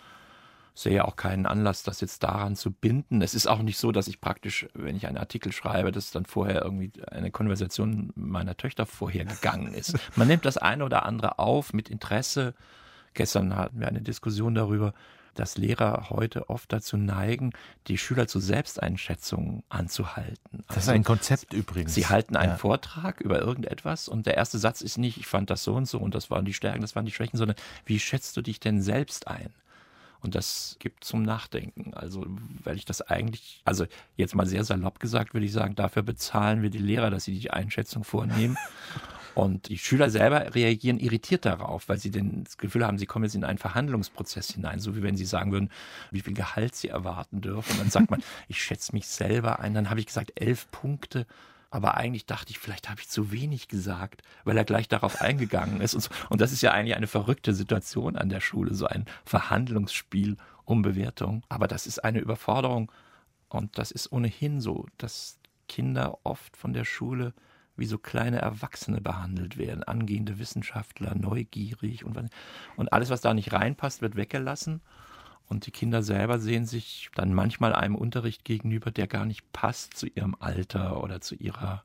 sehe 0.75 1.05
auch 1.05 1.15
keinen 1.15 1.47
Anlass, 1.47 1.85
das 1.85 2.01
jetzt 2.01 2.25
daran 2.25 2.57
zu 2.57 2.73
binden. 2.73 3.23
Es 3.23 3.35
ist 3.35 3.47
auch 3.47 3.63
nicht 3.63 3.79
so, 3.79 3.93
dass 3.93 4.09
ich 4.09 4.21
praktisch, 4.21 4.67
wenn 4.75 4.97
ich 4.97 5.07
einen 5.07 5.19
Artikel 5.19 5.53
schreibe, 5.53 5.93
dass 5.93 6.11
dann 6.11 6.27
vorher 6.27 6.63
irgendwie 6.63 6.93
eine 7.11 7.31
Konversation 7.31 8.13
meiner 8.17 8.57
Töchter 8.57 8.85
vorher 8.85 9.25
gegangen 9.25 9.73
ist. 9.73 9.97
Man 10.17 10.27
nimmt 10.27 10.45
das 10.45 10.59
eine 10.59 10.85
oder 10.85 11.07
andere 11.07 11.39
auf 11.39 11.73
mit 11.73 11.89
Interesse. 11.89 12.55
Gestern 13.15 13.55
hatten 13.55 13.79
wir 13.79 13.87
eine 13.87 14.03
Diskussion 14.03 14.57
darüber, 14.57 14.95
dass 15.35 15.57
Lehrer 15.57 16.11
heute 16.11 16.49
oft 16.49 16.73
dazu 16.73 16.97
neigen, 16.97 17.53
die 17.87 17.99
Schüler 17.99 18.27
zu 18.27 18.41
Selbsteinschätzungen 18.41 19.63
anzuhalten. 19.69 20.65
Das 20.69 20.85
ist 20.85 20.89
ein 20.89 20.99
also 20.99 21.13
Konzept 21.13 21.53
übrigens. 21.53 21.95
Sie 21.95 22.07
halten 22.07 22.37
einen 22.37 22.53
ja. 22.53 22.59
Vortrag 22.59 23.21
über 23.21 23.41
irgendetwas 23.41 24.09
und 24.09 24.27
der 24.27 24.37
erste 24.37 24.59
Satz 24.59 24.81
ist 24.81 24.99
nicht, 24.99 25.19
ich 25.19 25.27
fand 25.27 25.51
das 25.51 25.65
so 25.65 25.75
und 25.75 25.87
so 25.87 25.99
und 25.99 26.15
das 26.15 26.31
waren 26.31 26.45
die 26.45 26.55
Stärken, 26.55 26.83
das 26.83 26.95
waren 26.95 27.05
die 27.05 27.13
Schwächen, 27.13 27.37
sondern 27.37 27.57
wie 27.85 27.99
schätzt 27.99 28.37
du 28.37 28.43
dich 28.43 28.61
denn 28.61 28.81
selbst 28.81 29.29
ein? 29.29 29.51
Und 30.25 30.35
das 30.35 30.77
gibt 30.79 31.05
zum 31.05 31.23
Nachdenken. 31.23 31.93
Also, 31.93 32.27
weil 32.63 32.77
ich 32.77 32.87
das 32.87 33.03
eigentlich, 33.03 33.61
also 33.67 33.85
jetzt 34.17 34.35
mal 34.35 34.47
sehr 34.47 34.65
salopp 34.65 34.99
gesagt, 34.99 35.35
würde 35.35 35.45
ich 35.45 35.53
sagen, 35.53 35.75
dafür 35.75 36.03
bezahlen 36.03 36.63
wir 36.63 36.71
die 36.71 36.79
Lehrer, 36.79 37.11
dass 37.11 37.25
sie 37.25 37.39
die 37.39 37.51
Einschätzung 37.51 38.05
vornehmen. 38.05 38.57
Und 39.35 39.69
die 39.69 39.79
Schüler 39.79 40.11
selber 40.11 40.55
reagieren 40.55 40.99
irritiert 40.99 41.45
darauf, 41.45 41.89
weil 41.89 41.99
sie 41.99 42.11
den, 42.11 42.45
das 42.45 42.57
Gefühl 42.57 42.87
haben, 42.87 42.99
sie 42.99 43.07
kommen 43.07 43.25
jetzt 43.25 43.35
in 43.35 43.45
einen 43.45 43.59
Verhandlungsprozess 43.59 44.53
hinein, 44.53 44.79
so 44.79 44.97
wie 44.97 45.03
wenn 45.03 45.17
sie 45.17 45.27
sagen 45.27 45.51
würden, 45.53 45.71
wie 46.13 46.21
viel 46.21 46.35
Gehalt 46.35 46.75
sie 46.77 46.89
erwarten 46.89 47.41
dürfen. 47.41 47.73
Und 47.73 47.81
dann 47.81 47.91
sagt 47.91 48.11
man, 48.11 48.23
ich 48.49 48.63
schätze 48.63 48.93
mich 48.93 49.07
selber 49.09 49.59
ein. 49.59 49.75
Dann 49.75 49.91
habe 49.91 50.01
ich 50.01 50.07
gesagt, 50.07 50.33
elf 50.37 50.71
Punkte. 50.71 51.27
Aber 51.75 51.97
eigentlich 51.97 52.25
dachte 52.25 52.53
ich, 52.53 52.61
vielleicht 52.61 52.89
habe 52.89 53.01
ich 53.01 53.09
zu 53.09 53.33
wenig 53.33 53.67
gesagt, 53.67 54.23
weil 54.45 54.57
er 54.57 54.65
gleich 54.65 54.87
darauf 54.87 55.21
eingegangen 55.21 55.81
ist. 55.81 55.95
Und, 55.95 56.03
so. 56.03 56.11
und 56.29 56.41
das 56.41 56.53
ist 56.53 56.63
ja 56.63 56.71
eigentlich 56.71 56.95
eine 56.95 57.09
verrückte 57.09 57.53
Situation 57.53 58.15
an 58.15 58.29
der 58.29 58.39
Schule, 58.39 58.75
so 58.75 58.87
ein 58.87 59.07
Verhandlungsspiel 59.25 60.37
um 60.65 60.83
Bewertung. 60.83 61.43
Aber 61.49 61.67
das 61.67 61.89
ist 61.89 61.99
eine 62.05 62.21
Überforderung. 62.21 62.93
Und 63.49 63.77
das 63.77 63.91
ist 63.91 64.13
ohnehin 64.13 64.61
so, 64.61 64.87
dass 64.99 65.41
Kinder 65.67 66.19
oft 66.23 66.57
von 66.57 66.75
der 66.75 66.85
Schule 66.85 67.35
wie 67.75 67.87
so 67.87 67.99
kleine 67.99 68.39
Erwachsene 68.39 69.01
behandelt 69.01 69.57
werden, 69.57 69.83
angehende 69.83 70.39
Wissenschaftler, 70.39 71.17
neugierig 71.17 72.05
und, 72.05 72.17
und 72.77 72.93
alles, 72.93 73.11
was 73.11 73.21
da 73.21 73.35
nicht 73.35 73.53
reinpasst, 73.53 74.01
wird 74.01 74.15
weggelassen. 74.15 74.81
Und 75.49 75.67
die 75.67 75.71
Kinder 75.71 76.03
selber 76.03 76.39
sehen 76.39 76.67
sich 76.67 77.11
dann 77.15 77.35
manchmal 77.35 77.75
einem 77.75 77.95
Unterricht 77.95 78.45
gegenüber, 78.45 78.91
der 78.91 79.07
gar 79.07 79.27
nicht 79.27 79.53
passt 79.53 79.97
zu 79.97 80.07
ihrem 80.07 80.37
Alter 80.41 81.03
oder 81.03 81.21
zu 81.21 81.35
ihrer 81.35 81.85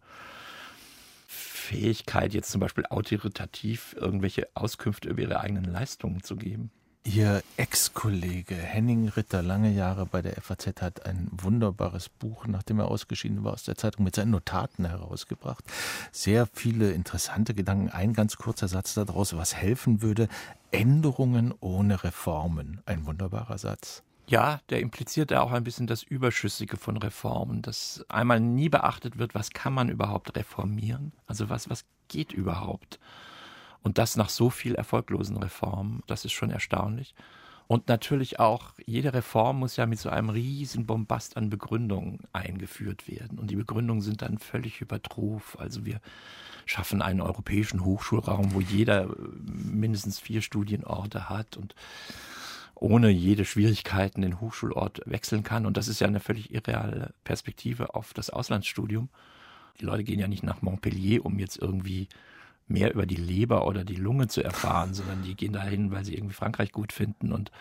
Fähigkeit, 1.27 2.33
jetzt 2.33 2.51
zum 2.51 2.61
Beispiel 2.61 2.85
autoritativ 2.89 3.95
irgendwelche 3.99 4.47
Auskünfte 4.55 5.09
über 5.09 5.21
ihre 5.21 5.39
eigenen 5.39 5.65
Leistungen 5.65 6.23
zu 6.23 6.35
geben. 6.35 6.71
Ihr 7.05 7.41
Ex-Kollege 7.55 8.55
Henning 8.55 9.07
Ritter, 9.07 9.41
lange 9.41 9.71
Jahre 9.71 10.05
bei 10.05 10.21
der 10.21 10.39
FAZ, 10.41 10.81
hat 10.81 11.05
ein 11.05 11.29
wunderbares 11.31 12.09
Buch, 12.09 12.45
nachdem 12.45 12.79
er 12.79 12.89
ausgeschieden 12.89 13.43
war 13.43 13.53
aus 13.53 13.63
der 13.63 13.75
Zeitung, 13.75 14.03
mit 14.03 14.15
seinen 14.15 14.31
Notaten 14.31 14.85
herausgebracht. 14.85 15.63
Sehr 16.11 16.47
viele 16.53 16.91
interessante 16.91 17.53
Gedanken. 17.53 17.89
Ein 17.89 18.13
ganz 18.13 18.37
kurzer 18.37 18.67
Satz 18.67 18.93
daraus, 18.93 19.35
was 19.35 19.55
helfen 19.55 20.01
würde. 20.01 20.27
Änderungen 20.71 21.53
ohne 21.61 22.03
Reformen. 22.03 22.81
Ein 22.85 23.05
wunderbarer 23.05 23.57
Satz. 23.57 24.03
Ja, 24.27 24.59
der 24.69 24.81
impliziert 24.81 25.31
ja 25.31 25.41
auch 25.41 25.53
ein 25.53 25.63
bisschen 25.63 25.87
das 25.87 26.03
Überschüssige 26.03 26.77
von 26.77 26.97
Reformen, 26.97 27.63
dass 27.63 28.05
einmal 28.09 28.39
nie 28.39 28.69
beachtet 28.69 29.17
wird, 29.17 29.33
was 29.33 29.49
kann 29.49 29.73
man 29.73 29.89
überhaupt 29.89 30.35
reformieren? 30.35 31.13
Also 31.25 31.49
was, 31.49 31.69
was 31.69 31.85
geht 32.09 32.31
überhaupt? 32.31 32.99
Und 33.81 33.97
das 33.97 34.17
nach 34.17 34.29
so 34.29 34.49
viel 34.49 34.75
erfolglosen 34.75 35.37
Reformen, 35.37 36.03
das 36.07 36.25
ist 36.25 36.33
schon 36.33 36.51
erstaunlich. 36.51 37.15
Und 37.67 37.87
natürlich 37.87 38.39
auch, 38.39 38.73
jede 38.87 39.13
Reform 39.13 39.59
muss 39.59 39.75
ja 39.75 39.85
mit 39.85 39.99
so 39.99 40.09
einem 40.09 40.29
riesen 40.29 40.87
Bombast 40.87 41.37
an 41.37 41.51
Begründungen 41.51 42.17
eingeführt 42.33 43.07
werden. 43.07 43.37
Und 43.37 43.51
die 43.51 43.55
Begründungen 43.55 44.01
sind 44.01 44.23
dann 44.23 44.39
völlig 44.39 44.81
übertruf. 44.81 45.55
Also 45.59 45.85
wir 45.85 46.01
schaffen 46.65 47.03
einen 47.03 47.21
europäischen 47.21 47.85
Hochschulraum, 47.85 48.55
wo 48.55 48.59
jeder 48.59 49.03
äh, 49.03 49.13
mindestens 49.45 50.19
vier 50.19 50.41
Studienorte 50.41 51.29
hat 51.29 51.57
und 51.57 51.75
ohne 52.73 53.09
jede 53.09 53.45
Schwierigkeiten 53.45 54.23
den 54.23 54.41
Hochschulort 54.41 55.01
wechseln 55.05 55.43
kann. 55.43 55.67
Und 55.67 55.77
das 55.77 55.87
ist 55.87 55.99
ja 55.99 56.07
eine 56.07 56.19
völlig 56.19 56.51
irreale 56.51 57.13
Perspektive 57.23 57.93
auf 57.93 58.13
das 58.15 58.31
Auslandsstudium. 58.31 59.09
Die 59.79 59.85
Leute 59.85 60.03
gehen 60.03 60.19
ja 60.19 60.27
nicht 60.27 60.43
nach 60.43 60.63
Montpellier, 60.63 61.23
um 61.23 61.37
jetzt 61.37 61.57
irgendwie 61.57 62.07
mehr 62.69 62.93
über 62.93 63.05
die 63.05 63.15
Leber 63.15 63.67
oder 63.67 63.83
die 63.83 63.95
Lunge 63.95 64.27
zu 64.27 64.43
erfahren, 64.43 64.93
sondern 64.93 65.23
die 65.23 65.35
gehen 65.35 65.53
dahin, 65.53 65.91
weil 65.91 66.05
sie 66.05 66.15
irgendwie 66.15 66.33
Frankreich 66.33 66.71
gut 66.71 66.93
finden 66.93 67.31
und 67.31 67.51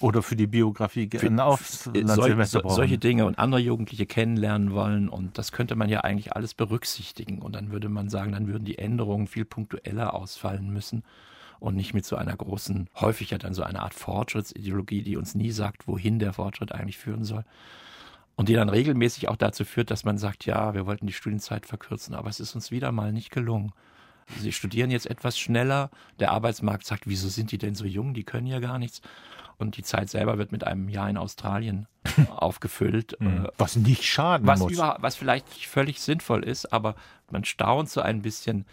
oder 0.00 0.22
für 0.22 0.34
die 0.34 0.48
Biografie 0.48 1.08
auf 1.38 1.64
sol, 1.64 2.44
so, 2.44 2.68
solche 2.68 2.98
Dinge 2.98 3.24
und 3.24 3.38
andere 3.38 3.60
Jugendliche 3.60 4.04
kennenlernen 4.04 4.72
wollen 4.72 5.08
und 5.08 5.38
das 5.38 5.52
könnte 5.52 5.76
man 5.76 5.88
ja 5.88 6.00
eigentlich 6.00 6.34
alles 6.34 6.54
berücksichtigen 6.54 7.38
und 7.38 7.54
dann 7.54 7.70
würde 7.70 7.88
man 7.88 8.08
sagen, 8.08 8.32
dann 8.32 8.48
würden 8.48 8.64
die 8.64 8.78
Änderungen 8.78 9.28
viel 9.28 9.44
punktueller 9.44 10.14
ausfallen 10.14 10.72
müssen 10.72 11.04
und 11.60 11.76
nicht 11.76 11.94
mit 11.94 12.04
so 12.04 12.16
einer 12.16 12.36
großen, 12.36 12.88
häufig 12.96 13.30
ja 13.30 13.38
dann 13.38 13.54
so 13.54 13.62
eine 13.62 13.80
Art 13.80 13.94
Fortschrittsideologie, 13.94 15.02
die 15.02 15.16
uns 15.16 15.36
nie 15.36 15.52
sagt, 15.52 15.86
wohin 15.86 16.18
der 16.18 16.32
Fortschritt 16.32 16.72
eigentlich 16.72 16.98
führen 16.98 17.24
soll. 17.24 17.44
Und 18.34 18.48
die 18.48 18.54
dann 18.54 18.68
regelmäßig 18.68 19.28
auch 19.28 19.36
dazu 19.36 19.64
führt, 19.64 19.90
dass 19.90 20.04
man 20.04 20.18
sagt, 20.18 20.44
ja, 20.46 20.74
wir 20.74 20.86
wollten 20.86 21.06
die 21.06 21.12
Studienzeit 21.12 21.66
verkürzen, 21.66 22.14
aber 22.14 22.28
es 22.28 22.40
ist 22.40 22.54
uns 22.56 22.72
wieder 22.72 22.90
mal 22.90 23.12
nicht 23.12 23.30
gelungen. 23.30 23.72
Sie 24.40 24.52
studieren 24.52 24.90
jetzt 24.90 25.06
etwas 25.06 25.38
schneller. 25.38 25.90
Der 26.18 26.32
Arbeitsmarkt 26.32 26.86
sagt, 26.86 27.06
wieso 27.06 27.28
sind 27.28 27.52
die 27.52 27.58
denn 27.58 27.74
so 27.74 27.84
jung? 27.84 28.14
Die 28.14 28.24
können 28.24 28.46
ja 28.46 28.60
gar 28.60 28.78
nichts. 28.78 29.02
Und 29.58 29.76
die 29.76 29.82
Zeit 29.82 30.10
selber 30.10 30.38
wird 30.38 30.50
mit 30.50 30.64
einem 30.64 30.88
Jahr 30.88 31.08
in 31.08 31.16
Australien 31.16 31.86
aufgefüllt. 32.30 33.20
Äh, 33.20 33.44
was 33.58 33.76
nicht 33.76 34.04
schaden 34.04 34.46
was 34.46 34.60
muss. 34.60 34.72
Über, 34.72 34.96
was 35.00 35.16
vielleicht 35.16 35.48
völlig 35.48 36.00
sinnvoll 36.00 36.42
ist, 36.44 36.72
aber 36.72 36.96
man 37.30 37.44
staunt 37.44 37.88
so 37.88 38.00
ein 38.00 38.22
bisschen, 38.22 38.66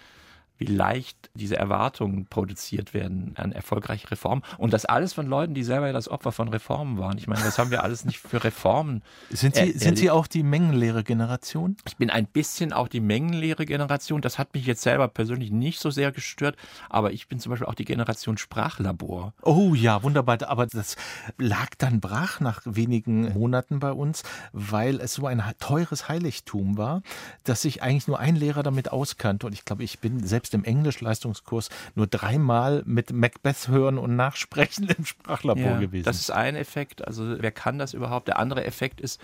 wie 0.59 0.65
leicht 0.65 1.31
diese 1.33 1.55
Erwartungen 1.55 2.25
produziert 2.25 2.93
werden 2.93 3.33
an 3.37 3.53
erfolgreiche 3.53 4.11
Reformen. 4.11 4.43
Und 4.57 4.73
das 4.73 4.85
alles 4.85 5.13
von 5.13 5.25
Leuten, 5.25 5.53
die 5.53 5.63
selber 5.63 5.87
ja 5.87 5.93
das 5.93 6.09
Opfer 6.09 6.31
von 6.31 6.49
Reformen 6.49 6.97
waren. 6.97 7.17
Ich 7.17 7.27
meine, 7.27 7.43
was 7.43 7.57
haben 7.57 7.71
wir 7.71 7.83
alles 7.83 8.05
nicht 8.05 8.19
für 8.19 8.43
Reformen? 8.43 9.01
Sind 9.29 9.55
Sie, 9.55 9.71
sind 9.71 9.97
Sie 9.97 10.11
auch 10.11 10.27
die 10.27 10.43
mengenleere 10.43 11.03
Generation? 11.03 11.77
Ich 11.87 11.97
bin 11.97 12.09
ein 12.09 12.27
bisschen 12.27 12.73
auch 12.73 12.89
die 12.89 12.99
mengenleere 12.99 13.65
Generation. 13.65 14.21
Das 14.21 14.37
hat 14.37 14.53
mich 14.53 14.65
jetzt 14.65 14.81
selber 14.81 15.07
persönlich 15.07 15.49
nicht 15.49 15.79
so 15.79 15.89
sehr 15.89 16.11
gestört. 16.11 16.57
Aber 16.89 17.13
ich 17.13 17.29
bin 17.29 17.39
zum 17.39 17.51
Beispiel 17.51 17.67
auch 17.67 17.75
die 17.75 17.85
Generation 17.85 18.37
Sprachlabor. 18.37 19.33
Oh 19.41 19.73
ja, 19.73 20.03
wunderbar. 20.03 20.37
Aber 20.47 20.67
das 20.67 20.97
lag 21.37 21.69
dann 21.77 22.01
brach 22.01 22.41
nach 22.41 22.61
wenigen 22.65 23.33
Monaten 23.33 23.79
bei 23.79 23.93
uns, 23.93 24.23
weil 24.51 24.99
es 24.99 25.13
so 25.13 25.25
ein 25.25 25.41
teures 25.59 26.09
Heiligtum 26.09 26.77
war, 26.77 27.01
dass 27.45 27.61
sich 27.61 27.81
eigentlich 27.81 28.07
nur 28.07 28.19
ein 28.19 28.35
Lehrer 28.35 28.63
damit 28.63 28.91
auskannte. 28.91 29.47
Und 29.47 29.53
ich 29.53 29.63
glaube, 29.63 29.83
ich 29.83 29.99
bin 29.99 30.25
selbst 30.25 30.48
selbst 30.49 30.53
im 30.53 30.63
Englischleistungskurs 30.63 31.69
nur 31.95 32.07
dreimal 32.07 32.83
mit 32.85 33.11
Macbeth 33.13 33.67
hören 33.67 33.97
und 33.97 34.15
nachsprechen 34.15 34.87
im 34.97 35.05
Sprachlabor 35.05 35.63
ja, 35.63 35.79
gewesen. 35.79 36.05
Das 36.05 36.19
ist 36.19 36.31
ein 36.31 36.55
Effekt. 36.55 37.05
Also 37.07 37.35
wer 37.39 37.51
kann 37.51 37.77
das 37.77 37.93
überhaupt? 37.93 38.27
Der 38.27 38.39
andere 38.39 38.65
Effekt 38.65 39.01
ist, 39.01 39.21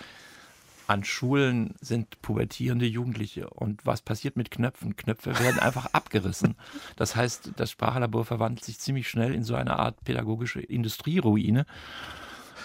an 0.87 1.03
Schulen 1.03 1.73
sind 1.81 2.21
pubertierende 2.21 2.85
Jugendliche. 2.85 3.49
Und 3.49 3.85
was 3.85 4.03
passiert 4.03 4.37
mit 4.37 4.51
Knöpfen? 4.51 4.95
Knöpfe 4.95 5.39
werden 5.39 5.59
einfach 5.59 5.87
abgerissen. 5.93 6.55
Das 6.95 7.15
heißt, 7.15 7.53
das 7.55 7.71
Sprachlabor 7.71 8.23
verwandelt 8.23 8.63
sich 8.63 8.79
ziemlich 8.79 9.09
schnell 9.09 9.33
in 9.33 9.43
so 9.43 9.55
eine 9.55 9.79
Art 9.79 10.03
pädagogische 10.03 10.61
Industrieruine. 10.61 11.65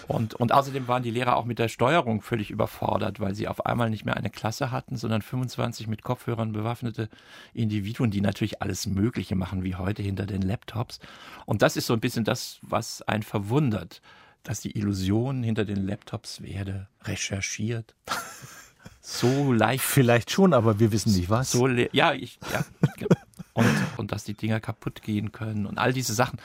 Und, 0.07 0.33
und 0.35 0.51
außerdem 0.51 0.87
waren 0.87 1.03
die 1.03 1.11
Lehrer 1.11 1.35
auch 1.35 1.45
mit 1.45 1.59
der 1.59 1.67
Steuerung 1.67 2.21
völlig 2.21 2.51
überfordert, 2.51 3.19
weil 3.19 3.35
sie 3.35 3.47
auf 3.47 3.65
einmal 3.65 3.89
nicht 3.89 4.05
mehr 4.05 4.17
eine 4.17 4.29
Klasse 4.29 4.71
hatten, 4.71 4.97
sondern 4.97 5.21
25 5.21 5.87
mit 5.87 6.03
Kopfhörern 6.03 6.51
bewaffnete 6.51 7.09
Individuen, 7.53 8.11
die 8.11 8.21
natürlich 8.21 8.61
alles 8.61 8.87
Mögliche 8.87 9.35
machen, 9.35 9.63
wie 9.63 9.75
heute 9.75 10.01
hinter 10.01 10.25
den 10.25 10.41
Laptops. 10.41 10.99
Und 11.45 11.61
das 11.61 11.77
ist 11.77 11.87
so 11.87 11.93
ein 11.93 11.99
bisschen 11.99 12.23
das, 12.23 12.59
was 12.61 13.01
einen 13.03 13.23
verwundert, 13.23 14.01
dass 14.43 14.61
die 14.61 14.77
Illusion 14.77 15.43
hinter 15.43 15.65
den 15.65 15.85
Laptops 15.85 16.41
werde 16.41 16.87
recherchiert. 17.03 17.95
so 19.01 19.53
leicht. 19.53 19.83
Vielleicht 19.83 20.31
schon, 20.31 20.53
aber 20.53 20.79
wir 20.79 20.91
wissen 20.91 21.13
nicht 21.15 21.29
was. 21.29 21.51
So 21.51 21.67
ja, 21.67 22.13
ich, 22.13 22.39
ja. 22.51 22.65
und, 23.53 23.67
und 23.97 24.11
dass 24.11 24.23
die 24.23 24.33
Dinger 24.33 24.59
kaputt 24.59 25.01
gehen 25.01 25.31
können 25.31 25.65
und 25.65 25.77
all 25.77 25.93
diese 25.93 26.13
Sachen. 26.13 26.39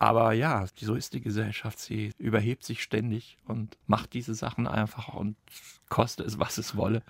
Aber 0.00 0.32
ja, 0.32 0.66
so 0.80 0.94
ist 0.94 1.12
die 1.12 1.20
Gesellschaft. 1.20 1.78
Sie 1.78 2.14
überhebt 2.18 2.64
sich 2.64 2.82
ständig 2.82 3.36
und 3.46 3.76
macht 3.86 4.14
diese 4.14 4.34
Sachen 4.34 4.66
einfach 4.66 5.14
und 5.14 5.36
koste 5.90 6.22
es, 6.22 6.38
was 6.38 6.56
es 6.56 6.74
wolle. 6.74 7.02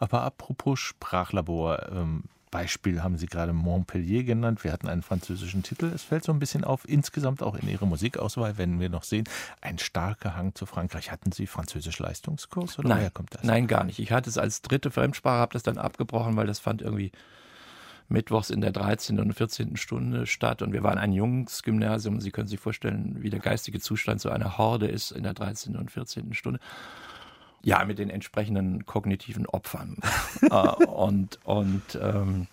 Aber 0.00 0.22
apropos 0.22 0.78
Sprachlabor, 0.78 1.90
ähm, 1.90 2.24
Beispiel 2.50 3.02
haben 3.02 3.16
Sie 3.16 3.26
gerade 3.26 3.54
Montpellier 3.54 4.22
genannt. 4.22 4.64
Wir 4.64 4.72
hatten 4.72 4.86
einen 4.86 5.02
französischen 5.02 5.62
Titel. 5.62 5.86
Es 5.86 6.02
fällt 6.02 6.24
so 6.24 6.32
ein 6.32 6.38
bisschen 6.38 6.62
auf, 6.62 6.86
insgesamt 6.86 7.42
auch 7.42 7.54
in 7.56 7.68
Ihrer 7.68 7.86
Musikauswahl, 7.86 8.58
wenn 8.58 8.80
wir 8.80 8.90
noch 8.90 9.02
sehen, 9.02 9.24
ein 9.62 9.78
starker 9.78 10.36
Hang 10.36 10.54
zu 10.54 10.66
Frankreich. 10.66 11.10
Hatten 11.10 11.32
Sie 11.32 11.46
französisch 11.46 11.98
Leistungskurs 11.98 12.78
oder 12.78 12.90
Nein, 12.90 12.98
woher 12.98 13.10
kommt 13.10 13.34
das? 13.34 13.44
Nein, 13.44 13.66
gar 13.66 13.84
nicht. 13.84 13.98
Ich 13.98 14.12
hatte 14.12 14.28
es 14.28 14.36
als 14.36 14.60
dritte 14.60 14.90
Fremdsprache, 14.90 15.38
habe 15.38 15.54
das 15.54 15.62
dann 15.62 15.78
abgebrochen, 15.78 16.36
weil 16.36 16.46
das 16.46 16.58
fand 16.58 16.82
irgendwie 16.82 17.12
mittwochs 18.08 18.50
in 18.50 18.60
der 18.60 18.72
13. 18.72 19.18
und 19.20 19.32
14. 19.32 19.76
Stunde 19.76 20.26
statt. 20.26 20.62
Und 20.62 20.72
wir 20.72 20.82
waren 20.82 20.98
ein 20.98 21.12
Jungsgymnasium. 21.12 22.20
Sie 22.20 22.30
können 22.30 22.48
sich 22.48 22.60
vorstellen, 22.60 23.16
wie 23.20 23.30
der 23.30 23.40
geistige 23.40 23.80
Zustand 23.80 24.20
so 24.20 24.30
einer 24.30 24.58
Horde 24.58 24.86
ist 24.86 25.10
in 25.10 25.22
der 25.22 25.34
13. 25.34 25.76
und 25.76 25.90
14. 25.90 26.34
Stunde. 26.34 26.60
Ja, 27.62 27.84
mit 27.84 27.98
den 27.98 28.10
entsprechenden 28.10 28.86
kognitiven 28.86 29.46
Opfern. 29.46 29.96
Äh, 30.42 30.84
und 30.84 31.40
und 31.44 31.98
ähm, 32.00 32.46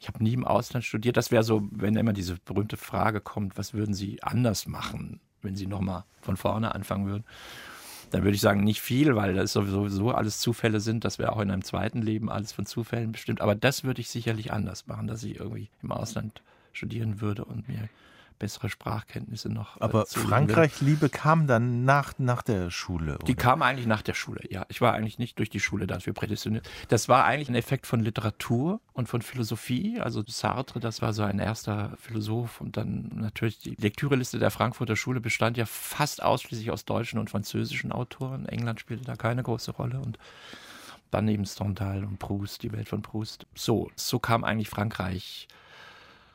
ich 0.00 0.08
habe 0.08 0.22
nie 0.22 0.32
im 0.32 0.44
Ausland 0.44 0.84
studiert. 0.84 1.16
Das 1.16 1.30
wäre 1.30 1.42
so, 1.42 1.68
wenn 1.72 1.96
immer 1.96 2.12
diese 2.12 2.36
berühmte 2.36 2.76
Frage 2.76 3.20
kommt, 3.20 3.58
was 3.58 3.74
würden 3.74 3.92
Sie 3.92 4.22
anders 4.22 4.66
machen, 4.66 5.20
wenn 5.42 5.56
Sie 5.56 5.66
nochmal 5.66 6.04
von 6.20 6.36
vorne 6.36 6.74
anfangen 6.74 7.06
würden? 7.06 7.24
Dann 8.10 8.22
würde 8.22 8.34
ich 8.34 8.40
sagen, 8.40 8.64
nicht 8.64 8.80
viel, 8.80 9.16
weil 9.16 9.34
das 9.34 9.52
sowieso 9.52 10.10
alles 10.10 10.40
Zufälle 10.40 10.80
sind, 10.80 11.04
dass 11.04 11.18
wir 11.18 11.32
auch 11.32 11.40
in 11.40 11.50
einem 11.50 11.64
zweiten 11.64 12.02
Leben 12.02 12.30
alles 12.30 12.52
von 12.52 12.66
Zufällen 12.66 13.12
bestimmt. 13.12 13.40
Aber 13.40 13.54
das 13.54 13.84
würde 13.84 14.00
ich 14.00 14.08
sicherlich 14.08 14.52
anders 14.52 14.86
machen, 14.86 15.06
dass 15.06 15.22
ich 15.22 15.38
irgendwie 15.38 15.68
im 15.82 15.92
Ausland 15.92 16.42
studieren 16.72 17.20
würde 17.20 17.44
und 17.44 17.68
mir 17.68 17.88
bessere 18.38 18.68
Sprachkenntnisse 18.68 19.48
noch. 19.48 19.76
äh, 19.76 19.84
Aber. 19.84 20.06
Frankreich-Liebe 20.06 21.08
kam 21.08 21.46
dann 21.46 21.84
nach, 21.84 22.14
nach 22.18 22.42
der 22.42 22.70
Schule. 22.70 23.18
Die 23.26 23.32
oder? 23.32 23.42
kam 23.42 23.62
eigentlich 23.62 23.86
nach 23.86 24.02
der 24.02 24.14
Schule, 24.14 24.40
ja. 24.50 24.66
Ich 24.68 24.80
war 24.80 24.94
eigentlich 24.94 25.18
nicht 25.18 25.38
durch 25.38 25.50
die 25.50 25.60
Schule 25.60 25.86
dafür 25.86 26.12
prädestiniert. 26.12 26.68
Das 26.88 27.08
war 27.08 27.24
eigentlich 27.24 27.48
ein 27.48 27.54
Effekt 27.54 27.86
von 27.86 28.00
Literatur 28.00 28.80
und 28.92 29.08
von 29.08 29.22
Philosophie. 29.22 30.00
Also 30.00 30.22
Sartre, 30.26 30.80
das 30.80 31.02
war 31.02 31.12
so 31.12 31.22
ein 31.22 31.38
erster 31.38 31.96
Philosoph. 31.98 32.60
Und 32.60 32.76
dann 32.76 33.10
natürlich 33.14 33.58
die 33.58 33.76
Lektüreliste 33.78 34.38
der 34.38 34.50
Frankfurter 34.50 34.96
Schule 34.96 35.20
bestand 35.20 35.56
ja 35.56 35.66
fast 35.66 36.22
ausschließlich 36.22 36.70
aus 36.70 36.84
deutschen 36.84 37.18
und 37.18 37.30
französischen 37.30 37.92
Autoren. 37.92 38.46
England 38.46 38.80
spielte 38.80 39.04
da 39.04 39.16
keine 39.16 39.42
große 39.42 39.72
Rolle. 39.72 40.00
Und 40.00 40.18
dann 41.10 41.28
eben 41.28 41.46
Stendhal 41.46 42.04
und 42.04 42.18
Proust, 42.18 42.62
die 42.62 42.72
Welt 42.72 42.88
von 42.88 43.02
Proust. 43.02 43.46
So, 43.54 43.90
so 43.96 44.18
kam 44.18 44.44
eigentlich 44.44 44.68
Frankreich 44.68 45.48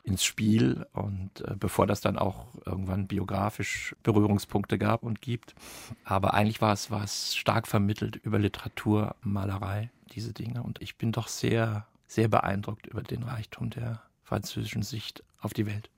ins 0.04 0.22
Spiel 0.22 0.86
und 0.92 1.40
äh, 1.40 1.56
bevor 1.58 1.86
das 1.86 2.00
dann 2.02 2.18
auch 2.18 2.46
irgendwann 2.66 3.06
biografisch 3.06 3.96
Berührungspunkte 4.02 4.78
gab 4.78 5.02
und 5.02 5.22
gibt. 5.22 5.54
Aber 6.04 6.34
eigentlich 6.34 6.60
war 6.60 6.72
es, 6.72 6.90
war 6.90 7.02
es 7.02 7.34
stark 7.34 7.66
vermittelt 7.66 8.16
über 8.16 8.38
Literatur, 8.38 9.16
Malerei, 9.22 9.90
diese 10.12 10.32
Dinge. 10.32 10.62
Und 10.62 10.80
ich 10.82 10.96
bin 10.96 11.10
doch 11.10 11.28
sehr, 11.28 11.86
sehr 12.06 12.28
beeindruckt 12.28 12.86
über 12.86 13.02
den 13.02 13.22
Reichtum 13.22 13.70
der 13.70 14.02
französischen 14.22 14.82
Sicht 14.82 15.24
auf 15.40 15.54
die 15.54 15.66
Welt. 15.66 15.88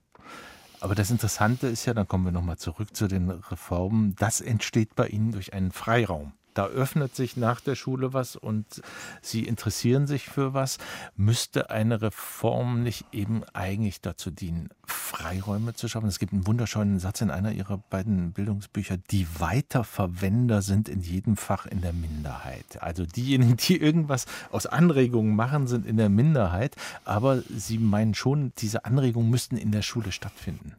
Aber 0.81 0.95
das 0.95 1.11
Interessante 1.11 1.67
ist 1.67 1.85
ja, 1.87 1.95
dann 1.95 2.07
kommen 2.07 2.27
wir 2.27 2.33
nochmal 2.33 2.59
zurück 2.59 2.95
zu 2.95 3.09
den 3.09 3.31
Reformen, 3.31 4.15
das 4.17 4.41
entsteht 4.41 4.95
bei 4.95 5.09
Ihnen 5.09 5.33
durch 5.33 5.53
einen 5.53 5.73
Freiraum. 5.73 6.33
Da 6.57 6.69
öffnet 6.69 7.15
sich 7.15 7.37
nach 7.37 7.61
der 7.61 7.75
Schule 7.75 8.15
was 8.15 8.35
und 8.35 8.81
Sie 9.21 9.45
interessieren 9.45 10.07
sich 10.07 10.25
für 10.25 10.55
was. 10.55 10.79
Müsste 11.15 11.69
eine 11.69 12.01
Reform 12.01 12.83
nicht 12.83 13.05
eben 13.13 13.45
eigentlich 13.53 14.01
dazu 14.01 14.31
dienen, 14.31 14.71
Freiräume 14.87 15.75
zu 15.75 15.87
schaffen? 15.87 16.09
Es 16.09 16.19
gibt 16.19 16.33
einen 16.33 16.47
wunderschönen 16.47 16.99
Satz 16.99 17.21
in 17.21 17.31
einer 17.31 17.53
Ihrer 17.53 17.77
beiden 17.77 18.33
Bildungsbücher. 18.33 18.97
Die 18.97 19.27
Weiterverwender 19.39 20.63
sind 20.63 20.89
in 20.89 21.03
jedem 21.03 21.37
Fach 21.37 21.67
in 21.67 21.83
der 21.83 21.93
Minderheit. 21.93 22.81
Also 22.81 23.05
diejenigen, 23.05 23.59
die 23.59 23.77
irgendwas 23.77 24.25
aus 24.51 24.65
Anregungen 24.65 25.37
machen, 25.37 25.67
sind 25.67 25.85
in 25.85 25.99
der 25.99 26.09
Minderheit. 26.09 26.75
Aber 27.05 27.43
Sie 27.55 27.77
meinen 27.77 28.15
schon, 28.15 28.55
diese 28.57 28.87
Anregungen 28.87 29.29
müssten 29.29 29.59
in 29.59 29.73
der 29.73 29.83
Schule 29.83 30.11
stattfinden. 30.11 30.75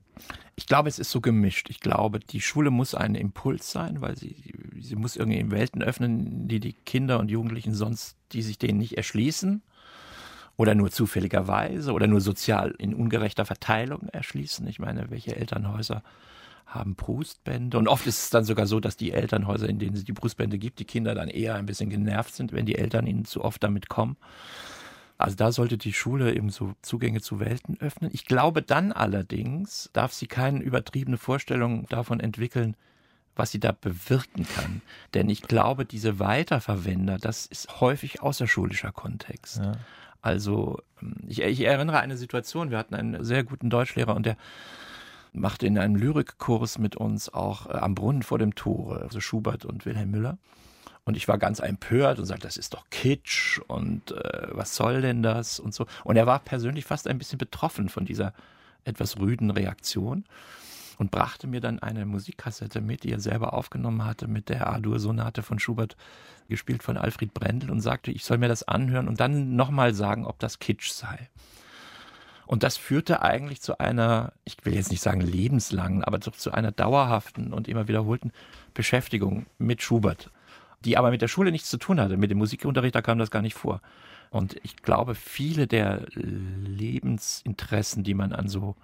Ich 0.56 0.66
glaube, 0.66 0.90
es 0.90 1.00
ist 1.00 1.12
so 1.12 1.22
gemischt. 1.22 1.70
Ich 1.70 1.80
glaube, 1.80 2.20
die 2.20 2.42
Schule 2.42 2.72
muss 2.72 2.96
ein 2.96 3.16
Impuls 3.16 3.72
sein, 3.72 4.02
weil 4.02 4.18
sie, 4.18 4.54
sie 4.80 4.96
muss 4.96 5.16
irgendwie 5.16 5.52
Welten 5.52 5.84
öffnen, 5.84 6.48
die 6.48 6.60
die 6.60 6.74
Kinder 6.74 7.20
und 7.20 7.30
Jugendlichen 7.30 7.74
sonst, 7.74 8.18
die 8.32 8.42
sich 8.42 8.58
denen 8.58 8.80
nicht 8.80 8.98
erschließen 8.98 9.62
oder 10.58 10.74
nur 10.76 10.92
zufälligerweise 10.92 11.94
oder 11.94 12.08
nur 12.08 12.20
sozial 12.20 12.74
in 12.80 12.94
ungerechter 12.94 13.46
Verteilung 13.46 14.10
erschließen. 14.10 14.68
Ich 14.68 14.80
meine, 14.80 15.10
welche 15.10 15.36
Elternhäuser 15.36 16.04
haben 16.66 16.96
Brustbände 16.96 17.78
und 17.78 17.88
oft 17.88 18.06
ist 18.08 18.24
es 18.24 18.30
dann 18.30 18.44
sogar 18.44 18.68
so, 18.68 18.82
dass 18.82 18.98
die 18.98 19.14
Elternhäuser, 19.14 19.70
in 19.70 19.80
denen 19.80 19.96
es 19.96 20.04
die 20.04 20.12
Brustbände 20.12 20.58
gibt, 20.58 20.80
die 20.80 20.86
Kinder 20.86 21.16
dann 21.16 21.30
eher 21.30 21.56
ein 21.56 21.66
bisschen 21.66 21.90
genervt 21.90 22.36
sind, 22.36 22.52
wenn 22.52 22.66
die 22.66 22.76
Eltern 22.76 23.08
ihnen 23.08 23.24
zu 23.24 23.44
oft 23.44 23.64
damit 23.64 23.88
kommen. 23.88 24.18
Also 25.18 25.36
da 25.36 25.52
sollte 25.52 25.78
die 25.78 25.94
Schule 25.94 26.36
eben 26.36 26.50
so 26.50 26.74
Zugänge 26.82 27.22
zu 27.22 27.40
Welten 27.40 27.80
öffnen. 27.80 28.12
Ich 28.14 28.26
glaube 28.26 28.62
dann 28.62 28.92
allerdings, 28.92 29.90
darf 29.94 30.14
sie 30.14 30.28
keine 30.28 30.62
übertriebene 30.62 31.18
Vorstellung 31.18 31.88
davon 31.88 32.20
entwickeln, 32.20 32.76
was 33.36 33.52
sie 33.52 33.60
da 33.60 33.72
bewirken 33.72 34.46
kann. 34.48 34.82
Denn 35.14 35.30
ich 35.30 35.42
glaube, 35.42 35.86
diese 35.86 36.20
Weiterverwender, 36.20 37.18
das 37.18 37.46
ist 37.46 37.82
häufig 37.82 38.22
außerschulischer 38.22 38.92
Kontext. 38.92 39.58
Ja. 39.58 39.74
Also 40.22 40.82
ich, 41.28 41.42
ich 41.42 41.62
erinnere 41.62 41.98
an 41.98 42.04
eine 42.04 42.18
Situation, 42.18 42.70
wir 42.70 42.78
hatten 42.78 42.96
einen 42.96 43.24
sehr 43.24 43.44
guten 43.44 43.70
Deutschlehrer 43.70 44.16
und 44.16 44.26
der 44.26 44.38
machte 45.34 45.68
in 45.68 45.78
einem 45.78 45.96
Lyrikkurs 45.96 46.80
mit 46.80 46.96
uns 46.96 47.34
auch 47.34 47.68
äh, 47.68 47.74
am 47.74 47.96
Brunnen 47.96 48.24
vor 48.24 48.40
dem 48.40 48.56
Tore, 48.56 49.02
also 49.02 49.20
Schubert 49.20 49.66
und 49.66 49.86
Wilhelm 49.86 50.12
Müller. 50.12 50.38
Und 51.08 51.16
ich 51.16 51.30
war 51.30 51.38
ganz 51.38 51.62
empört 51.62 52.20
und 52.20 52.26
sagte, 52.26 52.48
das 52.48 52.58
ist 52.58 52.74
doch 52.74 52.84
Kitsch 52.90 53.60
und 53.68 54.12
äh, 54.12 54.48
was 54.52 54.76
soll 54.76 55.00
denn 55.02 55.24
das 55.24 55.58
und 55.58 55.74
so. 55.74 55.86
Und 56.04 56.18
er 56.18 56.28
war 56.28 56.40
persönlich 56.40 56.84
fast 56.84 57.08
ein 57.08 57.18
bisschen 57.18 57.38
betroffen 57.38 57.88
von 57.88 58.04
dieser 58.04 58.34
etwas 58.84 59.18
rüden 59.18 59.50
Reaktion 59.50 60.26
und 60.98 61.10
brachte 61.10 61.48
mir 61.48 61.62
dann 61.62 61.80
eine 61.80 62.06
Musikkassette 62.06 62.82
mit, 62.82 63.04
die 63.04 63.14
er 63.14 63.22
selber 63.22 63.54
aufgenommen 63.54 64.04
hatte, 64.04 64.28
mit 64.28 64.50
der 64.50 64.68
A-Dur-Sonate 64.68 65.44
von 65.44 65.60
Schubert, 65.60 65.96
gespielt 66.50 66.84
von 66.84 66.98
Alfred 66.98 67.34
Brendel 67.34 67.72
und 67.72 67.80
sagte, 67.80 68.12
ich 68.12 68.26
soll 68.26 68.38
mir 68.38 68.50
das 68.50 68.64
anhören 68.64 69.08
und 69.08 69.22
dann 69.22 69.56
nochmal 69.56 69.94
sagen, 69.94 70.26
ob 70.26 70.40
das 70.40 70.60
Kitsch 70.60 70.92
sei. 70.92 71.30
Und 72.48 72.64
das 72.64 72.76
führte 72.76 73.22
eigentlich 73.22 73.62
zu 73.62 73.80
einer, 73.80 74.34
ich 74.44 74.58
will 74.64 74.76
jetzt 74.76 74.92
nicht 74.92 75.02
sagen 75.02 75.22
lebenslangen, 75.22 76.04
aber 76.04 76.18
doch 76.18 76.36
zu 76.36 76.52
einer 76.52 76.74
dauerhaften 76.74 77.54
und 77.54 77.70
immer 77.70 77.88
wiederholten 77.88 78.34
Beschäftigung 78.74 79.46
mit 79.58 79.82
Schubert 79.82 80.32
die 80.86 80.98
aber 80.98 81.12
mit 81.12 81.22
der 81.22 81.28
Schule 81.28 81.52
nichts 81.52 81.70
zu 81.70 81.78
tun 81.78 82.00
hatte. 82.00 82.18
Mit 82.18 82.32
dem 82.32 82.38
Musikunterricht, 82.38 82.96
da 82.96 83.02
kam 83.02 83.18
das 83.20 83.32
gar 83.32 83.42
nicht 83.42 83.56
vor. 83.56 83.82
Und 84.30 84.58
ich 84.64 84.78
glaube, 84.78 85.16
viele 85.16 85.68
der 85.68 86.06
Lebensinteressen, 86.14 88.04
die 88.04 88.14
man 88.14 88.34
an 88.34 88.48
so 88.50 88.76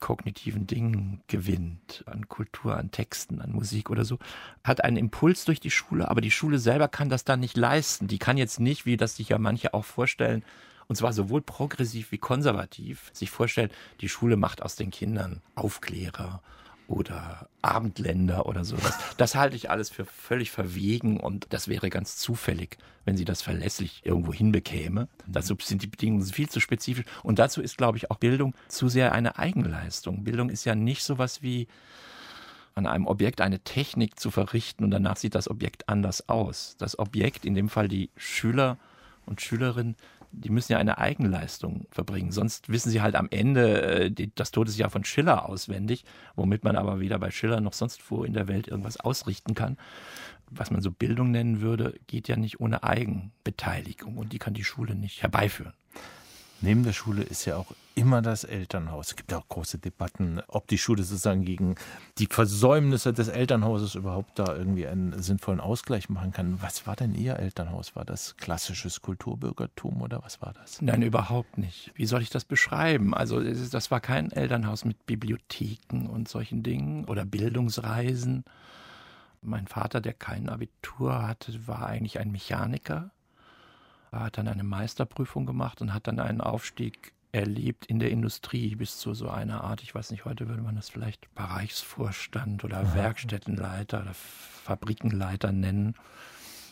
kognitiven 0.00 0.66
Dingen 0.66 1.22
gewinnt, 1.28 2.04
an 2.06 2.28
Kultur, 2.28 2.76
an 2.76 2.90
Texten, 2.90 3.40
an 3.40 3.52
Musik 3.52 3.90
oder 3.90 4.04
so, 4.04 4.18
hat 4.62 4.84
einen 4.84 4.96
Impuls 4.96 5.44
durch 5.44 5.60
die 5.60 5.70
Schule, 5.70 6.10
aber 6.10 6.20
die 6.20 6.30
Schule 6.30 6.58
selber 6.58 6.88
kann 6.88 7.08
das 7.08 7.24
dann 7.24 7.40
nicht 7.40 7.56
leisten. 7.56 8.06
Die 8.08 8.18
kann 8.18 8.36
jetzt 8.36 8.60
nicht, 8.60 8.84
wie 8.84 8.96
das 8.96 9.16
sich 9.16 9.30
ja 9.30 9.38
manche 9.38 9.72
auch 9.72 9.84
vorstellen, 9.84 10.44
und 10.88 10.96
zwar 10.96 11.14
sowohl 11.14 11.40
progressiv 11.40 12.12
wie 12.12 12.18
konservativ, 12.18 13.10
sich 13.14 13.30
vorstellen, 13.30 13.70
die 14.02 14.10
Schule 14.10 14.36
macht 14.36 14.62
aus 14.62 14.76
den 14.76 14.90
Kindern 14.90 15.40
Aufklärer 15.54 16.42
oder 16.86 17.48
Abendländer 17.62 18.46
oder 18.46 18.64
sowas. 18.64 18.98
Das 19.16 19.34
halte 19.34 19.56
ich 19.56 19.70
alles 19.70 19.90
für 19.90 20.04
völlig 20.04 20.50
verwegen 20.50 21.18
und 21.18 21.46
das 21.50 21.68
wäre 21.68 21.90
ganz 21.90 22.16
zufällig, 22.16 22.78
wenn 23.04 23.16
sie 23.16 23.24
das 23.24 23.42
verlässlich 23.42 24.02
irgendwo 24.04 24.32
hinbekäme. 24.32 25.08
Dazu 25.26 25.56
sind 25.60 25.82
die 25.82 25.86
Bedingungen 25.86 26.24
viel 26.24 26.48
zu 26.48 26.60
spezifisch 26.60 27.06
und 27.22 27.38
dazu 27.38 27.62
ist, 27.62 27.78
glaube 27.78 27.98
ich, 27.98 28.10
auch 28.10 28.18
Bildung 28.18 28.54
zu 28.68 28.88
sehr 28.88 29.12
eine 29.12 29.38
Eigenleistung. 29.38 30.24
Bildung 30.24 30.50
ist 30.50 30.64
ja 30.64 30.74
nicht 30.74 31.02
sowas 31.02 31.42
wie 31.42 31.68
an 32.74 32.86
einem 32.86 33.06
Objekt 33.06 33.40
eine 33.40 33.60
Technik 33.60 34.18
zu 34.18 34.30
verrichten 34.30 34.84
und 34.84 34.90
danach 34.90 35.16
sieht 35.16 35.34
das 35.34 35.48
Objekt 35.48 35.88
anders 35.88 36.28
aus. 36.28 36.76
Das 36.78 36.98
Objekt, 36.98 37.44
in 37.44 37.54
dem 37.54 37.68
Fall 37.68 37.88
die 37.88 38.10
Schüler 38.16 38.78
und 39.26 39.40
Schülerinnen, 39.40 39.96
die 40.36 40.50
müssen 40.50 40.72
ja 40.72 40.78
eine 40.78 40.98
Eigenleistung 40.98 41.86
verbringen. 41.90 42.32
Sonst 42.32 42.68
wissen 42.68 42.90
sie 42.90 43.00
halt 43.00 43.14
am 43.14 43.28
Ende 43.30 43.82
äh, 43.82 44.28
das 44.34 44.50
Todesjahr 44.50 44.90
von 44.90 45.04
Schiller 45.04 45.48
auswendig, 45.48 46.04
womit 46.36 46.64
man 46.64 46.76
aber 46.76 47.00
weder 47.00 47.18
bei 47.18 47.30
Schiller 47.30 47.60
noch 47.60 47.72
sonst 47.72 48.10
wo 48.10 48.24
in 48.24 48.32
der 48.32 48.48
Welt 48.48 48.68
irgendwas 48.68 48.98
ausrichten 48.98 49.54
kann. 49.54 49.76
Was 50.50 50.70
man 50.70 50.82
so 50.82 50.90
Bildung 50.90 51.30
nennen 51.30 51.60
würde, 51.60 51.94
geht 52.06 52.28
ja 52.28 52.36
nicht 52.36 52.60
ohne 52.60 52.82
Eigenbeteiligung 52.82 54.16
und 54.16 54.32
die 54.32 54.38
kann 54.38 54.54
die 54.54 54.64
Schule 54.64 54.94
nicht 54.94 55.22
herbeiführen. 55.22 55.72
Neben 56.60 56.82
der 56.82 56.92
Schule 56.92 57.22
ist 57.22 57.44
ja 57.44 57.56
auch 57.56 57.72
immer 57.94 58.22
das 58.22 58.44
Elternhaus. 58.44 59.08
Es 59.08 59.16
gibt 59.16 59.32
ja 59.32 59.38
auch 59.38 59.48
große 59.48 59.78
Debatten, 59.78 60.40
ob 60.48 60.66
die 60.66 60.78
Schule 60.78 61.02
sozusagen 61.02 61.44
gegen 61.44 61.76
die 62.18 62.26
Versäumnisse 62.26 63.12
des 63.12 63.28
Elternhauses 63.28 63.94
überhaupt 63.94 64.38
da 64.38 64.54
irgendwie 64.54 64.86
einen 64.86 65.22
sinnvollen 65.22 65.60
Ausgleich 65.60 66.08
machen 66.08 66.32
kann. 66.32 66.60
Was 66.60 66.86
war 66.86 66.96
denn 66.96 67.14
Ihr 67.14 67.36
Elternhaus? 67.38 67.94
War 67.94 68.04
das 68.04 68.36
klassisches 68.36 69.02
Kulturbürgertum 69.02 70.02
oder 70.02 70.22
was 70.24 70.42
war 70.42 70.52
das? 70.54 70.82
Nein, 70.82 71.02
überhaupt 71.02 71.58
nicht. 71.58 71.92
Wie 71.94 72.06
soll 72.06 72.22
ich 72.22 72.30
das 72.30 72.44
beschreiben? 72.44 73.14
Also 73.14 73.40
das 73.40 73.90
war 73.90 74.00
kein 74.00 74.32
Elternhaus 74.32 74.84
mit 74.84 75.06
Bibliotheken 75.06 76.08
und 76.08 76.28
solchen 76.28 76.62
Dingen 76.62 77.04
oder 77.04 77.24
Bildungsreisen. 77.24 78.44
Mein 79.42 79.66
Vater, 79.66 80.00
der 80.00 80.14
kein 80.14 80.48
Abitur 80.48 81.26
hatte, 81.26 81.66
war 81.66 81.86
eigentlich 81.86 82.18
ein 82.18 82.32
Mechaniker 82.32 83.10
hat 84.20 84.38
dann 84.38 84.48
eine 84.48 84.64
Meisterprüfung 84.64 85.46
gemacht 85.46 85.80
und 85.80 85.92
hat 85.92 86.06
dann 86.06 86.18
einen 86.18 86.40
Aufstieg 86.40 87.12
erlebt 87.32 87.86
in 87.86 87.98
der 87.98 88.10
Industrie 88.10 88.76
bis 88.76 88.98
zu 88.98 89.12
so 89.12 89.28
einer 89.28 89.64
Art, 89.64 89.82
ich 89.82 89.94
weiß 89.94 90.12
nicht, 90.12 90.24
heute 90.24 90.48
würde 90.48 90.62
man 90.62 90.76
das 90.76 90.88
vielleicht 90.88 91.34
Bereichsvorstand 91.34 92.62
oder 92.62 92.94
Werkstättenleiter 92.94 94.02
oder 94.02 94.14
Fabrikenleiter 94.14 95.50
nennen. 95.50 95.94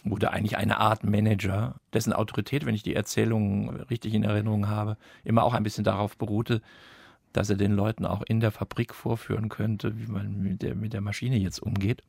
Oder 0.08 0.32
eigentlich 0.32 0.56
eine 0.56 0.78
Art 0.78 1.04
Manager, 1.04 1.76
dessen 1.92 2.12
Autorität, 2.12 2.66
wenn 2.66 2.74
ich 2.74 2.82
die 2.82 2.94
Erzählung 2.94 3.70
richtig 3.82 4.14
in 4.14 4.24
Erinnerung 4.24 4.68
habe, 4.68 4.96
immer 5.22 5.44
auch 5.44 5.54
ein 5.54 5.62
bisschen 5.62 5.84
darauf 5.84 6.16
beruhte, 6.16 6.60
dass 7.32 7.50
er 7.50 7.56
den 7.56 7.72
Leuten 7.72 8.04
auch 8.06 8.22
in 8.22 8.40
der 8.40 8.50
Fabrik 8.50 8.94
vorführen 8.94 9.48
könnte, 9.48 9.98
wie 9.98 10.06
man 10.06 10.42
mit 10.42 10.62
der, 10.62 10.74
mit 10.74 10.92
der 10.92 11.00
Maschine 11.00 11.38
jetzt 11.38 11.60
umgeht. 11.60 12.02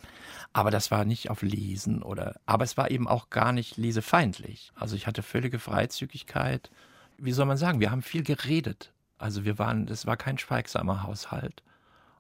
Aber 0.52 0.72
das 0.72 0.92
war 0.92 1.06
nicht 1.06 1.30
auf 1.30 1.42
Lesen 1.42 2.04
oder, 2.04 2.40
aber 2.46 2.64
es 2.64 2.78
war 2.78 2.92
eben 2.92 3.08
auch 3.08 3.30
gar 3.30 3.52
nicht 3.52 3.78
lesefeindlich. 3.78 4.72
Also 4.76 4.96
ich 4.96 5.08
hatte 5.08 5.24
völlige 5.24 5.60
Freizügigkeit. 5.60 6.70
Wie 7.18 7.32
soll 7.32 7.46
man 7.46 7.58
sagen? 7.58 7.80
Wir 7.80 7.92
haben 7.92 8.02
viel 8.02 8.24
geredet. 8.24 8.92
Also 9.18 9.46
wir 9.46 9.58
waren, 9.58 9.86
das 9.86 10.06
war 10.06 10.18
kein 10.18 10.38
schweigsamer 10.38 11.04
Haushalt. 11.04 11.64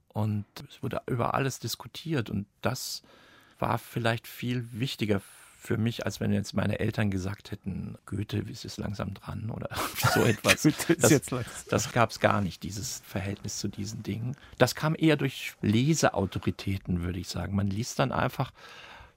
Und 0.07 0.45
es 0.69 0.83
wurde 0.83 1.01
über 1.07 1.33
alles 1.33 1.59
diskutiert 1.59 2.29
und 2.29 2.45
das 2.61 3.01
war 3.59 3.77
vielleicht 3.79 4.27
viel 4.27 4.67
wichtiger 4.71 5.21
für 5.63 5.77
mich, 5.77 6.05
als 6.05 6.19
wenn 6.19 6.33
jetzt 6.33 6.53
meine 6.53 6.79
Eltern 6.79 7.09
gesagt 7.09 7.51
hätten, 7.51 7.95
Goethe, 8.05 8.47
wie 8.47 8.51
ist 8.51 8.65
es 8.65 8.77
langsam 8.77 9.13
dran 9.13 9.49
oder 9.49 9.69
so 10.13 10.21
etwas. 10.21 10.63
das 10.63 11.65
das 11.69 11.91
gab 11.93 12.11
es 12.11 12.19
gar 12.19 12.41
nicht, 12.41 12.63
dieses 12.63 13.01
Verhältnis 13.05 13.59
zu 13.59 13.69
diesen 13.69 14.03
Dingen. 14.03 14.35
Das 14.57 14.75
kam 14.75 14.93
eher 14.97 15.15
durch 15.15 15.53
Leseautoritäten, 15.61 17.01
würde 17.01 17.19
ich 17.19 17.29
sagen. 17.29 17.55
Man 17.55 17.67
liest 17.67 17.99
dann 17.99 18.11
einfach 18.11 18.51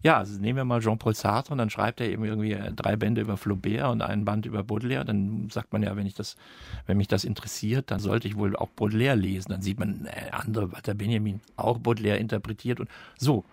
ja, 0.02 0.18
also 0.18 0.38
nehmen 0.38 0.58
wir 0.58 0.64
mal 0.64 0.80
Jean-Paul 0.80 1.14
Sartre 1.14 1.52
und 1.52 1.58
dann 1.58 1.70
schreibt 1.70 2.00
er 2.00 2.08
eben 2.08 2.24
irgendwie 2.24 2.52
äh, 2.52 2.72
drei 2.72 2.94
Bände 2.96 3.22
über 3.22 3.36
Flaubert 3.36 3.90
und 3.90 4.02
einen 4.02 4.24
Band 4.24 4.46
über 4.46 4.62
Baudelaire. 4.62 5.04
Dann 5.04 5.48
sagt 5.50 5.72
man 5.72 5.82
ja, 5.82 5.96
wenn 5.96 6.06
ich 6.06 6.14
das, 6.14 6.36
wenn 6.86 6.98
mich 6.98 7.08
das 7.08 7.24
interessiert, 7.24 7.90
dann 7.90 7.98
sollte 7.98 8.28
ich 8.28 8.36
wohl 8.36 8.54
auch 8.54 8.68
Baudelaire 8.68 9.16
lesen. 9.16 9.50
Dann 9.50 9.62
sieht 9.62 9.80
man, 9.80 10.06
äh, 10.06 10.30
andere, 10.30 10.70
Walter 10.70 10.94
Benjamin 10.94 11.40
auch 11.56 11.78
Baudelaire 11.78 12.18
interpretiert 12.18 12.78
und 12.78 12.88
so. 13.18 13.44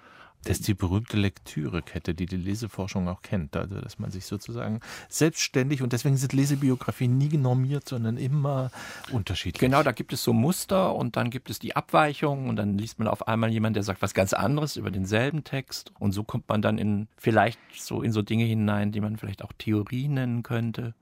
Das 0.46 0.60
ist 0.60 0.68
die 0.68 0.74
berühmte 0.74 1.18
Lektürekette, 1.18 2.14
die 2.14 2.26
die 2.26 2.38
Leseforschung 2.38 3.08
auch 3.08 3.22
kennt. 3.22 3.56
Also, 3.56 3.80
dass 3.80 4.00
man 4.00 4.12
sich 4.12 4.26
sozusagen 4.26 4.82
selbstständig, 5.10 5.82
und 5.82 5.94
deswegen 5.94 6.18
sind 6.18 6.34
Lesebiografien 6.34 7.18
nie 7.18 7.38
normiert, 7.38 7.88
sondern 7.88 8.18
immer 8.18 8.72
unterschiedlich. 9.12 9.60
Genau, 9.60 9.84
da 9.84 9.92
gibt 9.92 10.12
es 10.14 10.24
so 10.24 10.34
Muster 10.34 10.96
und 10.96 11.16
dann 11.16 11.30
gibt 11.30 11.50
es 11.50 11.60
die 11.60 11.76
Abweichungen 11.76 12.50
und 12.50 12.58
dann 12.58 12.78
liest 12.78 13.00
man 13.00 13.08
auf 13.08 13.28
einmal 13.28 13.52
jemanden, 13.52 13.76
der 13.76 13.84
sagt 13.84 14.02
was 14.02 14.14
ganz 14.14 14.34
anderes 14.34 14.76
über 14.76 14.92
denselben 14.92 15.44
Text. 15.44 15.92
Und 16.00 16.12
so 16.12 16.24
kommt 16.24 16.50
man 16.50 16.62
dann 16.62 16.78
in 16.78 17.08
vielleicht 17.18 17.60
so 17.76 18.02
in 18.02 18.12
so 18.12 18.22
Dinge 18.22 18.46
hinein, 18.46 18.92
die 18.92 19.02
man 19.02 19.18
vielleicht 19.18 19.44
auch 19.44 19.54
Theorie 19.58 20.08
nennen 20.08 20.44
könnte, 20.44 20.94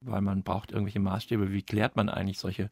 weil 0.00 0.20
man 0.20 0.42
braucht 0.42 0.70
irgendwelche 0.70 1.00
Maßstäbe. 1.00 1.52
Wie 1.52 1.62
klärt 1.62 1.96
man 1.96 2.08
eigentlich 2.08 2.38
solche 2.38 2.70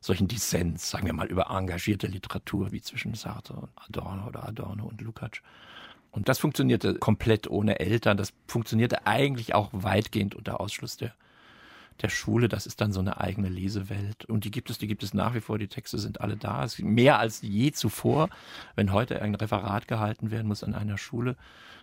solchen 0.00 0.28
Dissens, 0.28 0.90
sagen 0.90 1.06
wir 1.06 1.12
mal, 1.12 1.26
über 1.26 1.50
engagierte 1.50 2.06
Literatur 2.06 2.72
wie 2.72 2.80
zwischen 2.80 3.14
Sartre 3.14 3.54
und 3.54 3.70
Adorno 3.76 4.26
oder 4.26 4.48
Adorno 4.48 4.86
und 4.86 5.00
Lukács. 5.00 5.42
Und 6.10 6.28
das 6.28 6.38
funktionierte 6.38 6.94
komplett 6.94 7.48
ohne 7.48 7.78
Eltern. 7.78 8.16
Das 8.16 8.32
funktionierte 8.46 9.06
eigentlich 9.06 9.54
auch 9.54 9.68
weitgehend 9.72 10.34
unter 10.34 10.60
Ausschluss 10.60 10.96
der, 10.96 11.14
der 12.00 12.08
Schule. 12.08 12.48
Das 12.48 12.66
ist 12.66 12.80
dann 12.80 12.92
so 12.92 13.00
eine 13.00 13.20
eigene 13.20 13.48
Lesewelt. 13.48 14.24
Und 14.24 14.44
die 14.44 14.50
gibt 14.50 14.70
es, 14.70 14.78
die 14.78 14.88
gibt 14.88 15.02
es 15.04 15.14
nach 15.14 15.34
wie 15.34 15.40
vor. 15.40 15.58
Die 15.58 15.68
Texte 15.68 15.98
sind 15.98 16.20
alle 16.20 16.36
da. 16.36 16.64
Es 16.64 16.78
ist 16.78 16.84
mehr 16.84 17.18
als 17.18 17.42
je 17.42 17.70
zuvor. 17.70 18.28
Wenn 18.74 18.92
heute 18.92 19.22
ein 19.22 19.34
Referat 19.34 19.86
gehalten 19.86 20.30
werden 20.30 20.48
muss 20.48 20.64
an 20.64 20.74
einer 20.74 20.98
Schule, 20.98 21.36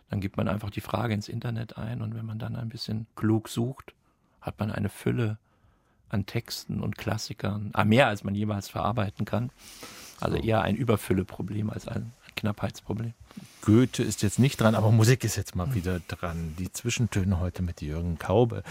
dann 0.10 0.20
gibt 0.20 0.36
man 0.36 0.48
einfach 0.48 0.72
die 0.72 0.82
Frage 0.82 1.14
ins 1.14 1.30
Internet 1.30 1.78
ein. 1.78 2.02
Und 2.02 2.14
wenn 2.14 2.26
man 2.26 2.40
dann 2.40 2.58
ein 2.58 2.70
bisschen 2.70 3.08
klug 3.16 3.48
sucht, 3.48 3.94
hat 4.42 4.60
man 4.60 4.72
eine 4.72 4.90
Fülle 4.90 5.38
an 6.10 6.26
Texten 6.26 6.80
und 6.80 6.98
Klassikern, 6.98 7.72
ah, 7.74 7.86
mehr 7.86 8.08
als 8.08 8.24
man 8.24 8.36
jemals 8.36 8.70
verarbeiten 8.70 9.26
kann. 9.26 9.52
Also 10.20 10.38
eher 10.38 10.62
ein 10.62 10.76
Überfülleproblem 10.76 11.70
als 11.70 11.88
ein 11.88 12.14
Knappheitsproblem. 12.36 13.14
Goethe 13.62 14.04
ist 14.04 14.22
jetzt 14.22 14.40
nicht 14.40 14.62
dran, 14.62 14.76
aber 14.76 14.92
Musik 14.92 15.24
ist 15.24 15.36
jetzt 15.36 15.56
mal 15.56 15.76
wieder 15.76 16.00
dran. 16.08 16.56
Die 16.58 16.72
Zwischentöne 16.72 17.40
heute 17.40 17.62
mit 17.62 17.82
Jürgen 17.82 18.18
Kaube, 18.18 18.64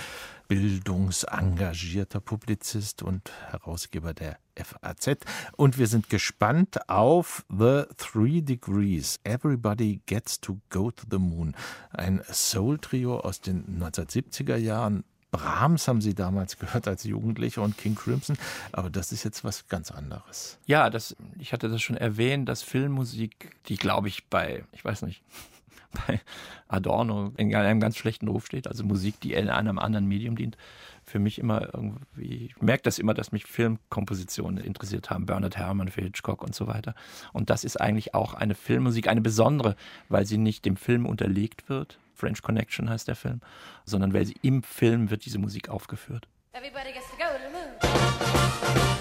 bildungsengagierter 0.49 2.21
Publizist 2.21 3.03
und 3.03 3.31
Herausgeber 3.51 4.15
der 4.15 4.39
FAZ. 4.55 5.19
Und 5.57 5.77
wir 5.77 5.87
sind 5.87 6.09
gespannt 6.09 6.89
auf 6.89 7.45
The 7.51 7.83
Three 7.99 8.41
Degrees. 8.41 9.21
Everybody 9.25 10.01
Gets 10.07 10.41
to 10.41 10.61
Go 10.71 10.91
to 10.91 11.05
the 11.11 11.19
Moon. 11.19 11.55
Ein 11.91 12.23
Soul-Trio 12.31 13.21
aus 13.21 13.41
den 13.41 13.83
1970er 13.83 14.57
Jahren 14.57 15.05
Brahms 15.31 15.89
haben 15.89 16.01
Sie 16.01 16.15
damals 16.15 16.59
gehört 16.59 16.89
als 16.89 17.05
Jugendlicher 17.05 17.63
und 17.63 17.77
King 17.77 17.95
Crimson, 17.95 18.37
aber 18.73 18.91
das 18.91 19.13
ist 19.13 19.25
jetzt 19.25 19.45
was 19.45 19.69
ganz 19.69 19.91
anderes. 19.91 20.59
Ja, 20.67 20.89
das, 20.91 21.17
ich 21.39 21.53
hatte 21.53 21.69
das 21.69 21.83
schon 21.83 21.97
erwähnt, 21.97 22.49
dass 22.49 22.63
Filmmusik, 22.63 23.57
die 23.67 23.77
glaube 23.77 24.09
ich 24.09 24.27
bei, 24.29 24.65
ich 24.73 24.85
weiß 24.85 25.03
nicht, 25.03 25.23
bei 26.07 26.21
Adorno 26.69 27.33
in 27.37 27.55
einem 27.55 27.81
ganz 27.81 27.97
schlechten 27.97 28.29
Ruf 28.29 28.47
steht, 28.47 28.67
also 28.67 28.85
Musik, 28.85 29.21
die 29.21 29.35
in 29.35 29.49
einem 29.49 29.79
anderen 29.79 30.07
Medium 30.07 30.37
dient, 30.37 30.57
für 31.07 31.19
mich 31.19 31.39
immer 31.39 31.73
irgendwie, 31.73 32.47
ich 32.47 32.61
merke 32.61 32.83
das 32.83 32.99
immer, 32.99 33.15
dass 33.15 33.33
mich 33.33 33.47
Filmkompositionen 33.47 34.63
interessiert 34.63 35.11
haben, 35.11 35.27
Bernard 35.27 35.57
Herrmann 35.57 35.89
für 35.89 36.03
Hitchcock 36.03 36.43
und 36.43 36.55
so 36.55 36.67
weiter. 36.67 36.95
Und 37.33 37.49
das 37.49 37.65
ist 37.65 37.81
eigentlich 37.81 38.15
auch 38.15 38.35
eine 38.35 38.55
Filmmusik, 38.55 39.09
eine 39.09 39.21
besondere, 39.21 39.77
weil 40.09 40.27
sie 40.27 40.39
nicht 40.39 40.65
dem 40.65 40.77
Film 40.77 41.07
unterlegt 41.07 41.69
wird, 41.69 41.99
French 42.15 42.43
Connection 42.43 42.91
heißt 42.91 43.09
der 43.09 43.17
Film, 43.17 43.41
sondern 43.85 44.13
weil 44.15 44.27
sie 44.27 44.37
im 44.43 44.63
Film 44.63 45.11
wird 45.11 45.27
diese 45.27 45.39
Musik 45.39 45.69
aufgeführt. 45.69 46.27
Everybody 46.53 46.93
gets 46.93 47.07
to 47.11 47.17
go 47.17 47.25
to 47.25 47.39
the 47.39 47.53
moon. 47.53 48.96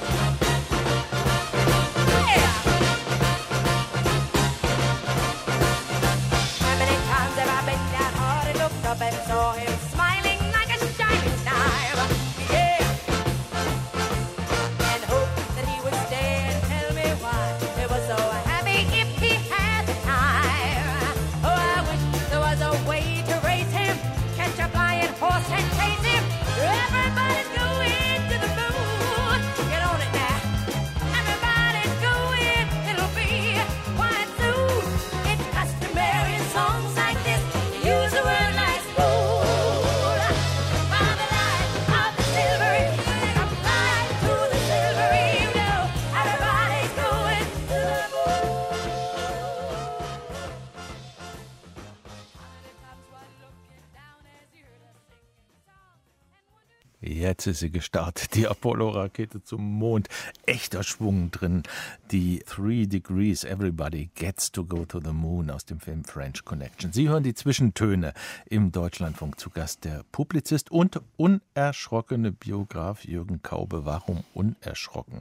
Jetzt 57.36 57.48
ist 57.48 57.60
sie 57.60 57.70
gestartet, 57.70 58.34
die 58.36 58.48
Apollo-Rakete 58.48 59.44
zum 59.44 59.62
Mond. 59.62 60.08
Echter 60.46 60.84
Schwung 60.84 61.32
drin. 61.32 61.64
Die 62.10 62.40
Three 62.48 62.88
Degrees, 62.88 63.44
Everybody 63.44 64.10
Gets 64.16 64.54
to 64.54 64.64
Go 64.64 64.86
to 64.86 65.02
the 65.02 65.12
Moon 65.12 65.50
aus 65.50 65.66
dem 65.66 65.82
Film 65.82 66.06
French 66.06 66.46
Connection. 66.46 66.94
Sie 66.94 67.10
hören 67.10 67.24
die 67.24 67.34
Zwischentöne 67.34 68.14
im 68.46 68.72
Deutschlandfunk 68.72 69.38
zu 69.38 69.50
Gast 69.50 69.84
der 69.84 70.06
Publizist 70.14 70.72
und 70.72 71.02
unerschrockene 71.18 72.32
Biograf 72.32 73.04
Jürgen 73.04 73.42
Kaube. 73.42 73.84
Warum 73.84 74.24
unerschrocken? 74.34 75.20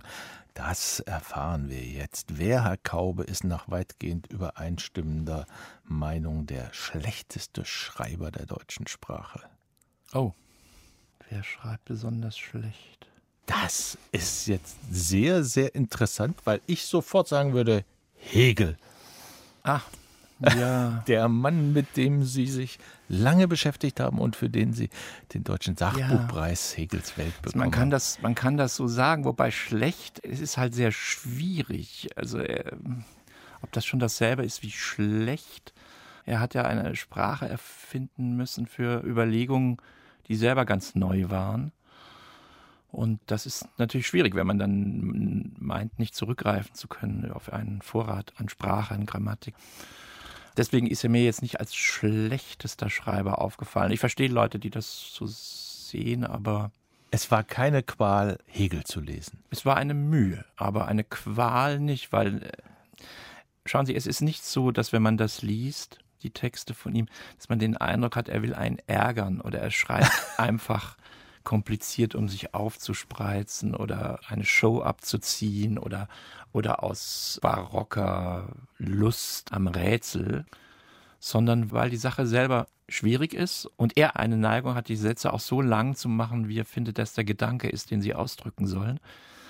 Das 0.54 1.00
erfahren 1.00 1.68
wir 1.68 1.82
jetzt. 1.82 2.38
Wer, 2.38 2.62
Herr 2.62 2.76
Kaube, 2.76 3.24
ist 3.24 3.42
nach 3.42 3.68
weitgehend 3.68 4.28
übereinstimmender 4.28 5.46
Meinung 5.82 6.46
der 6.46 6.72
schlechteste 6.72 7.64
Schreiber 7.64 8.30
der 8.30 8.46
deutschen 8.46 8.86
Sprache? 8.86 9.40
Oh. 10.12 10.32
Wer 11.30 11.42
schreibt 11.42 11.84
besonders 11.86 12.38
schlecht? 12.38 13.06
Das 13.46 13.98
ist 14.12 14.46
jetzt 14.46 14.76
sehr, 14.90 15.44
sehr 15.44 15.74
interessant, 15.74 16.38
weil 16.44 16.60
ich 16.66 16.84
sofort 16.86 17.28
sagen 17.28 17.52
würde, 17.52 17.84
Hegel. 18.16 18.76
Ah, 19.62 19.80
ja. 20.56 21.02
Der 21.08 21.28
Mann, 21.28 21.72
mit 21.72 21.96
dem 21.96 22.22
Sie 22.24 22.46
sich 22.46 22.78
lange 23.08 23.48
beschäftigt 23.48 24.00
haben 24.00 24.18
und 24.18 24.36
für 24.36 24.48
den 24.48 24.72
Sie 24.72 24.88
den 25.32 25.44
Deutschen 25.44 25.76
Sachbuchpreis 25.76 26.72
ja. 26.72 26.78
Hegels 26.78 27.16
Welt 27.18 27.40
bekommen 27.42 27.60
man 27.60 27.70
kann 27.70 27.90
das, 27.90 28.20
Man 28.22 28.34
kann 28.34 28.56
das 28.56 28.76
so 28.76 28.86
sagen, 28.86 29.24
wobei 29.24 29.50
schlecht, 29.50 30.24
es 30.24 30.40
ist 30.40 30.56
halt 30.56 30.74
sehr 30.74 30.92
schwierig. 30.92 32.08
Also, 32.16 32.38
äh, 32.38 32.72
ob 33.62 33.72
das 33.72 33.84
schon 33.84 34.00
dasselbe 34.00 34.44
ist 34.44 34.62
wie 34.62 34.70
schlecht. 34.70 35.72
Er 36.26 36.40
hat 36.40 36.54
ja 36.54 36.62
eine 36.62 36.96
Sprache 36.96 37.48
erfinden 37.48 38.36
müssen 38.36 38.66
für 38.66 39.02
Überlegungen, 39.04 39.78
die 40.28 40.36
selber 40.36 40.64
ganz 40.64 40.94
neu 40.94 41.30
waren. 41.30 41.72
Und 42.94 43.20
das 43.26 43.44
ist 43.44 43.66
natürlich 43.76 44.06
schwierig, 44.06 44.36
wenn 44.36 44.46
man 44.46 44.58
dann 44.58 45.52
meint, 45.58 45.98
nicht 45.98 46.14
zurückgreifen 46.14 46.74
zu 46.74 46.86
können 46.86 47.32
auf 47.32 47.52
einen 47.52 47.82
Vorrat 47.82 48.32
an 48.36 48.48
Sprache, 48.48 48.94
an 48.94 49.04
Grammatik. 49.04 49.54
Deswegen 50.56 50.86
ist 50.86 51.02
er 51.02 51.10
mir 51.10 51.24
jetzt 51.24 51.42
nicht 51.42 51.58
als 51.58 51.74
schlechtester 51.74 52.88
Schreiber 52.88 53.40
aufgefallen. 53.40 53.90
Ich 53.90 53.98
verstehe 53.98 54.28
Leute, 54.28 54.60
die 54.60 54.70
das 54.70 55.12
so 55.12 55.26
sehen, 55.26 56.24
aber. 56.24 56.70
Es 57.10 57.30
war 57.30 57.42
keine 57.42 57.82
Qual, 57.82 58.38
Hegel 58.46 58.84
zu 58.84 59.00
lesen. 59.00 59.42
Es 59.50 59.64
war 59.64 59.76
eine 59.76 59.94
Mühe, 59.94 60.44
aber 60.56 60.86
eine 60.86 61.04
Qual 61.04 61.80
nicht, 61.80 62.12
weil. 62.12 62.44
Äh, 62.44 62.52
schauen 63.66 63.86
Sie, 63.86 63.96
es 63.96 64.06
ist 64.06 64.20
nicht 64.20 64.44
so, 64.44 64.70
dass 64.70 64.92
wenn 64.92 65.02
man 65.02 65.16
das 65.16 65.42
liest, 65.42 65.98
die 66.24 66.30
Texte 66.30 66.74
von 66.74 66.94
ihm, 66.94 67.06
dass 67.36 67.48
man 67.48 67.58
den 67.58 67.76
Eindruck 67.76 68.16
hat, 68.16 68.28
er 68.28 68.42
will 68.42 68.54
einen 68.54 68.78
ärgern 68.86 69.40
oder 69.40 69.60
er 69.60 69.70
schreibt 69.70 70.10
einfach 70.38 70.96
kompliziert, 71.44 72.14
um 72.14 72.28
sich 72.28 72.54
aufzuspreizen 72.54 73.74
oder 73.74 74.18
eine 74.26 74.44
Show 74.44 74.82
abzuziehen 74.82 75.78
oder, 75.78 76.08
oder 76.52 76.82
aus 76.82 77.38
barocker 77.42 78.48
Lust 78.78 79.52
am 79.52 79.68
Rätsel, 79.68 80.46
sondern 81.20 81.70
weil 81.70 81.90
die 81.90 81.96
Sache 81.98 82.26
selber 82.26 82.66
schwierig 82.88 83.34
ist 83.34 83.66
und 83.76 83.96
er 83.96 84.16
eine 84.16 84.36
Neigung 84.36 84.74
hat, 84.74 84.88
die 84.88 84.96
Sätze 84.96 85.32
auch 85.32 85.40
so 85.40 85.60
lang 85.60 85.94
zu 85.94 86.08
machen, 86.08 86.48
wie 86.48 86.58
er 86.58 86.64
findet, 86.64 86.98
dass 86.98 87.14
der 87.14 87.24
Gedanke 87.24 87.68
ist, 87.68 87.90
den 87.90 88.02
sie 88.02 88.14
ausdrücken 88.14 88.66
sollen. 88.66 89.00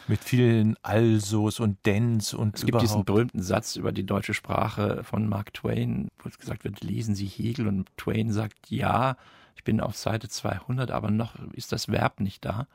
Mit 0.07 0.23
vielen 0.23 0.77
Alsos 0.83 1.61
und 1.61 1.85
Dens 1.87 2.35
und 2.35 2.57
Es 2.57 2.61
gibt 2.61 2.71
überhaupt. 2.71 2.89
diesen 2.91 3.05
berühmten 3.05 3.43
Satz 3.43 3.77
über 3.77 3.93
die 3.93 4.05
deutsche 4.05 4.35
Sprache 4.35 5.03
von 5.05 5.29
Mark 5.29 5.55
Twain, 5.55 6.09
wo 6.19 6.29
gesagt 6.29 6.65
wird, 6.65 6.83
lesen 6.83 7.15
Sie 7.15 7.27
Hegel 7.27 7.67
und 7.69 7.89
Twain 7.97 8.33
sagt, 8.33 8.71
ja, 8.71 9.17
ich 9.57 9.65
bin 9.65 9.81
auf 9.81 9.97
Seite 9.97 10.29
200, 10.29 10.91
aber 10.91 11.11
noch 11.11 11.37
ist 11.53 11.73
das 11.73 11.89
Verb 11.89 12.21
nicht 12.21 12.45
da. 12.45 12.67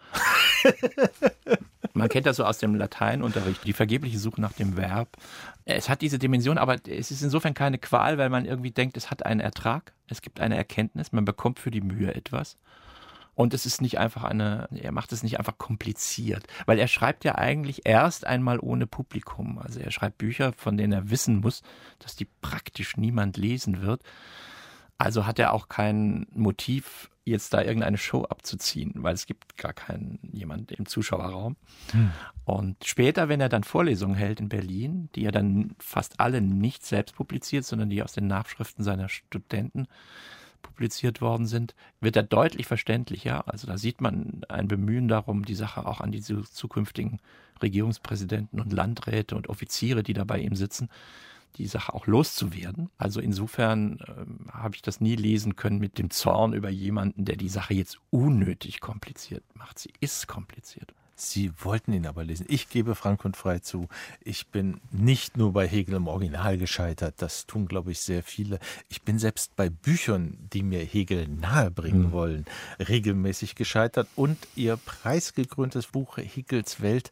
Man 1.93 2.09
kennt 2.09 2.25
das 2.25 2.37
so 2.37 2.45
aus 2.45 2.57
dem 2.59 2.75
Lateinunterricht, 2.75 3.63
die 3.65 3.73
vergebliche 3.73 4.17
Suche 4.19 4.39
nach 4.41 4.53
dem 4.53 4.77
Verb. 4.77 5.09
Es 5.65 5.89
hat 5.89 6.01
diese 6.01 6.17
Dimension, 6.19 6.57
aber 6.57 6.77
es 6.87 7.11
ist 7.11 7.21
insofern 7.21 7.53
keine 7.53 7.77
Qual, 7.77 8.17
weil 8.17 8.29
man 8.29 8.45
irgendwie 8.45 8.71
denkt, 8.71 8.95
es 8.95 9.11
hat 9.11 9.25
einen 9.25 9.39
Ertrag, 9.39 9.93
es 10.07 10.21
gibt 10.21 10.39
eine 10.39 10.55
Erkenntnis, 10.55 11.11
man 11.11 11.25
bekommt 11.25 11.59
für 11.59 11.71
die 11.71 11.81
Mühe 11.81 12.13
etwas. 12.15 12.57
Und 13.39 13.53
es 13.53 13.65
ist 13.65 13.81
nicht 13.81 13.99
einfach 13.99 14.25
eine, 14.25 14.67
er 14.69 14.91
macht 14.91 15.13
es 15.13 15.23
nicht 15.23 15.39
einfach 15.39 15.57
kompliziert, 15.57 16.45
weil 16.65 16.77
er 16.77 16.89
schreibt 16.89 17.23
ja 17.23 17.35
eigentlich 17.35 17.85
erst 17.85 18.27
einmal 18.27 18.59
ohne 18.59 18.85
Publikum. 18.85 19.59
Also 19.59 19.79
er 19.79 19.91
schreibt 19.91 20.17
Bücher, 20.17 20.51
von 20.57 20.75
denen 20.75 20.91
er 20.91 21.09
wissen 21.09 21.37
muss, 21.37 21.61
dass 21.99 22.17
die 22.17 22.27
praktisch 22.41 22.97
niemand 22.97 23.37
lesen 23.37 23.81
wird. 23.81 24.03
Also 24.97 25.25
hat 25.25 25.39
er 25.39 25.53
auch 25.53 25.69
kein 25.69 26.27
Motiv, 26.33 27.09
jetzt 27.23 27.53
da 27.53 27.61
irgendeine 27.61 27.97
Show 27.97 28.25
abzuziehen, 28.25 28.91
weil 28.97 29.13
es 29.13 29.25
gibt 29.25 29.55
gar 29.55 29.71
keinen 29.71 30.19
jemand 30.33 30.73
im 30.73 30.85
Zuschauerraum. 30.85 31.55
Und 32.43 32.83
später, 32.83 33.29
wenn 33.29 33.39
er 33.39 33.47
dann 33.47 33.63
Vorlesungen 33.63 34.15
hält 34.15 34.41
in 34.41 34.49
Berlin, 34.49 35.07
die 35.15 35.23
er 35.23 35.31
dann 35.31 35.75
fast 35.79 36.19
alle 36.19 36.41
nicht 36.41 36.85
selbst 36.85 37.15
publiziert, 37.15 37.63
sondern 37.63 37.89
die 37.89 38.03
aus 38.03 38.11
den 38.11 38.27
Nachschriften 38.27 38.83
seiner 38.83 39.07
Studenten 39.07 39.87
publiziert 40.79 41.19
worden 41.19 41.45
sind, 41.45 41.75
wird 41.99 42.15
er 42.15 42.23
deutlich 42.23 42.65
verständlicher. 42.65 43.49
Also 43.49 43.67
da 43.67 43.77
sieht 43.77 43.99
man 43.99 44.43
ein 44.47 44.69
Bemühen 44.69 45.09
darum, 45.09 45.43
die 45.43 45.55
Sache 45.55 45.85
auch 45.85 45.99
an 45.99 46.09
diese 46.09 46.41
zukünftigen 46.43 47.19
Regierungspräsidenten 47.61 48.61
und 48.61 48.71
Landräte 48.71 49.35
und 49.35 49.49
Offiziere, 49.49 50.03
die 50.03 50.13
da 50.13 50.23
bei 50.23 50.39
ihm 50.39 50.55
sitzen, 50.55 50.87
die 51.57 51.67
Sache 51.67 51.93
auch 51.93 52.07
loszuwerden. 52.07 52.89
Also 52.97 53.19
insofern 53.19 53.99
ähm, 54.07 54.45
habe 54.53 54.75
ich 54.75 54.81
das 54.81 55.01
nie 55.01 55.17
lesen 55.17 55.57
können 55.57 55.79
mit 55.79 55.97
dem 55.97 56.11
Zorn 56.11 56.53
über 56.53 56.69
jemanden, 56.69 57.25
der 57.25 57.35
die 57.35 57.49
Sache 57.49 57.73
jetzt 57.73 57.99
unnötig 58.09 58.79
kompliziert 58.79 59.43
macht. 59.55 59.79
Sie 59.79 59.91
ist 59.99 60.27
kompliziert. 60.27 60.93
Sie 61.21 61.51
wollten 61.59 61.91
ihn 61.91 62.07
aber 62.07 62.23
lesen. 62.23 62.45
Ich 62.47 62.69
gebe 62.69 62.95
frank 62.95 63.25
und 63.25 63.35
frei 63.35 63.59
zu, 63.59 63.89
ich 64.23 64.47
bin 64.47 64.79
nicht 64.89 65.35
nur 65.35 65.51
bei 65.51 65.67
Hegel 65.67 65.95
im 65.95 66.07
Original 66.07 66.57
gescheitert, 66.57 67.15
das 67.17 67.45
tun, 67.45 67.67
glaube 67.67 67.91
ich, 67.91 67.99
sehr 67.99 68.23
viele. 68.23 68.57
Ich 68.87 69.01
bin 69.01 69.19
selbst 69.19 69.53
bei 69.57 69.69
Büchern, 69.69 70.37
die 70.53 70.63
mir 70.63 70.79
Hegel 70.79 71.27
nahebringen 71.27 72.07
Mhm. 72.07 72.11
wollen, 72.13 72.45
regelmäßig 72.79 73.55
gescheitert. 73.55 74.07
Und 74.15 74.37
Ihr 74.55 74.77
preisgekröntes 74.77 75.87
Buch 75.87 76.17
Hegels 76.17 76.81
Welt 76.81 77.11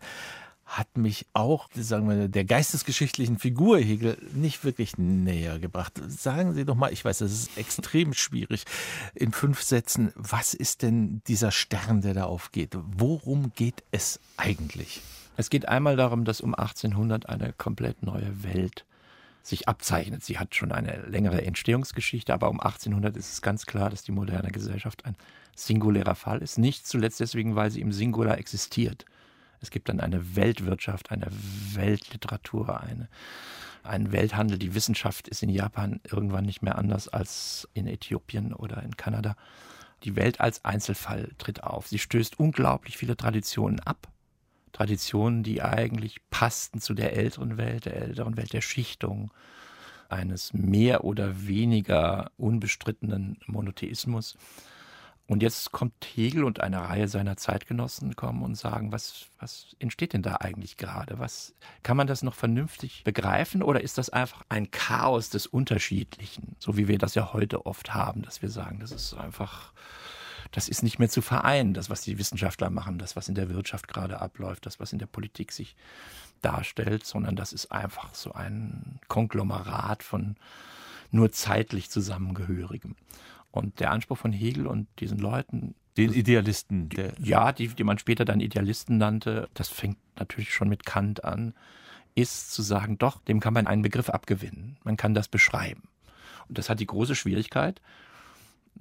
hat 0.67 0.97
mich 0.97 1.25
auch, 1.31 1.69
sagen 1.73 2.09
wir, 2.09 2.27
der 2.27 2.43
geistesgeschichtlichen 2.43 3.39
Figur 3.39 3.79
Hegel 3.79 4.17
nicht 4.33 4.65
wirklich 4.65 4.97
näher 4.97 5.59
gebracht. 5.59 5.93
Sagen 6.07 6.53
Sie 6.53 6.65
doch 6.65 6.75
mal, 6.75 6.91
ich 6.91 7.05
weiß, 7.05 7.19
das 7.19 7.31
ist 7.31 7.57
extrem 7.57 8.13
schwierig, 8.13 8.65
in 9.15 9.31
fünf 9.31 9.61
Sätzen, 9.61 10.11
was 10.15 10.53
ist 10.53 10.81
denn 10.81 11.21
dieser 11.27 11.51
Stern, 11.51 12.01
der 12.01 12.13
da 12.13 12.25
aufgeht? 12.25 12.77
Worum 12.97 13.53
geht 13.55 13.83
es 13.91 14.19
eigentlich? 14.35 15.01
Es 15.37 15.49
geht 15.49 15.69
einmal 15.69 15.95
darum, 15.95 16.25
dass 16.25 16.41
um 16.41 16.53
1800 16.53 17.29
eine 17.29 17.53
komplett 17.53 18.03
neue 18.03 18.43
Welt 18.43 18.85
sich 19.43 19.69
abzeichnet. 19.69 20.25
Sie 20.25 20.37
hat 20.37 20.53
schon 20.53 20.73
eine 20.73 21.03
längere 21.07 21.43
Entstehungsgeschichte, 21.43 22.33
aber 22.33 22.49
um 22.49 22.59
1800 22.59 23.15
ist 23.15 23.31
es 23.31 23.41
ganz 23.41 23.65
klar, 23.65 23.89
dass 23.89 24.03
die 24.03 24.11
moderne 24.11 24.51
Gesellschaft 24.51 25.05
ein 25.05 25.15
singulärer 25.55 26.15
Fall 26.15 26.39
ist. 26.39 26.57
Nicht 26.57 26.85
zuletzt 26.85 27.21
deswegen, 27.21 27.55
weil 27.55 27.71
sie 27.71 27.79
im 27.79 27.93
Singular 27.93 28.37
existiert. 28.37 29.05
Es 29.61 29.71
gibt 29.71 29.89
dann 29.89 29.99
eine 29.99 30.35
Weltwirtschaft, 30.35 31.11
eine 31.11 31.27
Weltliteratur, 31.73 32.79
eine, 32.81 33.09
einen 33.83 34.11
Welthandel. 34.11 34.57
Die 34.57 34.75
Wissenschaft 34.75 35.27
ist 35.27 35.43
in 35.43 35.49
Japan 35.49 35.99
irgendwann 36.09 36.45
nicht 36.45 36.61
mehr 36.61 36.77
anders 36.77 37.07
als 37.07 37.67
in 37.73 37.87
Äthiopien 37.87 38.53
oder 38.53 38.83
in 38.83 38.95
Kanada. 38.97 39.35
Die 40.03 40.15
Welt 40.15 40.39
als 40.39 40.63
Einzelfall 40.63 41.31
tritt 41.37 41.63
auf. 41.63 41.87
Sie 41.87 41.99
stößt 41.99 42.39
unglaublich 42.39 42.97
viele 42.97 43.17
Traditionen 43.17 43.79
ab. 43.79 44.07
Traditionen, 44.73 45.41
die 45.41 45.63
eigentlich 45.63 46.17
passten 46.29 46.79
zu 46.79 46.93
der 46.93 47.15
älteren 47.15 47.57
Welt, 47.57 47.85
der 47.85 47.95
älteren 47.95 48.37
Welt 48.37 48.53
der 48.53 48.61
Schichtung, 48.61 49.31
eines 50.09 50.53
mehr 50.53 51.03
oder 51.03 51.47
weniger 51.47 52.31
unbestrittenen 52.37 53.39
Monotheismus. 53.47 54.37
Und 55.27 55.43
jetzt 55.43 55.73
kommt 55.73 55.93
Hegel 56.15 56.45
und 56.45 56.61
eine 56.61 56.87
Reihe 56.87 57.09
seiner 57.09 57.35
Zeitgenossen 57.35 58.15
kommen 58.15 58.43
und 58.43 58.55
sagen, 58.55 58.93
was, 58.93 59.25
was 59.39 59.75
entsteht 59.77 60.13
denn 60.13 60.21
da 60.21 60.37
eigentlich 60.37 60.77
gerade? 60.77 61.19
Was 61.19 61.53
kann 61.83 61.97
man 61.97 62.07
das 62.07 62.23
noch 62.23 62.33
vernünftig 62.33 63.03
begreifen 63.03 63.61
oder 63.61 63.81
ist 63.81 63.97
das 63.97 64.09
einfach 64.09 64.43
ein 64.47 64.71
Chaos 64.71 65.29
des 65.29 65.45
Unterschiedlichen, 65.45 66.55
so 66.59 66.77
wie 66.77 66.87
wir 66.87 66.97
das 66.97 67.13
ja 67.13 67.33
heute 67.33 67.65
oft 67.65 67.93
haben, 67.93 68.21
dass 68.21 68.41
wir 68.41 68.49
sagen, 68.49 68.79
das 68.79 68.91
ist 68.91 69.13
einfach 69.15 69.73
das 70.51 70.69
ist 70.69 70.81
nicht 70.81 70.97
mehr 70.97 71.09
zu 71.09 71.21
vereinen, 71.21 71.73
das, 71.73 71.89
was 71.89 72.01
die 72.01 72.17
Wissenschaftler 72.17 72.69
machen, 72.69 72.99
das, 72.99 73.17
was 73.17 73.27
in 73.27 73.35
der 73.35 73.49
Wirtschaft 73.49 73.89
gerade 73.89 74.21
abläuft, 74.21 74.65
das, 74.65 74.79
was 74.79 74.93
in 74.93 74.99
der 74.99 75.05
Politik 75.05 75.51
sich 75.51 75.75
darstellt, 76.41 77.05
sondern 77.05 77.35
das 77.35 77.51
ist 77.51 77.71
einfach 77.71 78.13
so 78.15 78.33
ein 78.33 78.99
Konglomerat 79.09 80.03
von 80.03 80.37
nur 81.11 81.31
zeitlich 81.31 81.89
Zusammengehörigem. 81.89 82.95
Und 83.51 83.79
der 83.79 83.91
Anspruch 83.91 84.17
von 84.17 84.33
Hegel 84.33 84.67
und 84.67 84.87
diesen 84.99 85.17
Leuten, 85.19 85.75
Den 85.97 86.13
Idealisten, 86.13 86.89
der 86.89 87.13
ja, 87.19 87.51
die, 87.51 87.69
die 87.69 87.83
man 87.83 87.97
später 87.97 88.25
dann 88.25 88.39
Idealisten 88.39 88.97
nannte, 88.97 89.49
das 89.53 89.69
fängt 89.69 89.97
natürlich 90.17 90.53
schon 90.53 90.69
mit 90.69 90.85
Kant 90.85 91.23
an, 91.23 91.53
ist 92.13 92.51
zu 92.51 92.61
sagen, 92.61 92.97
doch, 92.97 93.21
dem 93.21 93.39
kann 93.39 93.53
man 93.53 93.67
einen 93.67 93.81
Begriff 93.81 94.09
abgewinnen. 94.09 94.77
Man 94.83 94.97
kann 94.97 95.13
das 95.13 95.27
beschreiben. 95.27 95.83
Und 96.47 96.57
das 96.57 96.69
hat 96.69 96.79
die 96.79 96.87
große 96.87 97.15
Schwierigkeit, 97.15 97.81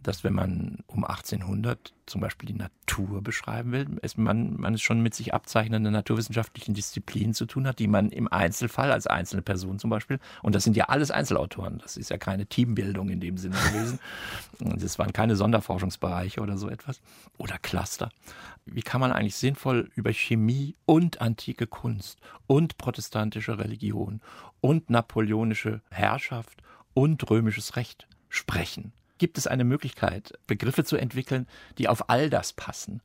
dass 0.02 0.24
wenn 0.24 0.32
man 0.32 0.78
um 0.86 1.04
1800 1.04 1.94
zum 2.06 2.20
Beispiel 2.20 2.46
die 2.46 2.54
Natur 2.54 3.22
beschreiben 3.22 3.72
will, 3.72 3.86
es 4.02 4.16
man, 4.16 4.56
man 4.58 4.74
es 4.74 4.82
schon 4.82 5.02
mit 5.02 5.14
sich 5.14 5.34
abzeichnenden 5.34 5.92
naturwissenschaftlichen 5.92 6.74
Disziplinen 6.74 7.34
zu 7.34 7.46
tun 7.46 7.66
hat, 7.66 7.78
die 7.78 7.88
man 7.88 8.10
im 8.10 8.28
Einzelfall 8.28 8.92
als 8.92 9.06
einzelne 9.06 9.42
Person 9.42 9.78
zum 9.78 9.90
Beispiel, 9.90 10.20
und 10.42 10.54
das 10.54 10.64
sind 10.64 10.76
ja 10.76 10.84
alles 10.84 11.10
Einzelautoren, 11.10 11.78
das 11.78 11.96
ist 11.96 12.10
ja 12.10 12.18
keine 12.18 12.46
Teambildung 12.46 13.08
in 13.08 13.20
dem 13.20 13.36
Sinne 13.38 13.56
gewesen, 13.56 13.98
das 14.60 14.98
waren 14.98 15.12
keine 15.12 15.36
Sonderforschungsbereiche 15.36 16.40
oder 16.40 16.58
so 16.58 16.68
etwas, 16.68 17.00
oder 17.38 17.58
Cluster. 17.58 18.10
Wie 18.64 18.82
kann 18.82 19.00
man 19.00 19.12
eigentlich 19.12 19.36
sinnvoll 19.36 19.90
über 19.94 20.12
Chemie 20.12 20.74
und 20.86 21.20
antike 21.20 21.66
Kunst 21.66 22.18
und 22.46 22.78
protestantische 22.78 23.58
Religion 23.58 24.20
und 24.60 24.90
napoleonische 24.90 25.82
Herrschaft 25.90 26.62
und 26.94 27.28
römisches 27.30 27.76
Recht 27.76 28.08
sprechen? 28.28 28.92
Gibt 29.18 29.38
es 29.38 29.46
eine 29.46 29.64
Möglichkeit, 29.64 30.32
Begriffe 30.46 30.84
zu 30.84 30.96
entwickeln, 30.96 31.46
die 31.78 31.88
auf 31.88 32.08
all 32.10 32.30
das 32.30 32.52
passen. 32.52 33.00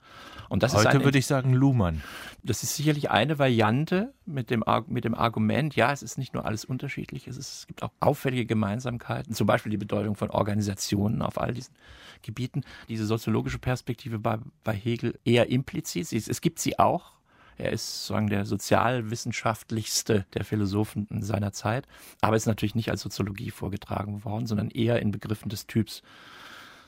Und 0.49 0.64
das 0.64 0.74
ist 0.74 0.80
Heute 0.80 0.89
ein, 0.89 1.03
würde 1.03 1.18
ich 1.18 1.26
sagen 1.26 1.53
Luhmann. 1.53 2.01
das 2.43 2.64
ist 2.64 2.76
sicherlich 2.76 3.09
eine 3.09 3.39
Variante 3.39 4.14
mit 4.26 4.49
dem, 4.49 4.64
mit 4.88 5.05
dem 5.05 5.16
Argument, 5.16 5.76
ja, 5.76 5.91
es 5.91 6.03
ist 6.03 6.18
nicht 6.18 6.34
nur 6.34 6.45
alles 6.45 6.66
unterschiedlich, 6.66 7.28
es, 7.28 7.38
ist, 7.38 7.53
es 7.59 7.68
gibt 7.68 7.84
auch 7.84 7.91
auffällige 7.99 8.45
Gemeinsamkeiten, 8.45 9.34
zum 9.34 9.47
Beispiel 9.47 9.70
die 9.70 9.78
Bedeutung 9.78 10.16
von 10.16 10.30
Organisationen 10.30 11.22
auf 11.22 11.39
all 11.39 11.53
diesen 11.53 11.74
Gebieten. 12.22 12.64
Diese 12.89 13.05
soziologische 13.05 13.59
Perspektive 13.59 14.20
bei, 14.20 14.38
bei 14.64 14.74
Hegel 14.74 15.20
eher 15.24 15.49
implizit, 15.49 16.12
ist, 16.12 16.28
es 16.28 16.41
gibt 16.41 16.59
sie 16.59 16.78
auch, 16.80 17.14
er 17.62 17.72
ist 17.72 18.05
sozusagen 18.05 18.28
der 18.28 18.45
sozialwissenschaftlichste 18.45 20.26
der 20.34 20.43
Philosophen 20.43 21.07
in 21.09 21.22
seiner 21.22 21.53
Zeit, 21.53 21.88
aber 22.20 22.36
ist 22.36 22.47
natürlich 22.47 22.76
nicht 22.76 22.89
als 22.89 23.01
Soziologie 23.01 23.51
vorgetragen 23.51 24.24
worden, 24.24 24.47
sondern 24.47 24.72
eher 24.72 24.99
in 25.01 25.12
Begriffen 25.12 25.49
des 25.49 25.68
Typs 25.68 26.01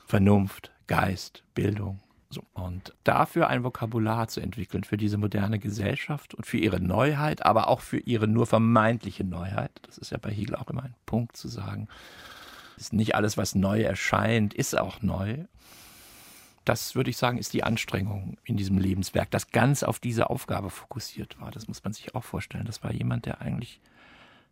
Vernunft, 0.06 0.72
Geist, 0.88 1.44
Bildung. 1.54 2.00
Und 2.54 2.96
dafür 3.04 3.48
ein 3.48 3.64
Vokabular 3.64 4.28
zu 4.28 4.40
entwickeln 4.42 4.84
für 4.84 4.98
diese 4.98 5.18
moderne 5.18 5.60
Gesellschaft 5.60 6.34
und 6.34 6.48
für 6.48 6.58
ihre 6.58 6.80
Neuheit, 6.80 7.46
aber 7.46 7.68
auch 7.68 7.82
für 7.82 8.00
ihre 8.00 8.28
nur 8.28 8.48
vermeintliche 8.48 9.24
Neuheit, 9.24 9.72
das 9.84 10.00
ist 10.00 10.10
ja 10.10 10.18
bei 10.18 10.32
Hegel 10.32 10.56
auch 10.56 10.68
immer 10.70 10.84
ein 10.84 10.96
Punkt 11.06 11.38
zu 11.38 11.48
sagen, 11.48 11.88
ist 12.76 12.92
nicht 12.92 13.14
alles, 13.14 13.38
was 13.38 13.54
neu 13.54 13.82
erscheint, 13.82 14.56
ist 14.56 14.78
auch 14.78 15.04
neu. 15.04 15.46
Das 16.66 16.96
würde 16.96 17.10
ich 17.10 17.18
sagen, 17.18 17.38
ist 17.38 17.54
die 17.54 17.64
Anstrengung 17.64 18.38
in 18.46 18.56
diesem 18.56 18.78
Lebenswerk, 18.78 19.30
das 19.32 19.52
ganz 19.52 19.84
auf 19.84 20.00
diese 20.00 20.30
Aufgabe 20.30 20.70
fokussiert 20.70 21.40
war. 21.40 21.52
Das 21.52 21.68
muss 21.68 21.84
man 21.84 21.94
sich 21.94 22.16
auch 22.16 22.24
vorstellen. 22.24 22.66
Das 22.66 22.84
war 22.84 22.94
jemand, 22.94 23.26
der 23.26 23.42
eigentlich 23.42 23.82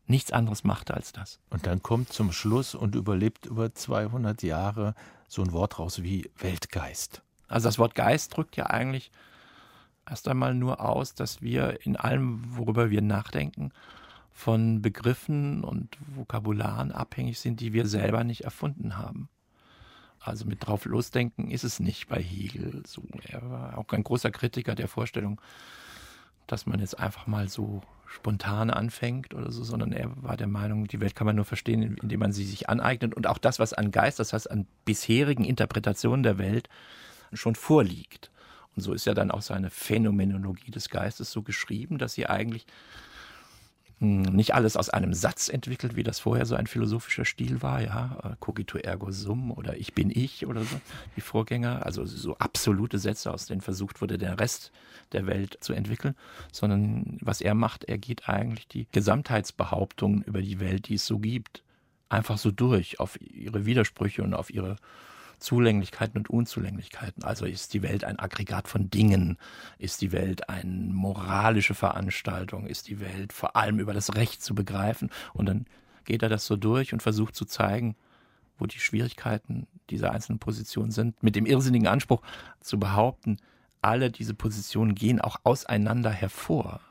nichts 0.08 0.32
anderes 0.32 0.64
machte 0.64 0.94
als 0.94 1.14
das. 1.14 1.40
Und 1.50 1.66
dann 1.66 1.82
kommt 1.82 2.12
zum 2.12 2.32
Schluss 2.32 2.76
und 2.76 2.96
überlebt 2.96 3.46
über 3.46 3.74
200 3.74 4.44
Jahre 4.44 4.94
so 5.28 5.42
ein 5.42 5.54
Wort 5.54 5.80
raus 5.80 6.04
wie 6.04 6.30
Weltgeist. 6.38 7.22
Also 7.48 7.68
das 7.68 7.80
Wort 7.80 7.96
Geist 7.96 8.36
drückt 8.36 8.58
ja 8.58 8.68
eigentlich 8.68 9.12
erst 10.10 10.28
einmal 10.28 10.54
nur 10.54 10.82
aus, 10.82 11.16
dass 11.16 11.42
wir 11.42 11.86
in 11.86 11.96
allem, 11.96 12.42
worüber 12.58 12.90
wir 12.90 13.02
nachdenken, 13.02 13.72
von 14.32 14.82
Begriffen 14.82 15.64
und 15.64 15.98
Vokabularen 16.16 16.92
abhängig 16.92 17.40
sind, 17.40 17.60
die 17.60 17.74
wir 17.74 17.88
selber 17.88 18.24
nicht 18.24 18.42
erfunden 18.42 18.98
haben. 18.98 19.30
Also 20.24 20.46
mit 20.46 20.66
drauf 20.66 20.86
losdenken 20.86 21.50
ist 21.50 21.64
es 21.64 21.80
nicht 21.80 22.08
bei 22.08 22.22
Hegel 22.22 22.84
so. 22.86 23.04
Er 23.28 23.50
war 23.50 23.78
auch 23.78 23.86
ein 23.92 24.04
großer 24.04 24.32
Kritiker 24.32 24.76
der 24.76 24.88
Vorstellung, 24.88 25.42
dass 26.46 26.66
man 26.66 26.80
jetzt 26.80 27.00
einfach 27.00 27.26
mal 27.28 27.50
so 27.50 27.82
spontan 28.06 28.70
anfängt 28.70 29.34
oder 29.34 29.52
so, 29.52 29.64
sondern 29.64 29.94
er 29.94 30.12
war 30.22 30.38
der 30.38 30.48
Meinung, 30.48 30.86
die 30.88 31.00
Welt 31.00 31.16
kann 31.16 31.26
man 31.26 31.38
nur 31.38 31.46
verstehen, 31.46 31.98
indem 32.02 32.20
man 32.20 32.34
sie 32.34 32.44
sich 32.44 32.70
aneignet 32.70 33.16
und 33.16 33.26
auch 33.26 33.38
das, 33.38 33.58
was 33.58 33.74
an 33.74 33.92
Geist, 33.92 34.20
das 34.20 34.34
heißt 34.34 34.52
an 34.52 34.68
bisherigen 34.86 35.46
Interpretationen 35.46 36.22
der 36.22 36.38
Welt 36.38 36.70
schon 37.34 37.56
vorliegt. 37.56 38.30
Und 38.76 38.84
so 38.84 38.94
ist 38.94 39.06
ja 39.06 39.14
dann 39.14 39.32
auch 39.32 39.42
seine 39.42 39.70
Phänomenologie 39.70 40.72
des 40.72 40.90
Geistes 40.90 41.32
so 41.32 41.42
geschrieben, 41.42 41.98
dass 41.98 42.14
sie 42.14 42.28
eigentlich 42.28 42.66
nicht 44.02 44.56
alles 44.56 44.78
aus 44.78 44.90
einem 44.90 45.14
Satz 45.14 45.48
entwickelt, 45.48 45.96
wie 45.96 46.02
das 46.02 46.20
vorher 46.20 46.48
so 46.48 46.56
ein 46.56 46.66
philosophischer 46.66 47.24
Stil 47.24 47.62
war, 47.62 47.82
ja, 47.84 48.18
äh, 48.24 48.36
cogito 48.40 48.80
ergo 48.80 49.12
sum 49.12 49.52
oder 49.52 49.78
ich 49.78 49.94
bin 49.94 50.10
ich 50.10 50.48
oder 50.48 50.62
so, 50.64 50.82
die 51.16 51.22
Vorgänger, 51.22 51.86
also 51.86 52.04
so 52.06 52.36
absolute 52.38 52.98
Sätze, 52.98 53.32
aus 53.32 53.46
denen 53.46 53.62
versucht 53.62 54.02
wurde, 54.02 54.18
den 54.18 54.34
Rest 54.34 54.72
der 55.12 55.28
Welt 55.28 55.58
zu 55.62 55.74
entwickeln, 55.74 56.16
sondern 56.52 57.20
was 57.22 57.42
er 57.42 57.54
macht, 57.54 57.84
er 57.84 58.00
geht 58.00 58.28
eigentlich 58.28 58.68
die 58.68 58.88
Gesamtheitsbehauptungen 58.92 60.24
über 60.24 60.42
die 60.42 60.60
Welt, 60.60 60.88
die 60.88 60.96
es 60.96 61.06
so 61.06 61.20
gibt, 61.20 61.62
einfach 62.10 62.40
so 62.40 62.50
durch, 62.50 63.00
auf 63.00 63.22
ihre 63.22 63.68
Widersprüche 63.68 64.24
und 64.24 64.34
auf 64.34 64.50
ihre 64.52 64.78
Zulänglichkeiten 65.42 66.18
und 66.18 66.30
Unzulänglichkeiten. 66.30 67.24
Also 67.24 67.46
ist 67.46 67.74
die 67.74 67.82
Welt 67.82 68.04
ein 68.04 68.20
Aggregat 68.20 68.68
von 68.68 68.90
Dingen? 68.90 69.38
Ist 69.78 70.02
die 70.02 70.12
Welt 70.12 70.50
eine 70.50 70.94
moralische 70.94 71.74
Veranstaltung? 71.74 72.68
Ist 72.68 72.88
die 72.88 73.00
Welt 73.00 73.34
vor 73.34 73.56
allem 73.56 73.80
über 73.80 73.94
das 73.94 74.16
Recht 74.16 74.42
zu 74.42 74.56
begreifen? 74.56 75.10
Und 75.34 75.48
dann 75.48 75.66
geht 76.06 76.24
er 76.24 76.30
das 76.30 76.46
so 76.46 76.56
durch 76.56 76.94
und 76.94 77.02
versucht 77.02 77.36
zu 77.36 77.46
zeigen, 77.46 77.96
wo 78.58 78.68
die 78.68 78.80
Schwierigkeiten 78.80 79.68
dieser 79.90 80.12
einzelnen 80.12 80.40
Positionen 80.40 80.92
sind, 80.92 81.22
mit 81.24 81.36
dem 81.36 81.46
irrsinnigen 81.46 81.88
Anspruch 81.88 82.22
zu 82.60 82.80
behaupten, 82.80 83.38
alle 83.82 84.12
diese 84.12 84.36
Positionen 84.36 84.94
gehen 84.94 85.20
auch 85.20 85.38
auseinander 85.44 86.12
hervor. 86.12 86.82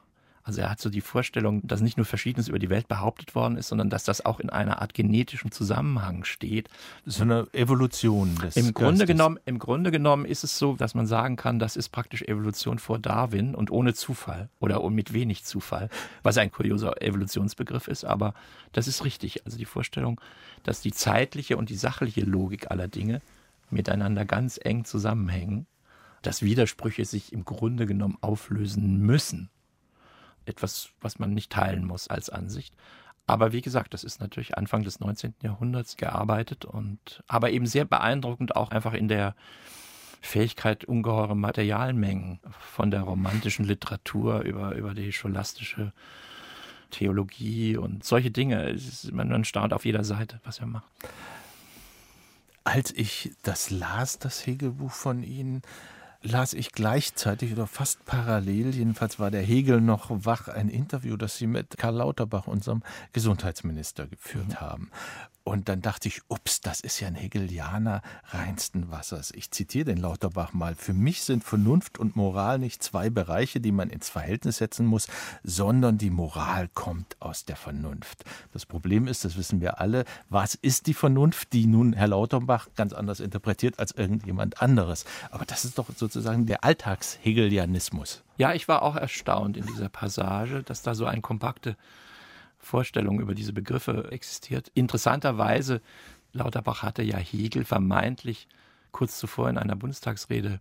Also 0.51 0.63
er 0.63 0.71
hat 0.71 0.81
so 0.81 0.91
die 0.91 1.01
Vorstellung, 1.01 1.65
dass 1.65 1.81
nicht 1.81 1.97
nur 1.97 2.05
Verschiedenes 2.05 2.49
über 2.49 2.59
die 2.59 2.71
Welt 2.71 2.89
behauptet 2.89 3.37
worden 3.37 3.57
ist, 3.57 3.69
sondern 3.69 3.89
dass 3.89 4.03
das 4.03 4.25
auch 4.27 4.41
in 4.41 4.51
einer 4.51 4.83
Art 4.83 4.95
genetischem 4.95 5.53
Zusammenhang 5.53 6.25
steht. 6.25 6.69
So 7.07 7.23
eine 7.23 7.47
Evolution 7.53 8.35
des 8.35 8.57
Im 8.57 8.75
Grunde 8.75 9.07
genommen, 9.07 9.39
Im 9.45 9.61
Grunde 9.61 9.93
genommen 9.93 10.25
ist 10.25 10.43
es 10.43 10.59
so, 10.59 10.75
dass 10.75 10.97
man 10.97 11.07
sagen 11.07 11.37
kann, 11.37 11.61
das 11.61 11.77
ist 11.77 11.91
praktisch 11.91 12.23
Evolution 12.23 12.81
vor 12.81 12.99
Darwin 12.99 13.55
und 13.55 13.71
ohne 13.71 13.95
Zufall 13.95 14.49
oder 14.59 14.91
mit 14.91 15.13
wenig 15.13 15.45
Zufall, 15.45 15.89
was 16.25 16.37
ein 16.37 16.51
kurioser 16.51 17.01
Evolutionsbegriff 17.01 17.87
ist, 17.87 18.05
aber 18.05 18.35
das 18.73 18.89
ist 18.89 19.05
richtig. 19.05 19.47
Also 19.47 19.57
die 19.57 19.67
Vorstellung, 19.67 20.21
dass 20.65 20.81
die 20.81 20.91
zeitliche 20.91 21.59
und 21.59 21.71
die 21.71 21.77
sachliche 21.77 22.23
Logik 22.23 22.73
aller 22.73 22.89
Dinge 22.89 23.23
miteinander 23.71 24.25
ganz 24.25 24.59
eng 24.61 24.85
zusammenhängen, 24.85 25.69
dass 26.23 26.43
Widersprüche 26.43 27.05
sich 27.05 27.33
im 27.33 27.45
Grunde 27.45 27.87
genommen 27.87 28.19
auflösen 28.21 28.99
müssen 28.99 29.49
etwas, 30.45 30.91
was 31.01 31.19
man 31.19 31.33
nicht 31.33 31.53
teilen 31.53 31.85
muss 31.85 32.09
als 32.09 32.31
Ansicht. 32.31 32.75
Aber 33.27 33.53
wie 33.53 33.61
gesagt, 33.61 33.95
das 33.95 34.03
ist 34.03 34.21
natürlich 34.21 34.59
Anfang 34.59 34.83
des 34.83 34.99
19. 34.99 35.35
Jahrhunderts 35.43 35.97
gearbeitet 35.97 36.65
und 36.65 37.23
aber 37.29 37.51
eben 37.51 37.67
sehr 37.67 37.85
beeindruckend 37.85 38.57
auch 38.57 38.71
einfach 38.71 38.93
in 38.93 39.07
der 39.07 39.37
Fähigkeit, 40.21 40.85
ungeheure 40.85 41.37
Materialmengen 41.37 42.41
von 42.59 42.91
der 42.91 43.03
romantischen 43.03 43.65
Literatur 43.65 44.41
über, 44.41 44.75
über 44.75 44.95
die 44.95 45.13
scholastische 45.13 45.93
Theologie 46.91 47.77
und 47.77 48.05
solche 48.05 48.31
Dinge. 48.31 48.69
Ist, 48.71 49.13
man 49.13 49.45
staunt 49.45 49.73
auf 49.73 49.85
jeder 49.85 50.05
Seite, 50.05 50.41
was 50.45 50.59
er 50.59 50.67
macht. 50.67 50.91
Als 52.65 52.93
ich 52.93 53.33
das 53.43 53.71
las, 53.71 54.19
das 54.19 54.47
Hegelbuch 54.47 54.93
von 54.93 55.23
Ihnen, 55.23 55.63
las 56.23 56.53
ich 56.53 56.73
gleichzeitig 56.73 57.53
oder 57.53 57.67
fast 57.67 58.05
parallel, 58.05 58.75
jedenfalls 58.75 59.19
war 59.19 59.31
der 59.31 59.43
Hegel 59.43 59.81
noch 59.81 60.09
wach, 60.11 60.49
ein 60.49 60.69
Interview, 60.69 61.17
das 61.17 61.39
Sie 61.39 61.47
mit 61.47 61.79
Karl 61.79 61.97
Lauterbach, 61.97 62.47
unserem 62.47 62.83
Gesundheitsminister, 63.13 64.07
geführt 64.07 64.49
mhm. 64.49 64.61
haben. 64.61 64.91
Und 65.43 65.69
dann 65.69 65.81
dachte 65.81 66.07
ich, 66.07 66.21
ups, 66.29 66.61
das 66.61 66.81
ist 66.81 67.01
ja 67.01 67.09
ein 67.09 67.15
Hegelianer 67.15 68.03
reinsten 68.27 68.91
Wassers. 68.91 69.33
Ich 69.35 69.51
zitiere 69.51 69.87
den 69.87 69.97
Lauterbach 69.97 70.53
mal. 70.53 70.75
Für 70.75 70.93
mich 70.93 71.23
sind 71.23 71.43
Vernunft 71.45 71.99
und 71.99 72.15
Moral 72.15 72.59
nicht 72.59 72.83
zwei 72.83 73.09
Bereiche, 73.09 73.59
die 73.61 73.73
man 73.73 73.89
ins 73.89 74.11
Verhältnis 74.11 74.59
setzen 74.59 74.85
muss, 74.85 75.09
sondern 75.43 75.97
die 75.97 76.11
Moral 76.11 76.69
kommt 76.69 77.17
aus 77.21 77.47
der 77.47 77.57
Vernunft. 77.57 78.25
Das 78.53 78.67
Problem 78.67 79.07
ist, 79.07 79.25
das 79.25 79.37
wissen 79.37 79.61
wir 79.61 79.81
alle, 79.81 80.05
was 80.29 80.55
ist 80.55 80.87
die 80.87 80.95
Vernunft, 80.95 81.53
die 81.55 81.67
nun 81.67 81.95
Herr 81.95 82.09
Lauterbach 82.09 82.69
ganz 82.77 82.93
anders 82.93 83.21
interpretiert 83.21 83.79
als 83.79 83.93
irgendjemand 83.93 84.61
anderes. 84.61 85.07
Aber 85.31 85.47
das 85.47 85.65
ist 85.65 85.79
doch 85.79 85.87
sozusagen 85.97 86.45
der 86.47 86.65
Alltagshegelianismus. 86.65 88.23
Ja, 88.37 88.53
ich 88.55 88.69
war 88.69 88.83
auch 88.83 88.97
erstaunt 88.97 89.57
in 89.57 89.67
dieser 89.67 89.89
Passage, 89.89 90.63
dass 90.63 90.83
da 90.83 90.95
so 90.95 91.07
ein 91.07 91.23
kompakte 91.23 91.77
Vorstellung 92.61 93.21
über 93.21 93.35
diese 93.35 93.53
Begriffe 93.53 94.11
existiert. 94.13 94.71
Interessanterweise, 94.75 95.81
Lauterbach 96.33 96.83
hatte 96.83 97.03
ja 97.03 97.17
Hegel 97.17 97.65
vermeintlich 97.65 98.47
kurz 98.93 99.19
zuvor 99.19 99.49
in 99.49 99.59
einer 99.59 99.77
Bundestagsrede 99.77 100.61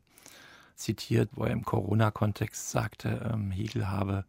zitiert, 0.76 1.30
wo 1.34 1.44
er 1.44 1.52
im 1.52 1.66
Corona-Kontext 1.66 2.72
sagte, 2.72 3.30
ähm, 3.32 3.52
Hegel 3.52 3.90
habe 3.90 4.26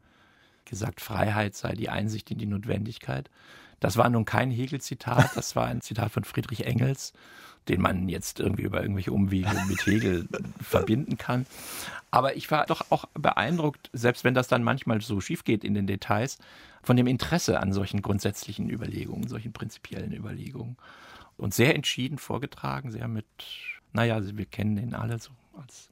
gesagt, 0.65 1.01
Freiheit 1.01 1.55
sei 1.55 1.73
die 1.73 1.89
Einsicht 1.89 2.31
in 2.31 2.39
die 2.39 2.47
Notwendigkeit. 2.47 3.31
Das 3.79 3.97
war 3.97 4.09
nun 4.11 4.25
kein 4.25 4.51
Hegel-Zitat, 4.51 5.31
das 5.37 5.57
war 5.57 5.67
ein 5.67 5.81
Zitat 5.81 6.11
von 6.13 6.25
Friedrich 6.25 6.67
Engels, 6.67 7.13
den 7.69 7.81
man 7.81 8.09
jetzt 8.09 8.41
irgendwie 8.41 8.63
über 8.63 8.83
irgendwelche 8.83 9.13
Umwege 9.13 9.51
mit 9.69 9.87
Hegel 9.87 10.29
verbinden 10.61 11.19
kann. 11.19 11.47
Aber 12.11 12.37
ich 12.37 12.51
war 12.51 12.67
doch 12.67 12.91
auch 12.91 13.05
beeindruckt, 13.15 13.91
selbst 13.93 14.25
wenn 14.25 14.35
das 14.35 14.49
dann 14.49 14.65
manchmal 14.65 15.01
so 15.01 15.21
schief 15.21 15.45
geht 15.45 15.63
in 15.63 15.75
den 15.75 15.87
Details, 15.87 16.39
von 16.83 16.97
dem 16.97 17.07
Interesse 17.07 17.61
an 17.61 17.73
solchen 17.73 18.03
grundsätzlichen 18.03 18.71
Überlegungen, 18.71 19.29
solchen 19.29 19.53
prinzipiellen 19.53 20.13
Überlegungen. 20.13 20.77
Und 21.37 21.55
sehr 21.55 21.75
entschieden 21.75 22.19
vorgetragen, 22.19 22.91
sehr 22.93 23.09
mit, 23.09 23.27
naja, 23.93 24.21
wir 24.37 24.47
kennen 24.47 24.77
ihn 24.77 24.95
alle 24.95 25.19
so 25.19 25.31
als 25.59 25.89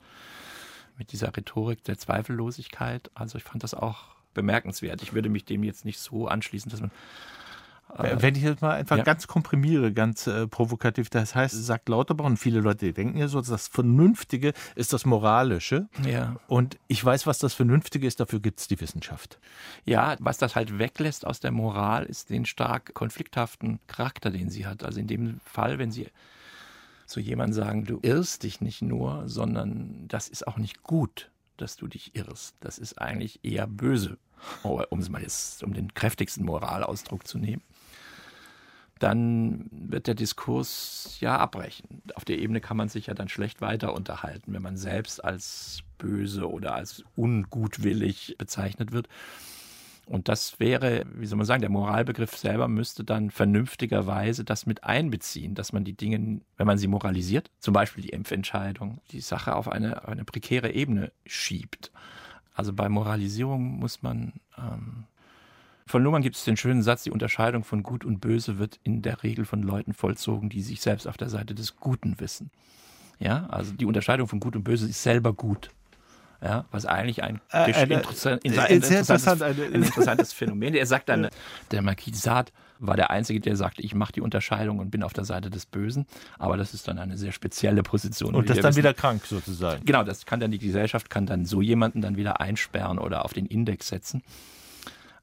mit 0.99 1.13
dieser 1.13 1.35
Rhetorik 1.35 1.85
der 1.85 1.97
Zweifellosigkeit. 1.97 3.11
Also 3.15 3.39
ich 3.39 3.45
fand 3.45 3.63
das 3.63 3.73
auch 3.73 4.17
bemerkenswert. 4.35 5.03
Ich 5.03 5.15
würde 5.15 5.29
mich 5.29 5.45
dem 5.45 5.63
jetzt 5.63 5.85
nicht 5.85 5.99
so 5.99 6.29
anschließen, 6.29 6.71
dass 6.71 6.81
man 6.81 6.91
wenn 7.97 8.35
ich 8.35 8.45
das 8.45 8.61
mal 8.61 8.73
einfach 8.73 8.99
ja. 8.99 9.03
ganz 9.03 9.27
komprimiere, 9.27 9.93
ganz 9.93 10.27
äh, 10.27 10.47
provokativ, 10.47 11.11
das 11.11 11.35
heißt, 11.35 11.55
sagt 11.65 11.89
Lauterbach 11.89 12.27
und 12.27 12.37
viele 12.37 12.61
Leute 12.61 12.93
denken 12.93 13.19
ja 13.19 13.29
so, 13.29 13.41
das 13.41 13.69
Vernünftige 13.69 14.53
ist 14.75 14.93
das 14.93 15.07
Moralische. 15.07 15.89
Ja. 16.07 16.37
Und 16.47 16.79
ich 16.87 17.03
weiß, 17.05 17.27
was 17.27 17.39
das 17.39 17.55
Vernünftige 17.55 18.07
ist, 18.07 18.21
dafür 18.21 18.41
gibt 18.41 18.61
es 18.61 18.69
die 18.69 18.81
Wissenschaft. 18.81 19.39
Ja, 19.85 20.17
was 20.21 20.39
das 20.39 20.55
halt 20.55 20.79
weglässt 20.79 21.27
aus 21.27 21.41
der 21.41 21.51
Moral, 21.51 22.05
ist 22.05 22.31
den 22.31 22.45
stark 22.45 22.95
konflikthaften 22.95 23.81
Charakter, 23.87 24.31
den 24.31 24.51
sie 24.51 24.67
hat. 24.67 24.85
Also 24.85 25.01
in 25.01 25.07
dem 25.07 25.41
Fall, 25.41 25.79
wenn 25.79 25.91
sie 25.91 26.09
zu 27.07 27.21
jemandem 27.21 27.55
sagen, 27.55 27.85
du 27.85 28.01
irrst 28.03 28.43
dich 28.43 28.61
nicht 28.61 28.83
nur, 28.83 29.29
sondern 29.29 30.07
das 30.09 30.29
ist 30.29 30.47
auch 30.47 30.59
nicht 30.59 30.83
gut, 30.83 31.31
dass 31.57 31.77
du 31.77 31.87
dich 31.87 32.15
irrst. 32.15 32.55
Das 32.61 32.77
ist 32.77 33.01
eigentlich 33.01 33.41
eher 33.43 33.67
böse, 33.67 34.19
um 34.63 34.99
es 34.99 35.09
mal 35.09 35.23
jetzt, 35.23 35.63
um 35.65 35.73
den 35.73 35.95
kräftigsten 35.95 36.45
Moralausdruck 36.45 37.27
zu 37.27 37.39
nehmen 37.39 37.63
dann 38.99 39.69
wird 39.71 40.07
der 40.07 40.15
Diskurs 40.15 41.17
ja 41.21 41.37
abbrechen. 41.39 42.03
Auf 42.15 42.25
der 42.25 42.39
Ebene 42.39 42.61
kann 42.61 42.77
man 42.77 42.89
sich 42.89 43.07
ja 43.07 43.15
dann 43.15 43.29
schlecht 43.29 43.61
weiter 43.61 43.95
unterhalten, 43.95 44.53
wenn 44.53 44.63
man 44.63 44.77
selbst 44.77 45.25
als 45.25 45.81
böse 45.99 46.51
oder 46.51 46.75
als 46.75 47.05
ungutwillig 47.17 48.37
bezeichnet 48.39 48.93
wird. 48.93 49.09
Und 50.07 50.29
das 50.29 50.59
wäre, 50.59 51.05
wie 51.13 51.27
soll 51.27 51.37
man 51.37 51.47
sagen, 51.47 51.61
der 51.61 51.71
Moralbegriff 51.71 52.35
selber 52.35 52.67
müsste 52.67 53.05
dann 53.05 53.31
vernünftigerweise 53.31 54.43
das 54.43 54.65
mit 54.65 54.83
einbeziehen, 54.85 55.55
dass 55.55 55.73
man 55.73 55.85
die 55.85 55.93
Dinge, 55.93 56.41
wenn 56.57 56.67
man 56.67 56.79
sie 56.79 56.87
moralisiert, 56.87 57.51
zum 57.59 57.75
Beispiel 57.75 58.03
die 58.03 58.11
Impfentscheidung, 58.11 59.01
die 59.11 59.21
Sache 59.21 59.55
auf 59.55 59.69
eine, 59.69 60.09
eine 60.09 60.25
prekäre 60.25 60.73
Ebene 60.73 61.13
schiebt. 61.27 61.93
Also 62.55 62.73
bei 62.73 62.89
Moralisierung 62.89 63.79
muss 63.79 64.03
man 64.03 64.41
ähm, 64.57 65.05
von 65.89 66.03
Luhmann 66.03 66.23
gibt 66.23 66.37
es 66.37 66.45
den 66.45 66.57
schönen 66.57 66.83
Satz, 66.83 67.03
die 67.03 67.11
Unterscheidung 67.11 67.65
von 67.65 67.83
Gut 67.83 68.05
und 68.05 68.21
Böse 68.21 68.59
wird 68.59 68.79
in 68.83 69.03
der 69.03 69.23
Regel 69.23 69.45
von 69.45 69.63
Leuten 69.63 69.95
vollzogen, 69.95 70.49
die 70.51 70.63
sich 70.63 70.81
selbst 70.81 71.09
auf 71.09 71.17
der 71.17 71.29
Seite 71.31 71.55
des 71.55 71.77
Guten 71.77 72.21
wissen. 72.21 72.51
Ja, 73.19 73.47
also 73.51 73.73
die 73.73 73.87
Unterscheidung 73.87 74.29
von 74.29 74.39
Gut 74.39 74.55
und 74.55 74.65
Böse 74.65 74.89
ist 74.89 75.03
selber 75.03 75.33
gut. 75.33 75.71
Ja, 76.41 76.67
was 76.71 76.87
eigentlich 76.87 77.25
ein, 77.25 77.41
äh, 77.51 77.73
eine, 77.73 77.95
interessant, 77.95 78.45
ein, 78.45 78.57
ein, 78.57 78.71
interessantes, 78.71 79.43
ein, 79.43 79.73
interessantes, 79.73 80.33
Phänomen. 80.33 80.73
Er 80.75 80.87
sagt 80.87 81.09
dann, 81.09 81.31
der 81.73 81.83
Marquis 81.83 82.23
Sade 82.23 82.53
war 82.79 82.95
der 82.95 83.11
Einzige, 83.11 83.41
der 83.41 83.57
sagte, 83.57 83.83
ich 83.83 83.93
mache 83.93 84.13
die 84.13 84.21
Unterscheidung 84.21 84.79
und 84.79 84.91
bin 84.91 85.03
auf 85.03 85.13
der 85.13 85.25
Seite 85.25 85.51
des 85.51 85.67
Bösen. 85.67 86.07
Aber 86.39 86.57
das 86.57 86.75
ist 86.75 86.87
dann 86.87 86.99
eine 87.01 87.17
sehr 87.17 87.33
spezielle 87.33 87.83
Position. 87.83 88.37
Und 88.37 88.49
das 88.49 88.59
ist 88.59 88.63
dann 88.63 88.71
wissen. 88.71 88.79
wieder 88.79 88.95
krank 88.95 89.27
sozusagen. 89.27 89.85
Genau, 89.85 90.05
das 90.05 90.27
kann 90.27 90.39
dann 90.39 90.53
die 90.53 90.61
Gesellschaft 90.61 91.11
kann 91.11 91.27
dann 91.27 91.45
so 91.45 91.61
jemanden 91.61 92.03
dann 92.03 92.17
wieder 92.17 92.41
einsperren 92.41 93.01
oder 93.01 93.25
auf 93.25 93.33
den 93.33 93.47
Index 93.47 93.89
setzen. 93.89 94.23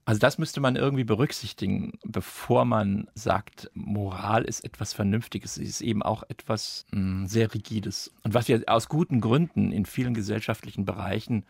Also 0.06 0.20
das 0.20 0.38
müsste 0.38 0.62
man 0.62 0.76
irgendwie 0.76 1.04
berücksichtigen, 1.04 1.94
bevor 2.04 2.64
man 2.64 3.08
sagt, 3.16 3.72
Moral 3.74 4.44
ist 4.44 4.64
etwas 4.64 4.94
Vernünftiges, 4.94 5.56
sie 5.56 5.64
ist 5.64 5.82
eben 5.82 6.04
auch 6.04 6.24
etwas 6.30 6.86
mh, 6.92 7.00
hm, 7.00 7.28
sehr 7.28 7.54
Rigides. 7.54 8.12
Und 8.24 8.36
was 8.36 8.48
wir 8.48 8.62
aus 8.68 8.88
guten 8.88 9.20
Gründen 9.20 9.72
in 9.72 9.86
vielen 9.86 10.14
gesellschaftlichen 10.14 10.86
Bereichen 10.86 11.44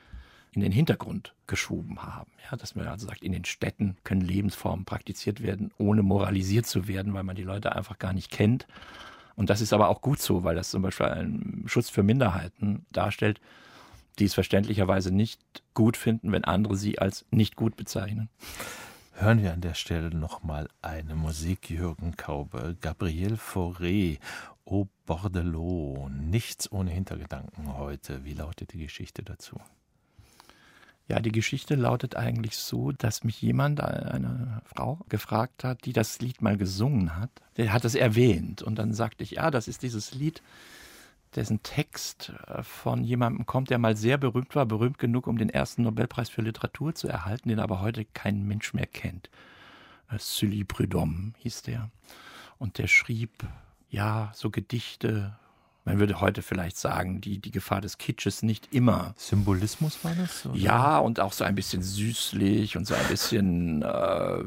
in 0.54 0.62
den 0.62 0.72
Hintergrund 0.72 1.34
geschoben 1.48 2.02
haben. 2.02 2.32
Ja, 2.50 2.56
dass 2.56 2.76
man 2.76 2.88
also 2.88 3.08
sagt, 3.08 3.24
in 3.24 3.34
den 3.34 3.44
Städten 3.44 3.98
können 4.06 4.22
Lebensformen 4.22 4.86
praktiziert 4.86 5.44
werden, 5.44 5.72
ohne 5.78 6.02
moralisiert 6.02 6.66
zu 6.66 6.88
werden, 6.88 7.14
weil 7.14 7.24
man 7.24 7.36
die 7.36 7.44
Leute 7.44 7.76
einfach 7.76 8.00
gar 8.00 8.14
nicht 8.14 8.32
kennt. 8.32 8.66
Und 9.36 9.50
das 9.50 9.60
ist 9.60 9.74
aber 9.74 9.90
auch 9.90 10.00
gut 10.00 10.20
so, 10.20 10.46
weil 10.46 10.56
das 10.56 10.70
zum 10.70 10.82
Beispiel 10.82 11.08
einen 11.08 11.64
Schutz 11.68 11.90
für 11.90 12.04
Minderheiten 12.04 12.86
darstellt, 12.94 13.42
die 14.16 14.26
es 14.26 14.34
verständlicherweise 14.34 15.12
nicht 15.12 15.42
gut 15.74 15.98
finden, 15.98 16.32
wenn 16.32 16.44
andere 16.44 16.76
sie 16.76 17.00
als 17.00 17.26
nicht 17.32 17.56
gut 17.56 17.76
bezeichnen. 17.76 18.30
Hören 19.14 19.42
wir 19.42 19.54
an 19.54 19.62
der 19.62 19.76
Stelle 19.76 20.10
nochmal 20.10 20.68
eine 20.82 21.16
Musik 21.16 21.70
Jürgen 21.70 22.18
Kaube, 22.18 22.76
Gabriel 22.82 23.36
Fauré, 23.36 24.20
Au 24.66 24.88
Bordelot, 25.06 26.10
nichts 26.12 26.72
ohne 26.72 26.92
Hintergedanken 26.92 27.78
heute. 27.78 28.26
Wie 28.26 28.34
lautet 28.34 28.74
die 28.74 28.80
Geschichte 28.80 29.24
dazu? 29.24 29.62
Ja, 31.08 31.20
die 31.20 31.32
Geschichte 31.32 31.76
lautet 31.76 32.16
eigentlich 32.16 32.58
so, 32.58 32.92
dass 32.92 33.24
mich 33.24 33.40
jemand, 33.42 33.80
eine 33.80 34.62
Frau, 34.66 35.00
gefragt 35.08 35.64
hat, 35.64 35.86
die 35.86 35.94
das 35.94 36.20
Lied 36.20 36.42
mal 36.42 36.58
gesungen 36.58 37.16
hat. 37.16 37.30
Der 37.58 37.72
hat 37.72 37.86
es 37.86 37.94
erwähnt. 37.94 38.64
Und 38.64 38.80
dann 38.80 38.92
sagte 38.92 39.24
ich, 39.24 39.32
ja, 39.32 39.52
das 39.52 39.68
ist 39.68 39.84
dieses 39.84 40.16
Lied, 40.16 40.42
dessen 41.34 41.64
Text 41.64 42.34
äh, 42.48 42.64
von 42.64 43.04
jemandem 43.04 43.46
kommt, 43.46 43.70
der 43.70 43.78
mal 43.78 43.96
sehr 43.96 44.18
berühmt 44.18 44.56
war, 44.56 44.66
berühmt 44.66 44.98
genug, 44.98 45.28
um 45.28 45.38
den 45.38 45.50
ersten 45.50 45.84
Nobelpreis 45.84 46.30
für 46.30 46.42
Literatur 46.42 46.96
zu 46.96 47.08
erhalten, 47.08 47.50
den 47.50 47.60
aber 47.60 47.82
heute 47.82 48.06
kein 48.06 48.48
Mensch 48.48 48.74
mehr 48.74 48.88
kennt. 48.88 49.30
Äh, 50.10 50.18
Sully 50.20 50.64
Prudhomme 50.64 51.34
hieß 51.38 51.64
der. 51.64 51.90
Und 52.58 52.78
der 52.78 52.88
schrieb, 52.88 53.32
ja, 53.90 54.32
so 54.34 54.50
Gedichte, 54.50 55.38
man 55.84 56.00
würde 56.00 56.20
heute 56.20 56.42
vielleicht 56.42 56.78
sagen, 56.78 57.22
die, 57.22 57.38
die 57.38 57.52
Gefahr 57.52 57.80
des 57.80 57.98
Kitsches 57.98 58.42
nicht 58.42 58.74
immer. 58.74 59.14
Symbolismus 59.18 60.04
war 60.04 60.16
das? 60.16 60.46
Oder? 60.46 60.58
Ja, 60.58 60.98
und 60.98 61.20
auch 61.20 61.34
so 61.34 61.44
ein 61.44 61.54
bisschen 61.56 61.84
süßlich 61.84 62.76
und 62.76 62.86
so 62.86 62.96
ein 62.96 63.08
bisschen 63.08 63.84
äh, 63.84 64.44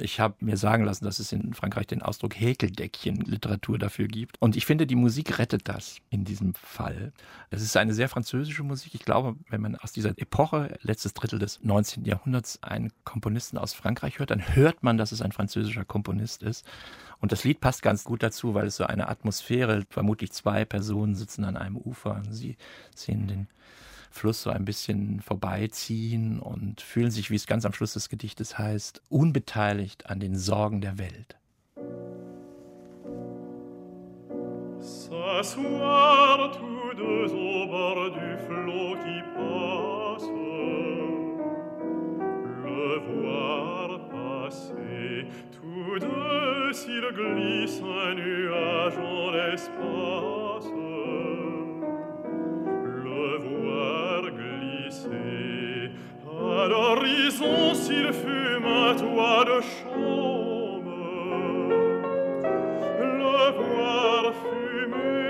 ich 0.00 0.20
habe 0.20 0.34
mir 0.40 0.56
sagen 0.56 0.84
lassen, 0.84 1.04
dass 1.04 1.18
es 1.18 1.32
in 1.32 1.54
Frankreich 1.54 1.86
den 1.86 2.02
Ausdruck 2.02 2.34
Häkeldeckchen-Literatur 2.38 3.78
dafür 3.78 4.08
gibt. 4.08 4.40
Und 4.40 4.56
ich 4.56 4.66
finde, 4.66 4.86
die 4.86 4.96
Musik 4.96 5.38
rettet 5.38 5.68
das 5.68 5.98
in 6.10 6.24
diesem 6.24 6.54
Fall. 6.54 7.12
Es 7.50 7.62
ist 7.62 7.76
eine 7.76 7.94
sehr 7.94 8.08
französische 8.08 8.62
Musik. 8.62 8.94
Ich 8.94 9.04
glaube, 9.04 9.36
wenn 9.48 9.60
man 9.60 9.76
aus 9.76 9.92
dieser 9.92 10.10
Epoche, 10.18 10.78
letztes 10.82 11.14
Drittel 11.14 11.38
des 11.38 11.62
19. 11.62 12.04
Jahrhunderts, 12.04 12.62
einen 12.62 12.92
Komponisten 13.04 13.58
aus 13.58 13.74
Frankreich 13.74 14.18
hört, 14.18 14.30
dann 14.30 14.54
hört 14.54 14.82
man, 14.82 14.96
dass 14.96 15.12
es 15.12 15.22
ein 15.22 15.32
französischer 15.32 15.84
Komponist 15.84 16.42
ist. 16.42 16.66
Und 17.20 17.32
das 17.32 17.44
Lied 17.44 17.60
passt 17.60 17.82
ganz 17.82 18.04
gut 18.04 18.22
dazu, 18.22 18.54
weil 18.54 18.66
es 18.66 18.76
so 18.76 18.84
eine 18.84 19.08
Atmosphäre, 19.08 19.84
vermutlich 19.90 20.32
zwei 20.32 20.64
Personen 20.64 21.14
sitzen 21.14 21.44
an 21.44 21.56
einem 21.56 21.76
Ufer 21.76 22.14
und 22.14 22.32
sie 22.32 22.56
sehen 22.94 23.26
den 23.26 23.48
Fluss 24.10 24.42
so 24.42 24.50
ein 24.50 24.64
bisschen 24.64 25.20
vorbeiziehen 25.20 26.40
und 26.40 26.80
fühlen 26.80 27.10
sich, 27.10 27.30
wie 27.30 27.36
es 27.36 27.46
ganz 27.46 27.64
am 27.64 27.72
Schluss 27.72 27.92
des 27.94 28.08
Gedichtes 28.08 28.58
heißt, 28.58 29.02
unbeteiligt 29.08 30.10
an 30.10 30.18
den 30.18 30.36
Sorgen 30.36 30.80
der 30.80 30.98
Welt. 30.98 31.36
S'asseoir 34.80 36.52
tous 36.52 36.94
deux 36.96 37.32
au 37.34 37.66
bord 37.66 38.10
du 38.14 38.38
flot 38.46 38.96
qui 39.04 39.22
passe, 39.36 40.28
le 42.64 43.00
voir 43.08 43.88
passer, 44.08 45.26
tous 45.52 45.98
deux 45.98 46.72
s'il 46.72 47.06
glisse 47.12 47.82
un 47.82 48.14
nuage 48.14 48.98
en 48.98 49.30
l'espace. 49.32 50.70
À 55.06 56.68
l'horizon 56.68 57.74
s'il 57.74 58.12
fume 58.12 58.66
à 58.66 58.94
toi 58.94 59.44
de 59.44 59.60
chambre, 59.62 60.90
le 63.00 63.50
voir 63.56 64.32
fumer 64.42 65.20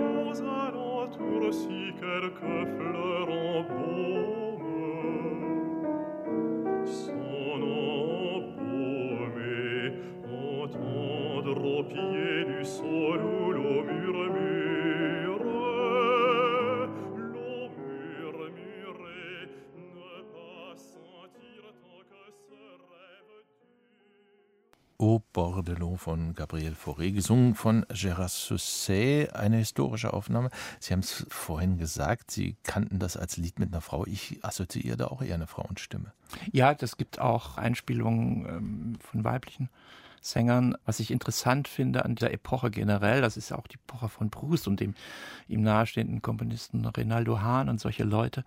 aux 0.00 0.36
alentours 0.40 1.52
si 1.52 1.92
quelques 2.00 2.60
fleurs 2.76 3.30
en 3.30 3.62
baume, 3.64 4.64
son 6.86 7.60
embaumé, 8.32 9.02
entendre 10.26 11.64
au 11.64 11.82
du 11.82 12.64
sol 12.64 13.20
Bordelot 25.34 25.98
von 25.98 26.34
Gabriel 26.34 26.74
Fauré, 26.74 27.12
gesungen 27.12 27.54
von 27.56 27.84
Gérard 27.86 28.28
Sousset, 28.28 29.34
eine 29.34 29.56
historische 29.56 30.12
Aufnahme. 30.12 30.48
Sie 30.78 30.92
haben 30.92 31.00
es 31.00 31.26
vorhin 31.28 31.76
gesagt, 31.76 32.30
Sie 32.30 32.56
kannten 32.62 33.00
das 33.00 33.16
als 33.16 33.36
Lied 33.36 33.58
mit 33.58 33.72
einer 33.72 33.80
Frau. 33.80 34.06
Ich 34.06 34.42
assoziiere 34.42 34.96
da 34.96 35.08
auch 35.08 35.20
eher 35.20 35.34
eine 35.34 35.48
Frauenstimme. 35.48 36.12
Ja, 36.52 36.72
das 36.72 36.96
gibt 36.96 37.18
auch 37.18 37.58
Einspielungen 37.58 38.46
ähm, 38.46 38.98
von 39.00 39.24
weiblichen 39.24 39.70
Sängern. 40.20 40.76
Was 40.84 41.00
ich 41.00 41.10
interessant 41.10 41.66
finde 41.66 42.04
an 42.04 42.14
dieser 42.14 42.32
Epoche 42.32 42.70
generell, 42.70 43.20
das 43.20 43.36
ist 43.36 43.50
ja 43.50 43.58
auch 43.58 43.66
die 43.66 43.74
Epoche 43.74 44.08
von 44.08 44.30
Proust 44.30 44.68
und 44.68 44.78
dem 44.78 44.94
ihm 45.48 45.62
nahestehenden 45.62 46.22
Komponisten 46.22 46.86
Renaldo 46.86 47.40
Hahn 47.40 47.68
und 47.68 47.80
solche 47.80 48.04
Leute, 48.04 48.44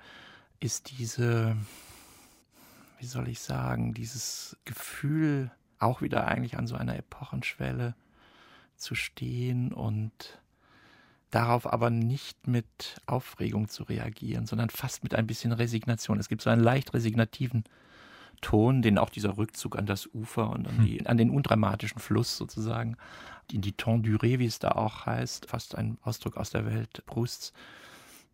ist 0.62 0.98
diese, 0.98 1.58
wie 2.98 3.06
soll 3.06 3.28
ich 3.28 3.42
sagen, 3.42 3.94
dieses 3.94 4.56
Gefühl, 4.64 5.52
auch 5.80 6.02
wieder 6.02 6.28
eigentlich 6.28 6.58
an 6.58 6.68
so 6.68 6.76
einer 6.76 6.98
Epochenschwelle 6.98 7.96
zu 8.76 8.96
stehen 8.96 9.74
und 9.74 10.40
darauf 11.32 11.72
aber 11.72 11.90
nicht 11.90 12.48
mit 12.48 13.02
Aufregung 13.06 13.68
zu 13.68 13.84
reagieren, 13.84 14.46
sondern 14.46 14.70
fast 14.70 15.04
mit 15.04 15.14
ein 15.14 15.28
bisschen 15.28 15.52
Resignation. 15.52 16.20
Es 16.20 16.30
gibt 16.30 16.42
so 16.42 16.50
einen 16.50 16.64
leicht 16.64 16.94
resignativen 16.94 17.64
Ton, 18.42 18.82
den 18.82 18.98
auch 18.98 19.10
dieser 19.10 19.38
Rückzug 19.38 19.78
an 19.78 19.88
das 19.88 20.08
Ufer 20.14 20.52
und 20.52 20.68
an, 20.68 20.86
die, 20.86 21.00
hm. 21.00 21.08
an 21.08 21.18
den 21.18 21.32
undramatischen 21.32 22.00
Fluss 22.00 22.38
sozusagen, 22.38 22.96
in 23.52 23.62
die 23.62 23.72
Temps 23.72 24.08
durée, 24.08 24.40
wie 24.40 24.46
es 24.46 24.60
da 24.60 24.72
auch 24.72 25.06
heißt, 25.06 25.48
fast 25.50 25.76
ein 25.76 25.98
Ausdruck 26.04 26.38
aus 26.38 26.52
der 26.52 26.66
Welt 26.66 27.04
Prousts. 27.08 27.52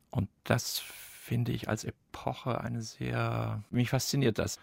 Und 0.09 0.27
das 0.43 0.79
finde 0.79 1.53
ich 1.53 1.69
als 1.69 1.85
Epoche 1.85 2.59
eine 2.59 2.81
sehr, 2.81 3.63
mich 3.69 3.89
fasziniert 3.89 4.39
das 4.39 4.59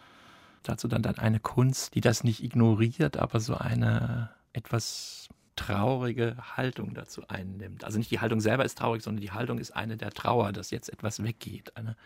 dazu 0.63 0.89
dann, 0.89 1.03
dann 1.03 1.19
eine 1.19 1.41
Kunst, 1.41 1.95
die 1.95 2.01
das 2.01 2.25
nicht 2.25 2.43
ignoriert, 2.43 3.17
aber 3.17 3.41
so 3.41 3.55
eine 3.55 4.31
etwas 4.53 5.29
traurige 5.57 6.37
Haltung 6.57 6.95
dazu 6.95 7.23
einnimmt. 7.29 7.85
Also 7.85 7.99
nicht 7.99 8.11
die 8.11 8.21
Haltung 8.21 8.41
selber 8.41 8.65
ist 8.65 8.79
traurig, 8.79 9.03
sondern 9.03 9.21
die 9.21 9.33
Haltung 9.33 9.59
ist 9.59 9.73
eine 9.73 9.97
der 9.97 10.11
Trauer, 10.11 10.53
dass 10.53 10.71
jetzt 10.71 10.91
etwas 10.91 11.23
weggeht. 11.23 11.77
Eine, 11.77 11.97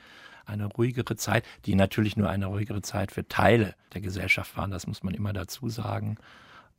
eine 0.45 0.67
ruhigere 0.67 1.17
Zeit, 1.17 1.45
die 1.65 1.75
natürlich 1.75 2.17
nur 2.17 2.29
eine 2.29 2.47
ruhigere 2.47 2.83
Zeit 2.83 3.13
für 3.13 3.27
Teile 3.29 3.75
der 3.93 4.01
Gesellschaft 4.01 4.57
waren, 4.57 4.71
das 4.71 4.87
muss 4.87 5.03
man 5.03 5.15
immer 5.15 5.33
dazu 5.33 5.69
sagen. 5.69 6.17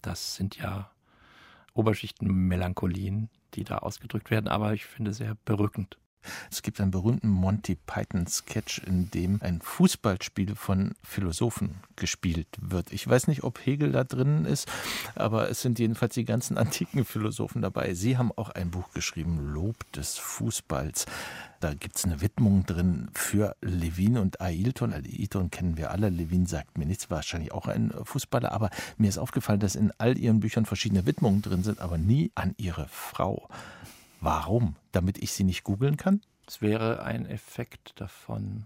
Das 0.02 0.36
sind 0.36 0.58
ja 0.58 0.92
Oberschichtenmelancholien, 1.74 3.30
die 3.54 3.64
da 3.64 3.80
ausgedrückt 3.80 4.30
werden, 4.30 4.48
aber 4.48 4.74
ich 4.74 4.86
finde 4.86 5.14
sehr 5.14 5.36
berückend. 5.46 5.98
Es 6.52 6.62
gibt 6.62 6.80
einen 6.80 6.92
berühmten 6.92 7.30
Monty 7.30 7.76
Python-Sketch, 7.76 8.80
in 8.86 9.12
dem 9.12 9.40
ein 9.42 9.62
Fußballspiel 9.62 10.56
von 10.56 10.96
Philosophen 11.04 11.76
gespielt 11.96 12.48
wird. 12.60 12.92
Ich 12.92 13.08
weiß 13.08 13.28
nicht, 13.28 13.44
ob 13.44 13.66
Hegel 13.66 13.92
da 13.92 14.04
drin 14.04 14.46
ist, 14.46 14.68
aber 15.16 15.50
es 15.50 15.62
sind 15.62 15.80
jedenfalls 15.80 16.14
die 16.14 16.26
ganzen 16.26 16.58
antiken 16.66 17.06
Philosophen 17.06 17.62
dabei. 17.62 17.94
Sie 17.94 18.18
haben 18.18 18.32
auch 18.36 18.50
ein 18.50 18.72
Buch 18.72 18.92
geschrieben, 18.94 19.40
Lob 19.54 19.92
des 19.94 20.18
Fußballs. 20.18 21.06
Da 21.60 21.74
gibt 21.74 21.96
es 21.96 22.06
eine 22.06 22.22
Widmung 22.22 22.66
drin 22.66 23.10
für 23.14 23.56
Levin 23.62 24.18
und 24.18 24.42
Ailton. 24.42 24.94
Ailton 24.94 25.50
kennen 25.50 25.78
wir 25.78 25.92
alle. 25.92 26.10
Levin 26.10 26.46
sagt 26.46 26.78
mir 26.78 26.86
nichts, 26.86 27.10
wahrscheinlich 27.10 27.54
auch 27.54 27.68
ein 27.68 27.92
Fußballer. 28.04 28.52
Aber 28.52 28.70
mir 28.98 29.10
ist 29.10 29.18
aufgefallen, 29.18 29.60
dass 29.60 29.76
in 29.76 29.92
all 29.98 30.18
ihren 30.18 30.42
Büchern 30.42 30.66
verschiedene 30.66 31.06
Widmungen 31.06 31.42
drin 31.42 31.64
sind, 31.64 31.80
aber 31.80 31.98
nie 31.98 32.32
an 32.36 32.54
ihre 32.58 32.88
Frau. 32.88 33.50
Warum? 34.26 34.76
Damit 34.92 35.20
ich 35.20 35.34
sie 35.34 35.44
nicht 35.44 35.64
googeln 35.64 35.98
kann? 35.98 36.20
Es 36.48 36.60
wäre 36.60 37.04
ein 37.04 37.28
Effekt 37.28 37.94
davon. 38.02 38.66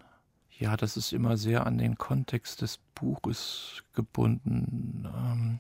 Ja, 0.58 0.78
das 0.78 0.96
ist 0.96 1.12
immer 1.12 1.36
sehr 1.36 1.68
an 1.68 1.78
den 1.78 1.98
Kontext 1.98 2.62
des 2.62 2.80
Buches 2.96 3.84
gebunden. 3.94 5.06
Ähm, 5.06 5.60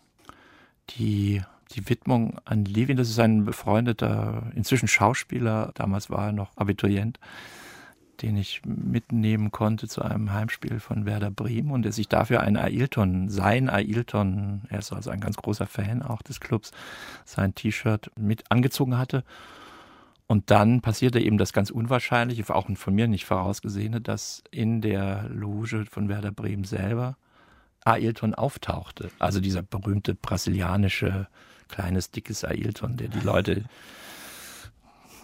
die, 0.91 1.41
die 1.71 1.89
Widmung 1.89 2.39
an 2.45 2.63
Levin, 2.63 2.95
das 2.95 3.09
ist 3.09 3.19
ein 3.19 3.43
befreundeter, 3.43 4.49
inzwischen 4.55 4.87
Schauspieler, 4.87 5.73
damals 5.75 6.09
war 6.09 6.27
er 6.27 6.31
noch 6.31 6.55
Abiturient, 6.55 7.19
den 8.21 8.37
ich 8.37 8.61
mitnehmen 8.63 9.51
konnte 9.51 9.89
zu 9.89 10.01
einem 10.01 10.31
Heimspiel 10.31 10.79
von 10.79 11.05
Werder 11.05 11.29
Bremen 11.29 11.71
und 11.71 11.81
der 11.81 11.91
sich 11.91 12.07
dafür 12.07 12.39
ein 12.39 12.55
Ailton, 12.55 13.27
sein 13.27 13.69
Ailton, 13.69 14.61
er 14.69 14.79
ist 14.79 14.93
also 14.93 15.09
ein 15.09 15.19
ganz 15.19 15.35
großer 15.35 15.67
Fan 15.67 16.01
auch 16.01 16.21
des 16.21 16.39
Clubs, 16.39 16.71
sein 17.25 17.53
T-Shirt 17.53 18.11
mit 18.17 18.49
angezogen 18.49 18.97
hatte. 18.97 19.25
Und 20.31 20.51
dann 20.51 20.81
passierte 20.81 21.19
eben 21.19 21.39
das 21.39 21.53
ganz 21.53 21.71
Unwahrscheinliche, 21.71 22.53
auch 22.53 22.67
von 22.75 22.93
mir 22.93 23.07
nicht 23.07 23.25
vorausgesehene, 23.25 23.99
dass 23.99 24.43
in 24.51 24.79
der 24.79 25.27
Loge 25.29 25.87
von 25.89 26.07
Werder 26.07 26.31
Bremen 26.31 26.65
selber 26.65 27.17
Ailton 27.83 28.35
auftauchte. 28.35 29.09
Also 29.17 29.39
dieser 29.39 29.63
berühmte 29.63 30.13
brasilianische, 30.13 31.27
kleines, 31.67 32.11
dickes 32.11 32.45
Ailton, 32.45 32.95
der 32.95 33.07
die 33.07 33.21
Leute 33.21 33.63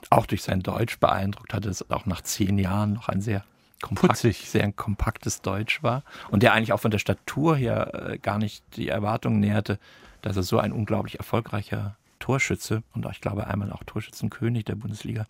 auch 0.09 0.25
durch 0.25 0.41
sein 0.41 0.63
Deutsch 0.63 0.99
beeindruckt 0.99 1.53
hatte, 1.53 1.67
das 1.67 1.87
auch 1.91 2.07
nach 2.07 2.21
zehn 2.21 2.57
Jahren 2.57 2.93
noch 2.93 3.07
ein 3.07 3.21
sehr 3.21 3.43
kompakt, 3.83 4.17
sehr 4.17 4.71
kompaktes 4.71 5.43
Deutsch 5.43 5.83
war 5.83 6.03
und 6.31 6.41
der 6.41 6.53
eigentlich 6.53 6.73
auch 6.73 6.79
von 6.79 6.89
der 6.89 6.97
Statur 6.97 7.55
her 7.55 8.09
äh, 8.09 8.17
gar 8.17 8.39
nicht 8.39 8.63
die 8.75 8.89
Erwartungen 8.89 9.39
näherte, 9.39 9.77
dass 10.23 10.35
er 10.35 10.41
so 10.41 10.57
ein 10.57 10.71
unglaublich 10.71 11.19
erfolgreicher 11.19 11.95
Torschütze 12.25 12.81
und 12.93 13.05
ich 13.11 13.21
glaube 13.21 13.45
einmal 13.45 13.71
auch 13.71 13.83
Torschützenkönig 13.83 14.65
der 14.65 14.73
Bundesliga 14.73 15.27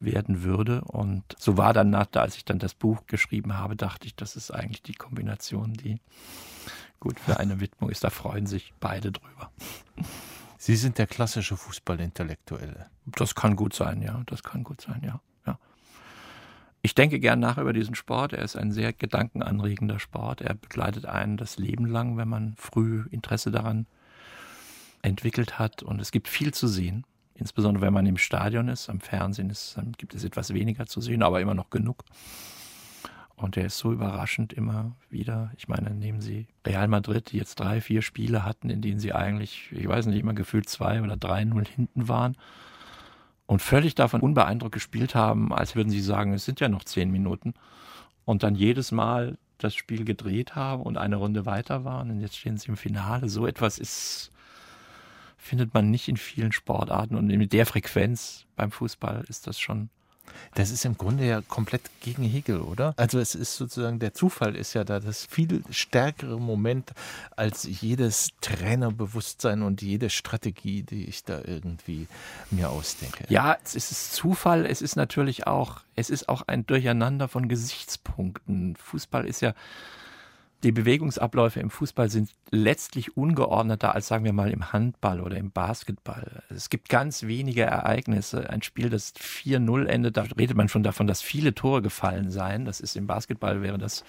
werden 0.00 0.42
würde. 0.42 0.80
Und 0.80 1.22
so 1.38 1.58
war 1.58 1.74
dann, 1.74 1.90
nach, 1.90 2.06
als 2.14 2.34
ich 2.36 2.46
dann 2.46 2.58
das 2.58 2.72
Buch 2.72 3.06
geschrieben 3.06 3.58
habe, 3.58 3.76
dachte 3.76 4.06
ich, 4.06 4.16
das 4.16 4.34
ist 4.34 4.50
eigentlich 4.50 4.82
die 4.82 4.94
Kombination, 4.94 5.74
die 5.74 6.00
gut 6.98 7.20
für 7.20 7.38
eine 7.38 7.60
Widmung 7.60 7.90
ist. 7.90 8.04
Da 8.04 8.08
freuen 8.08 8.46
sich 8.46 8.72
beide 8.80 9.12
drüber. 9.12 9.50
Sie 10.56 10.76
sind 10.76 10.96
der 10.96 11.06
klassische 11.06 11.58
Fußballintellektuelle. 11.58 12.86
Das 13.04 13.34
kann 13.34 13.54
gut 13.54 13.74
sein, 13.74 14.00
ja. 14.00 14.22
Das 14.24 14.42
kann 14.42 14.64
gut 14.64 14.80
sein, 14.80 15.02
ja. 15.04 15.20
ja. 15.46 15.58
Ich 16.80 16.94
denke 16.94 17.20
gern 17.20 17.38
nach 17.38 17.58
über 17.58 17.74
diesen 17.74 17.96
Sport. 17.96 18.32
Er 18.32 18.44
ist 18.44 18.56
ein 18.56 18.72
sehr 18.72 18.94
gedankenanregender 18.94 19.98
Sport. 19.98 20.40
Er 20.40 20.54
begleitet 20.54 21.04
einen 21.04 21.36
das 21.36 21.58
Leben 21.58 21.84
lang, 21.84 22.16
wenn 22.16 22.28
man 22.28 22.54
früh 22.56 23.04
Interesse 23.10 23.50
daran 23.50 23.86
entwickelt 25.02 25.58
hat. 25.58 25.82
Und 25.82 26.00
es 26.00 26.10
gibt 26.10 26.28
viel 26.28 26.52
zu 26.52 26.66
sehen. 26.66 27.04
Insbesondere 27.34 27.84
wenn 27.84 27.92
man 27.92 28.06
im 28.06 28.16
Stadion 28.18 28.68
ist, 28.68 28.88
am 28.88 29.00
Fernsehen 29.00 29.50
ist, 29.50 29.76
dann 29.76 29.92
gibt 29.92 30.14
es 30.14 30.24
etwas 30.24 30.52
weniger 30.52 30.86
zu 30.86 31.00
sehen, 31.00 31.22
aber 31.22 31.40
immer 31.40 31.54
noch 31.54 31.70
genug. 31.70 32.04
Und 33.36 33.54
der 33.54 33.66
ist 33.66 33.78
so 33.78 33.92
überraschend 33.92 34.52
immer 34.52 34.96
wieder. 35.10 35.52
Ich 35.56 35.68
meine, 35.68 35.90
nehmen 35.90 36.20
Sie 36.20 36.48
Real 36.66 36.88
Madrid, 36.88 37.30
die 37.30 37.36
jetzt 37.36 37.60
drei, 37.60 37.80
vier 37.80 38.02
Spiele 38.02 38.44
hatten, 38.44 38.68
in 38.68 38.82
denen 38.82 38.98
sie 38.98 39.12
eigentlich, 39.12 39.70
ich 39.70 39.86
weiß 39.86 40.06
nicht, 40.06 40.18
immer 40.18 40.34
gefühlt 40.34 40.68
zwei 40.68 41.00
oder 41.00 41.16
drei 41.16 41.44
Null 41.44 41.64
hinten 41.64 42.08
waren 42.08 42.36
und 43.46 43.62
völlig 43.62 43.94
davon 43.94 44.20
unbeeindruckt 44.20 44.74
gespielt 44.74 45.14
haben, 45.14 45.54
als 45.54 45.76
würden 45.76 45.90
sie 45.90 46.00
sagen, 46.00 46.32
es 46.32 46.44
sind 46.44 46.58
ja 46.58 46.68
noch 46.68 46.82
zehn 46.82 47.12
Minuten. 47.12 47.54
Und 48.24 48.42
dann 48.42 48.56
jedes 48.56 48.90
Mal 48.90 49.38
das 49.56 49.74
Spiel 49.74 50.04
gedreht 50.04 50.56
haben 50.56 50.82
und 50.82 50.98
eine 50.98 51.16
Runde 51.16 51.46
weiter 51.46 51.84
waren 51.84 52.10
und 52.10 52.20
jetzt 52.20 52.36
stehen 52.36 52.58
sie 52.58 52.68
im 52.68 52.76
Finale. 52.76 53.28
So 53.28 53.46
etwas 53.46 53.78
ist, 53.78 54.32
findet 55.38 55.72
man 55.72 55.90
nicht 55.90 56.08
in 56.08 56.16
vielen 56.16 56.52
Sportarten 56.52 57.14
und 57.14 57.28
mit 57.28 57.52
der 57.52 57.64
Frequenz 57.64 58.44
beim 58.56 58.70
Fußball 58.70 59.24
ist 59.28 59.46
das 59.46 59.58
schon 59.58 59.88
das 60.54 60.70
ist 60.70 60.84
im 60.84 60.96
Grunde 60.96 61.26
ja 61.26 61.40
komplett 61.42 61.82
gegen 62.00 62.22
Hegel, 62.22 62.60
oder? 62.60 62.94
Also 62.96 63.18
es 63.18 63.34
ist 63.34 63.56
sozusagen, 63.56 63.98
der 63.98 64.14
Zufall 64.14 64.56
ist 64.56 64.74
ja 64.74 64.84
da 64.84 65.00
das 65.00 65.26
viel 65.26 65.62
stärkere 65.70 66.38
Moment 66.38 66.92
als 67.36 67.64
jedes 67.64 68.30
Trainerbewusstsein 68.40 69.62
und 69.62 69.82
jede 69.82 70.10
Strategie, 70.10 70.82
die 70.82 71.04
ich 71.04 71.24
da 71.24 71.40
irgendwie 71.44 72.06
mir 72.50 72.70
ausdenke. 72.70 73.24
Ja, 73.28 73.56
es 73.64 73.74
ist 73.74 74.14
Zufall, 74.14 74.66
es 74.66 74.82
ist 74.82 74.96
natürlich 74.96 75.46
auch, 75.46 75.80
es 75.94 76.10
ist 76.10 76.28
auch 76.28 76.42
ein 76.46 76.66
Durcheinander 76.66 77.28
von 77.28 77.48
Gesichtspunkten. 77.48 78.76
Fußball 78.76 79.26
ist 79.26 79.40
ja 79.40 79.54
die 80.64 80.72
Bewegungsabläufe 80.72 81.60
im 81.60 81.70
Fußball 81.70 82.10
sind 82.10 82.30
letztlich 82.50 83.16
ungeordneter 83.16 83.94
als 83.94 84.08
sagen 84.08 84.24
wir 84.24 84.32
mal 84.32 84.50
im 84.50 84.72
Handball 84.72 85.20
oder 85.20 85.36
im 85.36 85.50
Basketball. 85.50 86.42
Es 86.50 86.68
gibt 86.68 86.88
ganz 86.88 87.22
wenige 87.22 87.62
Ereignisse. 87.62 88.50
Ein 88.50 88.62
Spiel, 88.62 88.90
das 88.90 89.14
4-0 89.14 89.86
endet, 89.86 90.16
da 90.16 90.22
redet 90.36 90.56
man 90.56 90.68
schon 90.68 90.82
davon, 90.82 91.06
dass 91.06 91.22
viele 91.22 91.54
Tore 91.54 91.82
gefallen 91.82 92.30
seien. 92.30 92.64
Das 92.64 92.80
ist 92.80 92.96
im 92.96 93.06
Basketball 93.06 93.62
wäre 93.62 93.78
das 93.78 94.04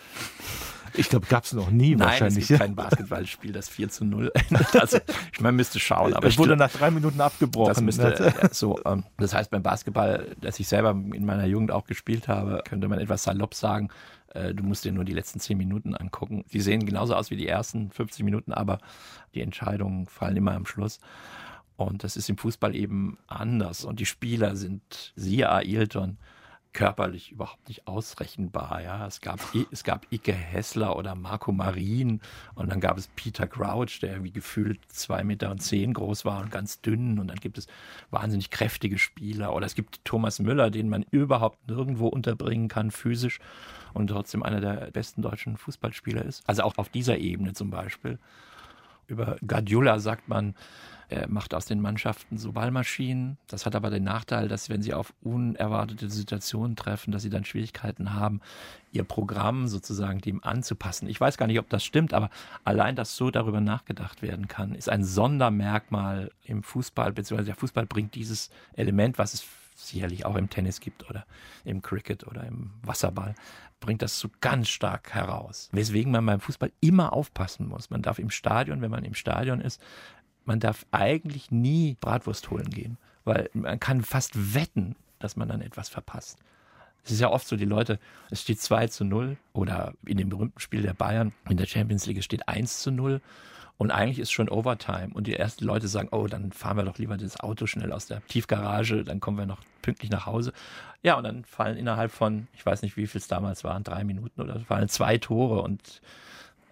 ich 0.94 1.10
glaube, 1.10 1.28
gab 1.28 1.44
es 1.44 1.54
noch 1.54 1.70
nie 1.70 1.96
Nein, 1.96 2.08
wahrscheinlich. 2.08 2.44
Es 2.44 2.48
gibt 2.48 2.60
kein 2.60 2.76
Basketballspiel, 2.76 3.52
das 3.52 3.70
4 3.70 3.90
zu 3.90 4.06
0 4.06 4.32
endet. 4.34 4.76
Also, 4.76 4.98
ich 5.32 5.40
meine, 5.40 5.56
müsste 5.56 5.80
schauen. 5.80 6.14
Aber 6.14 6.28
es 6.28 6.38
wurde 6.38 6.56
nach 6.56 6.72
drei 6.72 6.92
Minuten 6.92 7.22
abgebrochen. 7.22 7.74
Das 7.74 7.82
müsste, 7.82 8.04
ne? 8.04 8.50
so, 8.52 8.80
ähm, 8.86 9.04
das 9.18 9.34
heißt, 9.34 9.52
beim 9.52 9.64
Basketball, 9.64 10.36
das 10.42 10.60
ich 10.60 10.68
selber 10.68 10.92
in 10.92 11.26
meiner 11.26 11.46
Jugend 11.46 11.72
auch 11.72 11.86
gespielt 11.86 12.28
habe, 12.28 12.64
könnte 12.68 12.88
man 12.88 13.00
etwas 13.00 13.24
salopp 13.24 13.54
sagen, 13.54 13.90
äh, 14.34 14.54
du 14.54 14.64
musst 14.64 14.86
dir 14.86 14.92
nur 14.92 15.06
die 15.06 15.14
letzten 15.14 15.40
zehn 15.40 15.58
Minuten 15.58 15.96
angucken. 15.96 16.46
Die 16.52 16.62
sehen 16.62 16.86
genauso 16.86 17.16
aus 17.16 17.32
wie 17.32 17.38
die 17.38 17.48
ersten 17.48 17.92
50 17.92 18.24
Minuten, 18.24 18.54
aber 18.54 18.80
die 19.34 19.42
Entscheidungen 19.42 20.06
fallen 20.06 20.38
immer 20.38 20.54
am 20.54 20.66
Schluss. 20.66 21.00
Und 21.78 22.04
das 22.04 22.18
ist 22.18 22.30
im 22.30 22.38
Fußball 22.38 22.76
eben 22.76 23.18
anders. 23.28 23.86
Und 23.86 24.00
die 24.00 24.06
Spieler 24.06 24.56
sind, 24.56 25.14
siehe 25.16 25.50
Ailton, 25.50 26.18
körperlich 26.74 27.32
überhaupt 27.32 27.68
nicht 27.68 27.88
ausrechenbar. 27.88 28.82
Ja, 28.82 29.08
es 29.08 29.22
gab 29.22 29.40
es 29.72 29.84
gab 29.84 30.06
Ike 30.12 30.34
Hessler 30.34 30.96
oder 30.96 31.16
Marco 31.16 31.52
Marin 31.52 32.22
und 32.54 32.70
dann 32.70 32.80
gab 32.80 32.98
es 32.98 33.08
Peter 33.16 33.48
Crouch, 33.48 34.00
der 34.02 34.12
irgendwie 34.12 34.32
gefühlt 34.32 34.80
zwei 34.88 35.24
Meter 35.24 35.50
und 35.50 35.62
zehn 35.62 35.94
groß 35.94 36.26
war 36.26 36.42
und 36.42 36.52
ganz 36.52 36.82
dünn. 36.82 37.18
Und 37.18 37.28
dann 37.30 37.40
gibt 37.40 37.58
es 37.58 37.68
wahnsinnig 38.12 38.52
kräftige 38.52 39.00
Spieler 39.00 39.54
oder 39.54 39.66
es 39.66 39.74
gibt 39.74 40.06
Thomas 40.06 40.40
Müller, 40.40 40.70
den 40.70 40.90
man 40.90 41.04
überhaupt 41.10 41.68
nirgendwo 41.68 42.08
unterbringen 42.08 42.68
kann 42.68 42.92
physisch 42.92 43.40
und 43.94 44.08
trotzdem 44.08 44.44
einer 44.44 44.62
der 44.62 44.92
besten 44.92 45.22
deutschen 45.22 45.58
Fußballspieler 45.58 46.24
ist. 46.24 46.48
Also 46.48 46.64
auch 46.64 46.78
auf 46.78 46.90
dieser 46.90 47.18
Ebene 47.18 47.54
zum 47.54 47.70
Beispiel. 47.70 48.20
Über 49.08 49.38
Guardiola 49.46 50.00
sagt 50.00 50.28
man, 50.28 50.56
er 51.10 51.28
macht 51.28 51.56
aus 51.56 51.66
den 51.66 51.82
Mannschaften 51.82 52.38
so 52.38 52.52
Ballmaschinen. 52.52 53.40
Das 53.48 53.66
hat 53.66 53.76
aber 53.76 53.90
den 53.90 54.04
Nachteil, 54.04 54.48
dass 54.48 54.70
wenn 54.70 54.84
sie 54.84 54.94
auf 54.94 55.12
unerwartete 55.22 56.08
Situationen 56.08 56.76
treffen, 56.76 57.12
dass 57.12 57.24
sie 57.24 57.32
dann 57.32 57.46
Schwierigkeiten 57.46 58.14
haben, 58.14 58.42
ihr 58.92 59.04
Programm 59.04 59.68
sozusagen 59.68 60.22
dem 60.22 60.44
anzupassen. 60.44 61.10
Ich 61.10 61.20
weiß 61.20 61.38
gar 61.38 61.48
nicht, 61.48 61.58
ob 61.58 61.68
das 61.70 61.84
stimmt, 61.84 62.14
aber 62.14 62.30
allein, 62.64 62.96
dass 62.96 63.16
so 63.16 63.32
darüber 63.32 63.60
nachgedacht 63.60 64.22
werden 64.22 64.48
kann, 64.48 64.76
ist 64.76 64.90
ein 64.90 65.04
Sondermerkmal 65.04 66.32
im 66.44 66.62
Fußball, 66.62 67.12
beziehungsweise 67.12 67.48
der 67.48 67.56
Fußball 67.56 67.88
bringt 67.88 68.14
dieses 68.14 68.52
Element, 68.74 69.18
was 69.18 69.34
es 69.34 69.44
sicherlich 69.88 70.26
auch 70.26 70.36
im 70.36 70.50
Tennis 70.50 70.80
gibt 70.80 71.10
oder 71.10 71.26
im 71.66 71.82
Cricket 71.82 72.28
oder 72.28 72.44
im 72.44 72.72
Wasserball, 72.82 73.36
bringt 73.80 74.02
das 74.02 74.20
so 74.20 74.30
ganz 74.42 74.70
stark 74.70 75.14
heraus. 75.14 75.70
Weswegen 75.72 76.12
man 76.12 76.26
beim 76.26 76.40
Fußball 76.40 76.72
immer 76.82 77.14
aufpassen 77.14 77.68
muss. 77.68 77.90
Man 77.90 78.02
darf 78.02 78.20
im 78.20 78.30
Stadion, 78.30 78.82
wenn 78.82 78.92
man 78.92 79.06
im 79.06 79.14
Stadion 79.14 79.62
ist, 79.62 79.82
man 80.46 80.60
darf 80.60 80.86
eigentlich 80.92 81.52
nie 81.52 81.96
Bratwurst 82.02 82.50
holen 82.50 82.70
gehen, 82.70 82.98
weil 83.24 83.50
man 83.54 83.80
kann 83.80 84.02
fast 84.02 84.54
wetten, 84.54 84.96
dass 85.20 85.36
man 85.36 85.48
dann 85.48 85.62
etwas 85.62 85.90
verpasst. 85.90 86.40
Es 87.04 87.12
ist 87.12 87.22
ja 87.22 87.30
oft 87.30 87.48
so, 87.48 87.56
die 87.56 87.66
Leute, 87.66 88.00
es 88.30 88.42
steht 88.42 88.60
2 88.60 88.88
zu 88.88 89.06
0 89.06 89.38
oder 89.54 89.94
in 90.06 90.18
dem 90.18 90.30
berühmten 90.30 90.60
Spiel 90.60 90.82
der 90.82 90.94
Bayern 90.94 91.34
in 91.48 91.58
der 91.58 91.66
Champions 91.66 92.06
League 92.06 92.24
steht 92.24 92.48
1 92.48 92.82
zu 92.82 92.92
0 92.92 93.22
und 93.80 93.92
eigentlich 93.92 94.20
ist 94.20 94.32
schon 94.32 94.50
Overtime 94.50 95.12
und 95.14 95.26
die 95.26 95.38
ersten 95.38 95.64
Leute 95.64 95.88
sagen, 95.88 96.10
oh, 96.12 96.28
dann 96.28 96.52
fahren 96.52 96.76
wir 96.76 96.84
doch 96.84 96.98
lieber 96.98 97.16
das 97.16 97.40
Auto 97.40 97.66
schnell 97.66 97.94
aus 97.94 98.08
der 98.08 98.22
Tiefgarage, 98.28 99.06
dann 99.06 99.22
kommen 99.22 99.38
wir 99.38 99.46
noch 99.46 99.62
pünktlich 99.82 100.12
nach 100.12 100.26
Hause. 100.26 100.52
Ja, 101.02 101.16
und 101.16 101.24
dann 101.24 101.46
fallen 101.46 101.78
innerhalb 101.78 102.12
von, 102.12 102.50
ich 102.54 102.66
weiß 102.66 102.82
nicht, 102.82 102.98
wie 102.98 103.08
viel 103.08 103.20
es 103.20 103.30
damals 103.30 103.64
waren, 103.64 103.86
drei 103.86 104.04
Minuten 104.04 104.42
oder 104.42 104.60
fallen 104.60 104.90
zwei 104.90 105.18
Tore 105.18 105.62
und 105.62 106.02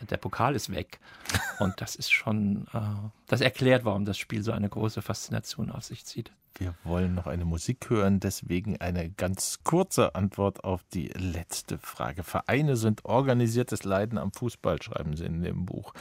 der 0.09 0.17
Pokal 0.17 0.53
ist 0.53 0.69
weg. 0.69 0.99
Und 1.59 1.81
das 1.81 1.95
ist 1.95 2.11
schon, 2.11 2.67
äh, 2.71 2.79
das 3.25 3.41
erklärt, 3.41 3.83
warum 3.83 4.05
das 4.05 4.19
Spiel 4.19 4.43
so 4.43 4.51
eine 4.51 4.69
große 4.69 5.01
Faszination 5.01 5.71
auf 5.71 5.85
sich 5.85 6.05
zieht. 6.05 6.31
Wir 6.53 6.75
wollen 6.83 7.15
noch 7.15 7.25
eine 7.25 7.45
Musik 7.45 7.89
hören, 7.89 8.19
deswegen 8.19 8.79
eine 8.79 9.09
ganz 9.09 9.63
kurze 9.63 10.13
Antwort 10.13 10.63
auf 10.63 10.83
die 10.93 11.07
letzte 11.07 11.79
Frage. 11.79 12.21
Vereine 12.21 12.75
sind 12.75 13.05
organisiertes 13.05 13.85
Leiden 13.85 14.19
am 14.19 14.31
Fußball, 14.31 14.79
schreiben 14.83 15.15
Sie 15.15 15.25
in 15.25 15.41
dem 15.41 15.65
Buch. 15.65 15.93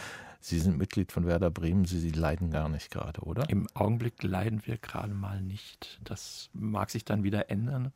Sie 0.46 0.60
sind 0.60 0.78
Mitglied 0.78 1.10
von 1.10 1.26
Werder 1.26 1.50
Bremen, 1.50 1.86
Sie, 1.86 1.98
Sie 1.98 2.12
leiden 2.12 2.52
gar 2.52 2.68
nicht 2.68 2.92
gerade, 2.92 3.22
oder? 3.22 3.50
Im 3.50 3.66
Augenblick 3.74 4.22
leiden 4.22 4.64
wir 4.64 4.78
gerade 4.78 5.12
mal 5.12 5.42
nicht. 5.42 5.98
Das 6.04 6.50
mag 6.52 6.90
sich 6.90 7.04
dann 7.04 7.24
wieder 7.24 7.50
ändern. 7.50 7.90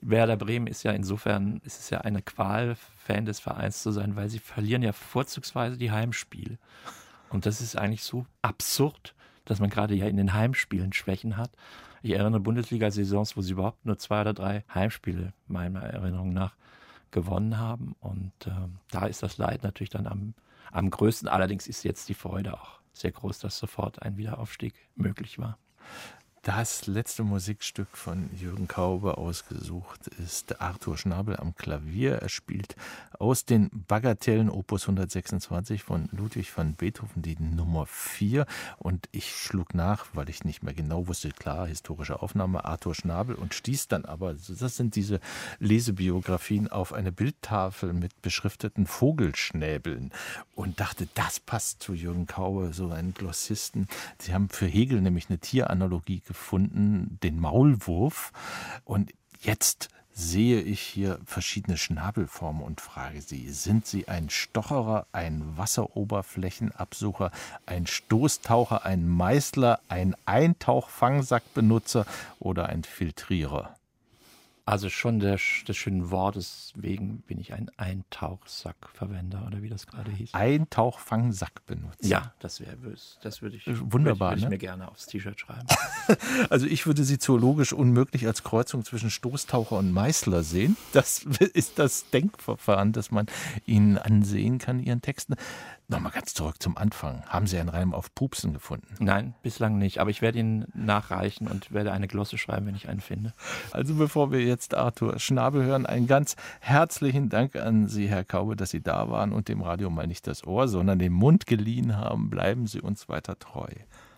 Werder 0.00 0.36
Bremen 0.36 0.68
ist 0.68 0.84
ja 0.84 0.92
insofern, 0.92 1.60
ist 1.64 1.80
es 1.80 1.90
ja 1.90 2.02
eine 2.02 2.22
Qual, 2.22 2.76
Fan 2.96 3.24
des 3.24 3.40
Vereins 3.40 3.82
zu 3.82 3.90
sein, 3.90 4.14
weil 4.14 4.28
sie 4.28 4.38
verlieren 4.38 4.82
ja 4.82 4.92
vorzugsweise 4.92 5.78
die 5.78 5.90
Heimspiele. 5.90 6.58
Und 7.28 7.44
das 7.44 7.60
ist 7.60 7.76
eigentlich 7.76 8.04
so 8.04 8.24
absurd, 8.40 9.16
dass 9.44 9.58
man 9.58 9.68
gerade 9.68 9.96
ja 9.96 10.06
in 10.06 10.16
den 10.16 10.32
Heimspielen 10.32 10.92
Schwächen 10.92 11.36
hat. 11.36 11.50
Ich 12.02 12.12
erinnere 12.12 12.38
Bundesliga-Saisons, 12.38 13.36
wo 13.36 13.42
sie 13.42 13.50
überhaupt 13.50 13.84
nur 13.84 13.98
zwei 13.98 14.20
oder 14.20 14.32
drei 14.32 14.64
Heimspiele, 14.72 15.32
meiner 15.48 15.80
Erinnerung 15.80 16.32
nach, 16.32 16.54
gewonnen 17.10 17.58
haben. 17.58 17.96
Und 17.98 18.46
äh, 18.46 18.52
da 18.92 19.06
ist 19.06 19.24
das 19.24 19.38
Leid 19.38 19.64
natürlich 19.64 19.90
dann 19.90 20.06
am, 20.06 20.34
am 20.72 20.90
größten. 20.90 21.28
Allerdings 21.28 21.66
ist 21.66 21.82
jetzt 21.84 22.08
die 22.08 22.14
Freude 22.14 22.54
auch 22.54 22.80
sehr 22.92 23.12
groß, 23.12 23.38
dass 23.38 23.58
sofort 23.58 24.02
ein 24.02 24.16
Wiederaufstieg 24.16 24.74
möglich 24.94 25.38
war. 25.38 25.58
Das 26.42 26.86
letzte 26.86 27.22
Musikstück 27.22 27.88
von 27.92 28.30
Jürgen 28.34 28.66
Kaube 28.66 29.18
ausgesucht 29.18 30.08
ist 30.24 30.58
Arthur 30.58 30.96
Schnabel 30.96 31.36
am 31.36 31.54
Klavier. 31.54 32.14
Er 32.14 32.30
spielt 32.30 32.76
aus 33.18 33.44
den 33.44 33.68
Bagatellen 33.86 34.48
Opus 34.48 34.84
126 34.84 35.82
von 35.82 36.08
Ludwig 36.12 36.56
van 36.56 36.72
Beethoven 36.76 37.20
die 37.20 37.36
Nummer 37.38 37.84
4. 37.84 38.46
Und 38.78 39.06
ich 39.12 39.36
schlug 39.36 39.74
nach, 39.74 40.06
weil 40.14 40.30
ich 40.30 40.42
nicht 40.42 40.62
mehr 40.62 40.72
genau 40.72 41.08
wusste, 41.08 41.28
klar, 41.28 41.66
historische 41.66 42.22
Aufnahme 42.22 42.64
Arthur 42.64 42.94
Schnabel 42.94 43.34
und 43.34 43.52
stieß 43.52 43.88
dann 43.88 44.06
aber, 44.06 44.32
das 44.32 44.76
sind 44.76 44.96
diese 44.96 45.20
Lesebiografien, 45.58 46.68
auf 46.72 46.94
eine 46.94 47.12
Bildtafel 47.12 47.92
mit 47.92 48.22
beschrifteten 48.22 48.86
Vogelschnäbeln 48.86 50.10
und 50.54 50.80
dachte, 50.80 51.06
das 51.14 51.38
passt 51.38 51.82
zu 51.82 51.92
Jürgen 51.92 52.26
Kaube, 52.26 52.72
so 52.72 52.88
einen 52.88 53.12
Glossisten. 53.12 53.88
Sie 54.18 54.32
haben 54.32 54.48
für 54.48 54.64
Hegel 54.66 55.02
nämlich 55.02 55.28
eine 55.28 55.38
Tieranalogie 55.38 56.22
gefunden, 56.30 57.18
den 57.24 57.40
Maulwurf. 57.40 58.30
Und 58.84 59.12
jetzt 59.40 59.88
sehe 60.12 60.60
ich 60.60 60.80
hier 60.80 61.18
verschiedene 61.24 61.76
Schnabelformen 61.76 62.62
und 62.62 62.80
frage 62.80 63.20
Sie, 63.20 63.50
sind 63.50 63.86
Sie 63.86 64.06
ein 64.06 64.30
Stocherer, 64.30 65.06
ein 65.10 65.56
Wasseroberflächenabsucher, 65.56 67.32
ein 67.66 67.88
Stoßtaucher, 67.88 68.84
ein 68.84 69.08
Meißler, 69.08 69.80
ein 69.88 70.14
Eintauchfangsackbenutzer 70.26 72.06
oder 72.38 72.68
ein 72.68 72.84
Filtrierer? 72.84 73.74
Also 74.70 74.88
schon 74.88 75.18
der, 75.18 75.36
des 75.66 75.76
schönen 75.76 76.12
Wortes 76.12 76.72
wegen 76.76 77.22
bin 77.22 77.40
ich 77.40 77.52
ein 77.52 77.72
Eintauchsackverwender 77.76 79.44
oder 79.44 79.62
wie 79.62 79.68
das 79.68 79.88
gerade 79.88 80.12
hieß. 80.12 80.32
Eintauchfangsack 80.32 81.66
benutzt. 81.66 82.04
Ja, 82.04 82.32
das 82.38 82.60
wäre 82.60 82.76
das 83.20 83.42
würde 83.42 83.56
ich 83.56 83.66
wunderbar. 83.66 83.90
Würde 83.96 84.04
ich, 84.06 84.20
würde 84.20 84.36
ich 84.36 84.44
ne? 84.44 84.50
mir 84.50 84.58
gerne 84.58 84.88
aufs 84.88 85.06
T-Shirt 85.06 85.40
schreiben. 85.40 85.66
also 86.50 86.66
ich 86.66 86.86
würde 86.86 87.02
sie 87.02 87.18
zoologisch 87.18 87.72
unmöglich 87.72 88.28
als 88.28 88.44
Kreuzung 88.44 88.84
zwischen 88.84 89.10
Stoßtaucher 89.10 89.76
und 89.76 89.90
Meißler 89.90 90.44
sehen. 90.44 90.76
Das 90.92 91.24
ist 91.52 91.80
das 91.80 92.08
Denkverfahren, 92.10 92.92
das 92.92 93.10
man 93.10 93.26
ihnen 93.66 93.98
ansehen 93.98 94.58
kann, 94.58 94.78
ihren 94.78 95.02
Texten. 95.02 95.34
Nochmal 95.90 96.12
ganz 96.12 96.34
zurück 96.34 96.62
zum 96.62 96.76
Anfang. 96.76 97.24
Haben 97.26 97.48
Sie 97.48 97.58
einen 97.58 97.68
Reim 97.68 97.94
auf 97.94 98.14
Pupsen 98.14 98.52
gefunden? 98.52 98.94
Nein, 99.00 99.34
bislang 99.42 99.76
nicht. 99.76 99.98
Aber 99.98 100.10
ich 100.10 100.22
werde 100.22 100.38
ihn 100.38 100.66
nachreichen 100.72 101.48
und 101.48 101.72
werde 101.72 101.90
eine 101.90 102.06
Glosse 102.06 102.38
schreiben, 102.38 102.66
wenn 102.66 102.76
ich 102.76 102.88
einen 102.88 103.00
finde. 103.00 103.34
Also 103.72 103.94
bevor 103.94 104.30
wir 104.30 104.40
jetzt 104.40 104.74
Arthur 104.74 105.18
Schnabel 105.18 105.64
hören, 105.64 105.86
einen 105.86 106.06
ganz 106.06 106.36
herzlichen 106.60 107.28
Dank 107.28 107.56
an 107.56 107.88
Sie, 107.88 108.08
Herr 108.08 108.22
Kaube, 108.22 108.54
dass 108.54 108.70
Sie 108.70 108.80
da 108.80 109.10
waren 109.10 109.32
und 109.32 109.48
dem 109.48 109.62
Radio 109.62 109.90
mal 109.90 110.06
nicht 110.06 110.28
das 110.28 110.46
Ohr, 110.46 110.68
sondern 110.68 111.00
den 111.00 111.12
Mund 111.12 111.48
geliehen 111.48 111.96
haben. 111.96 112.30
Bleiben 112.30 112.68
Sie 112.68 112.80
uns 112.80 113.08
weiter 113.08 113.36
treu. 113.36 113.68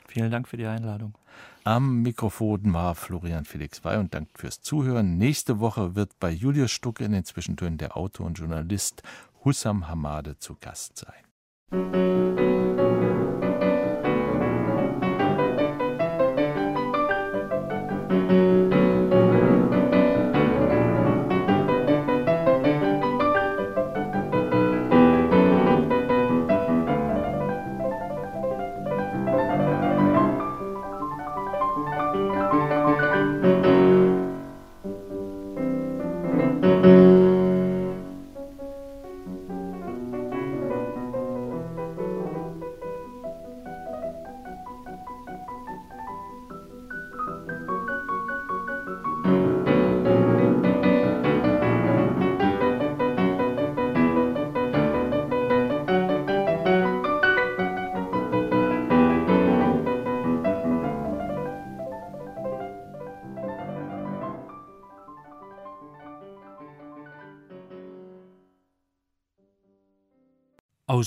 Vielen 0.08 0.30
Dank 0.30 0.48
für 0.48 0.58
die 0.58 0.66
Einladung. 0.66 1.16
Am 1.64 2.02
Mikrofon 2.02 2.70
war 2.74 2.94
Florian 2.94 3.46
Felix 3.46 3.82
Wey 3.82 3.96
und 3.96 4.12
Dank 4.12 4.28
fürs 4.34 4.60
Zuhören. 4.60 5.16
Nächste 5.16 5.58
Woche 5.58 5.94
wird 5.94 6.20
bei 6.20 6.30
Julius 6.30 6.70
Stucke 6.70 7.02
in 7.02 7.12
den 7.12 7.24
Zwischentönen 7.24 7.78
der 7.78 7.96
Autor 7.96 8.26
und 8.26 8.38
Journalist 8.38 9.02
Hussam 9.42 9.88
Hamade 9.88 10.38
zu 10.38 10.56
Gast 10.60 10.98
sein. 10.98 11.31
Música 11.72 12.61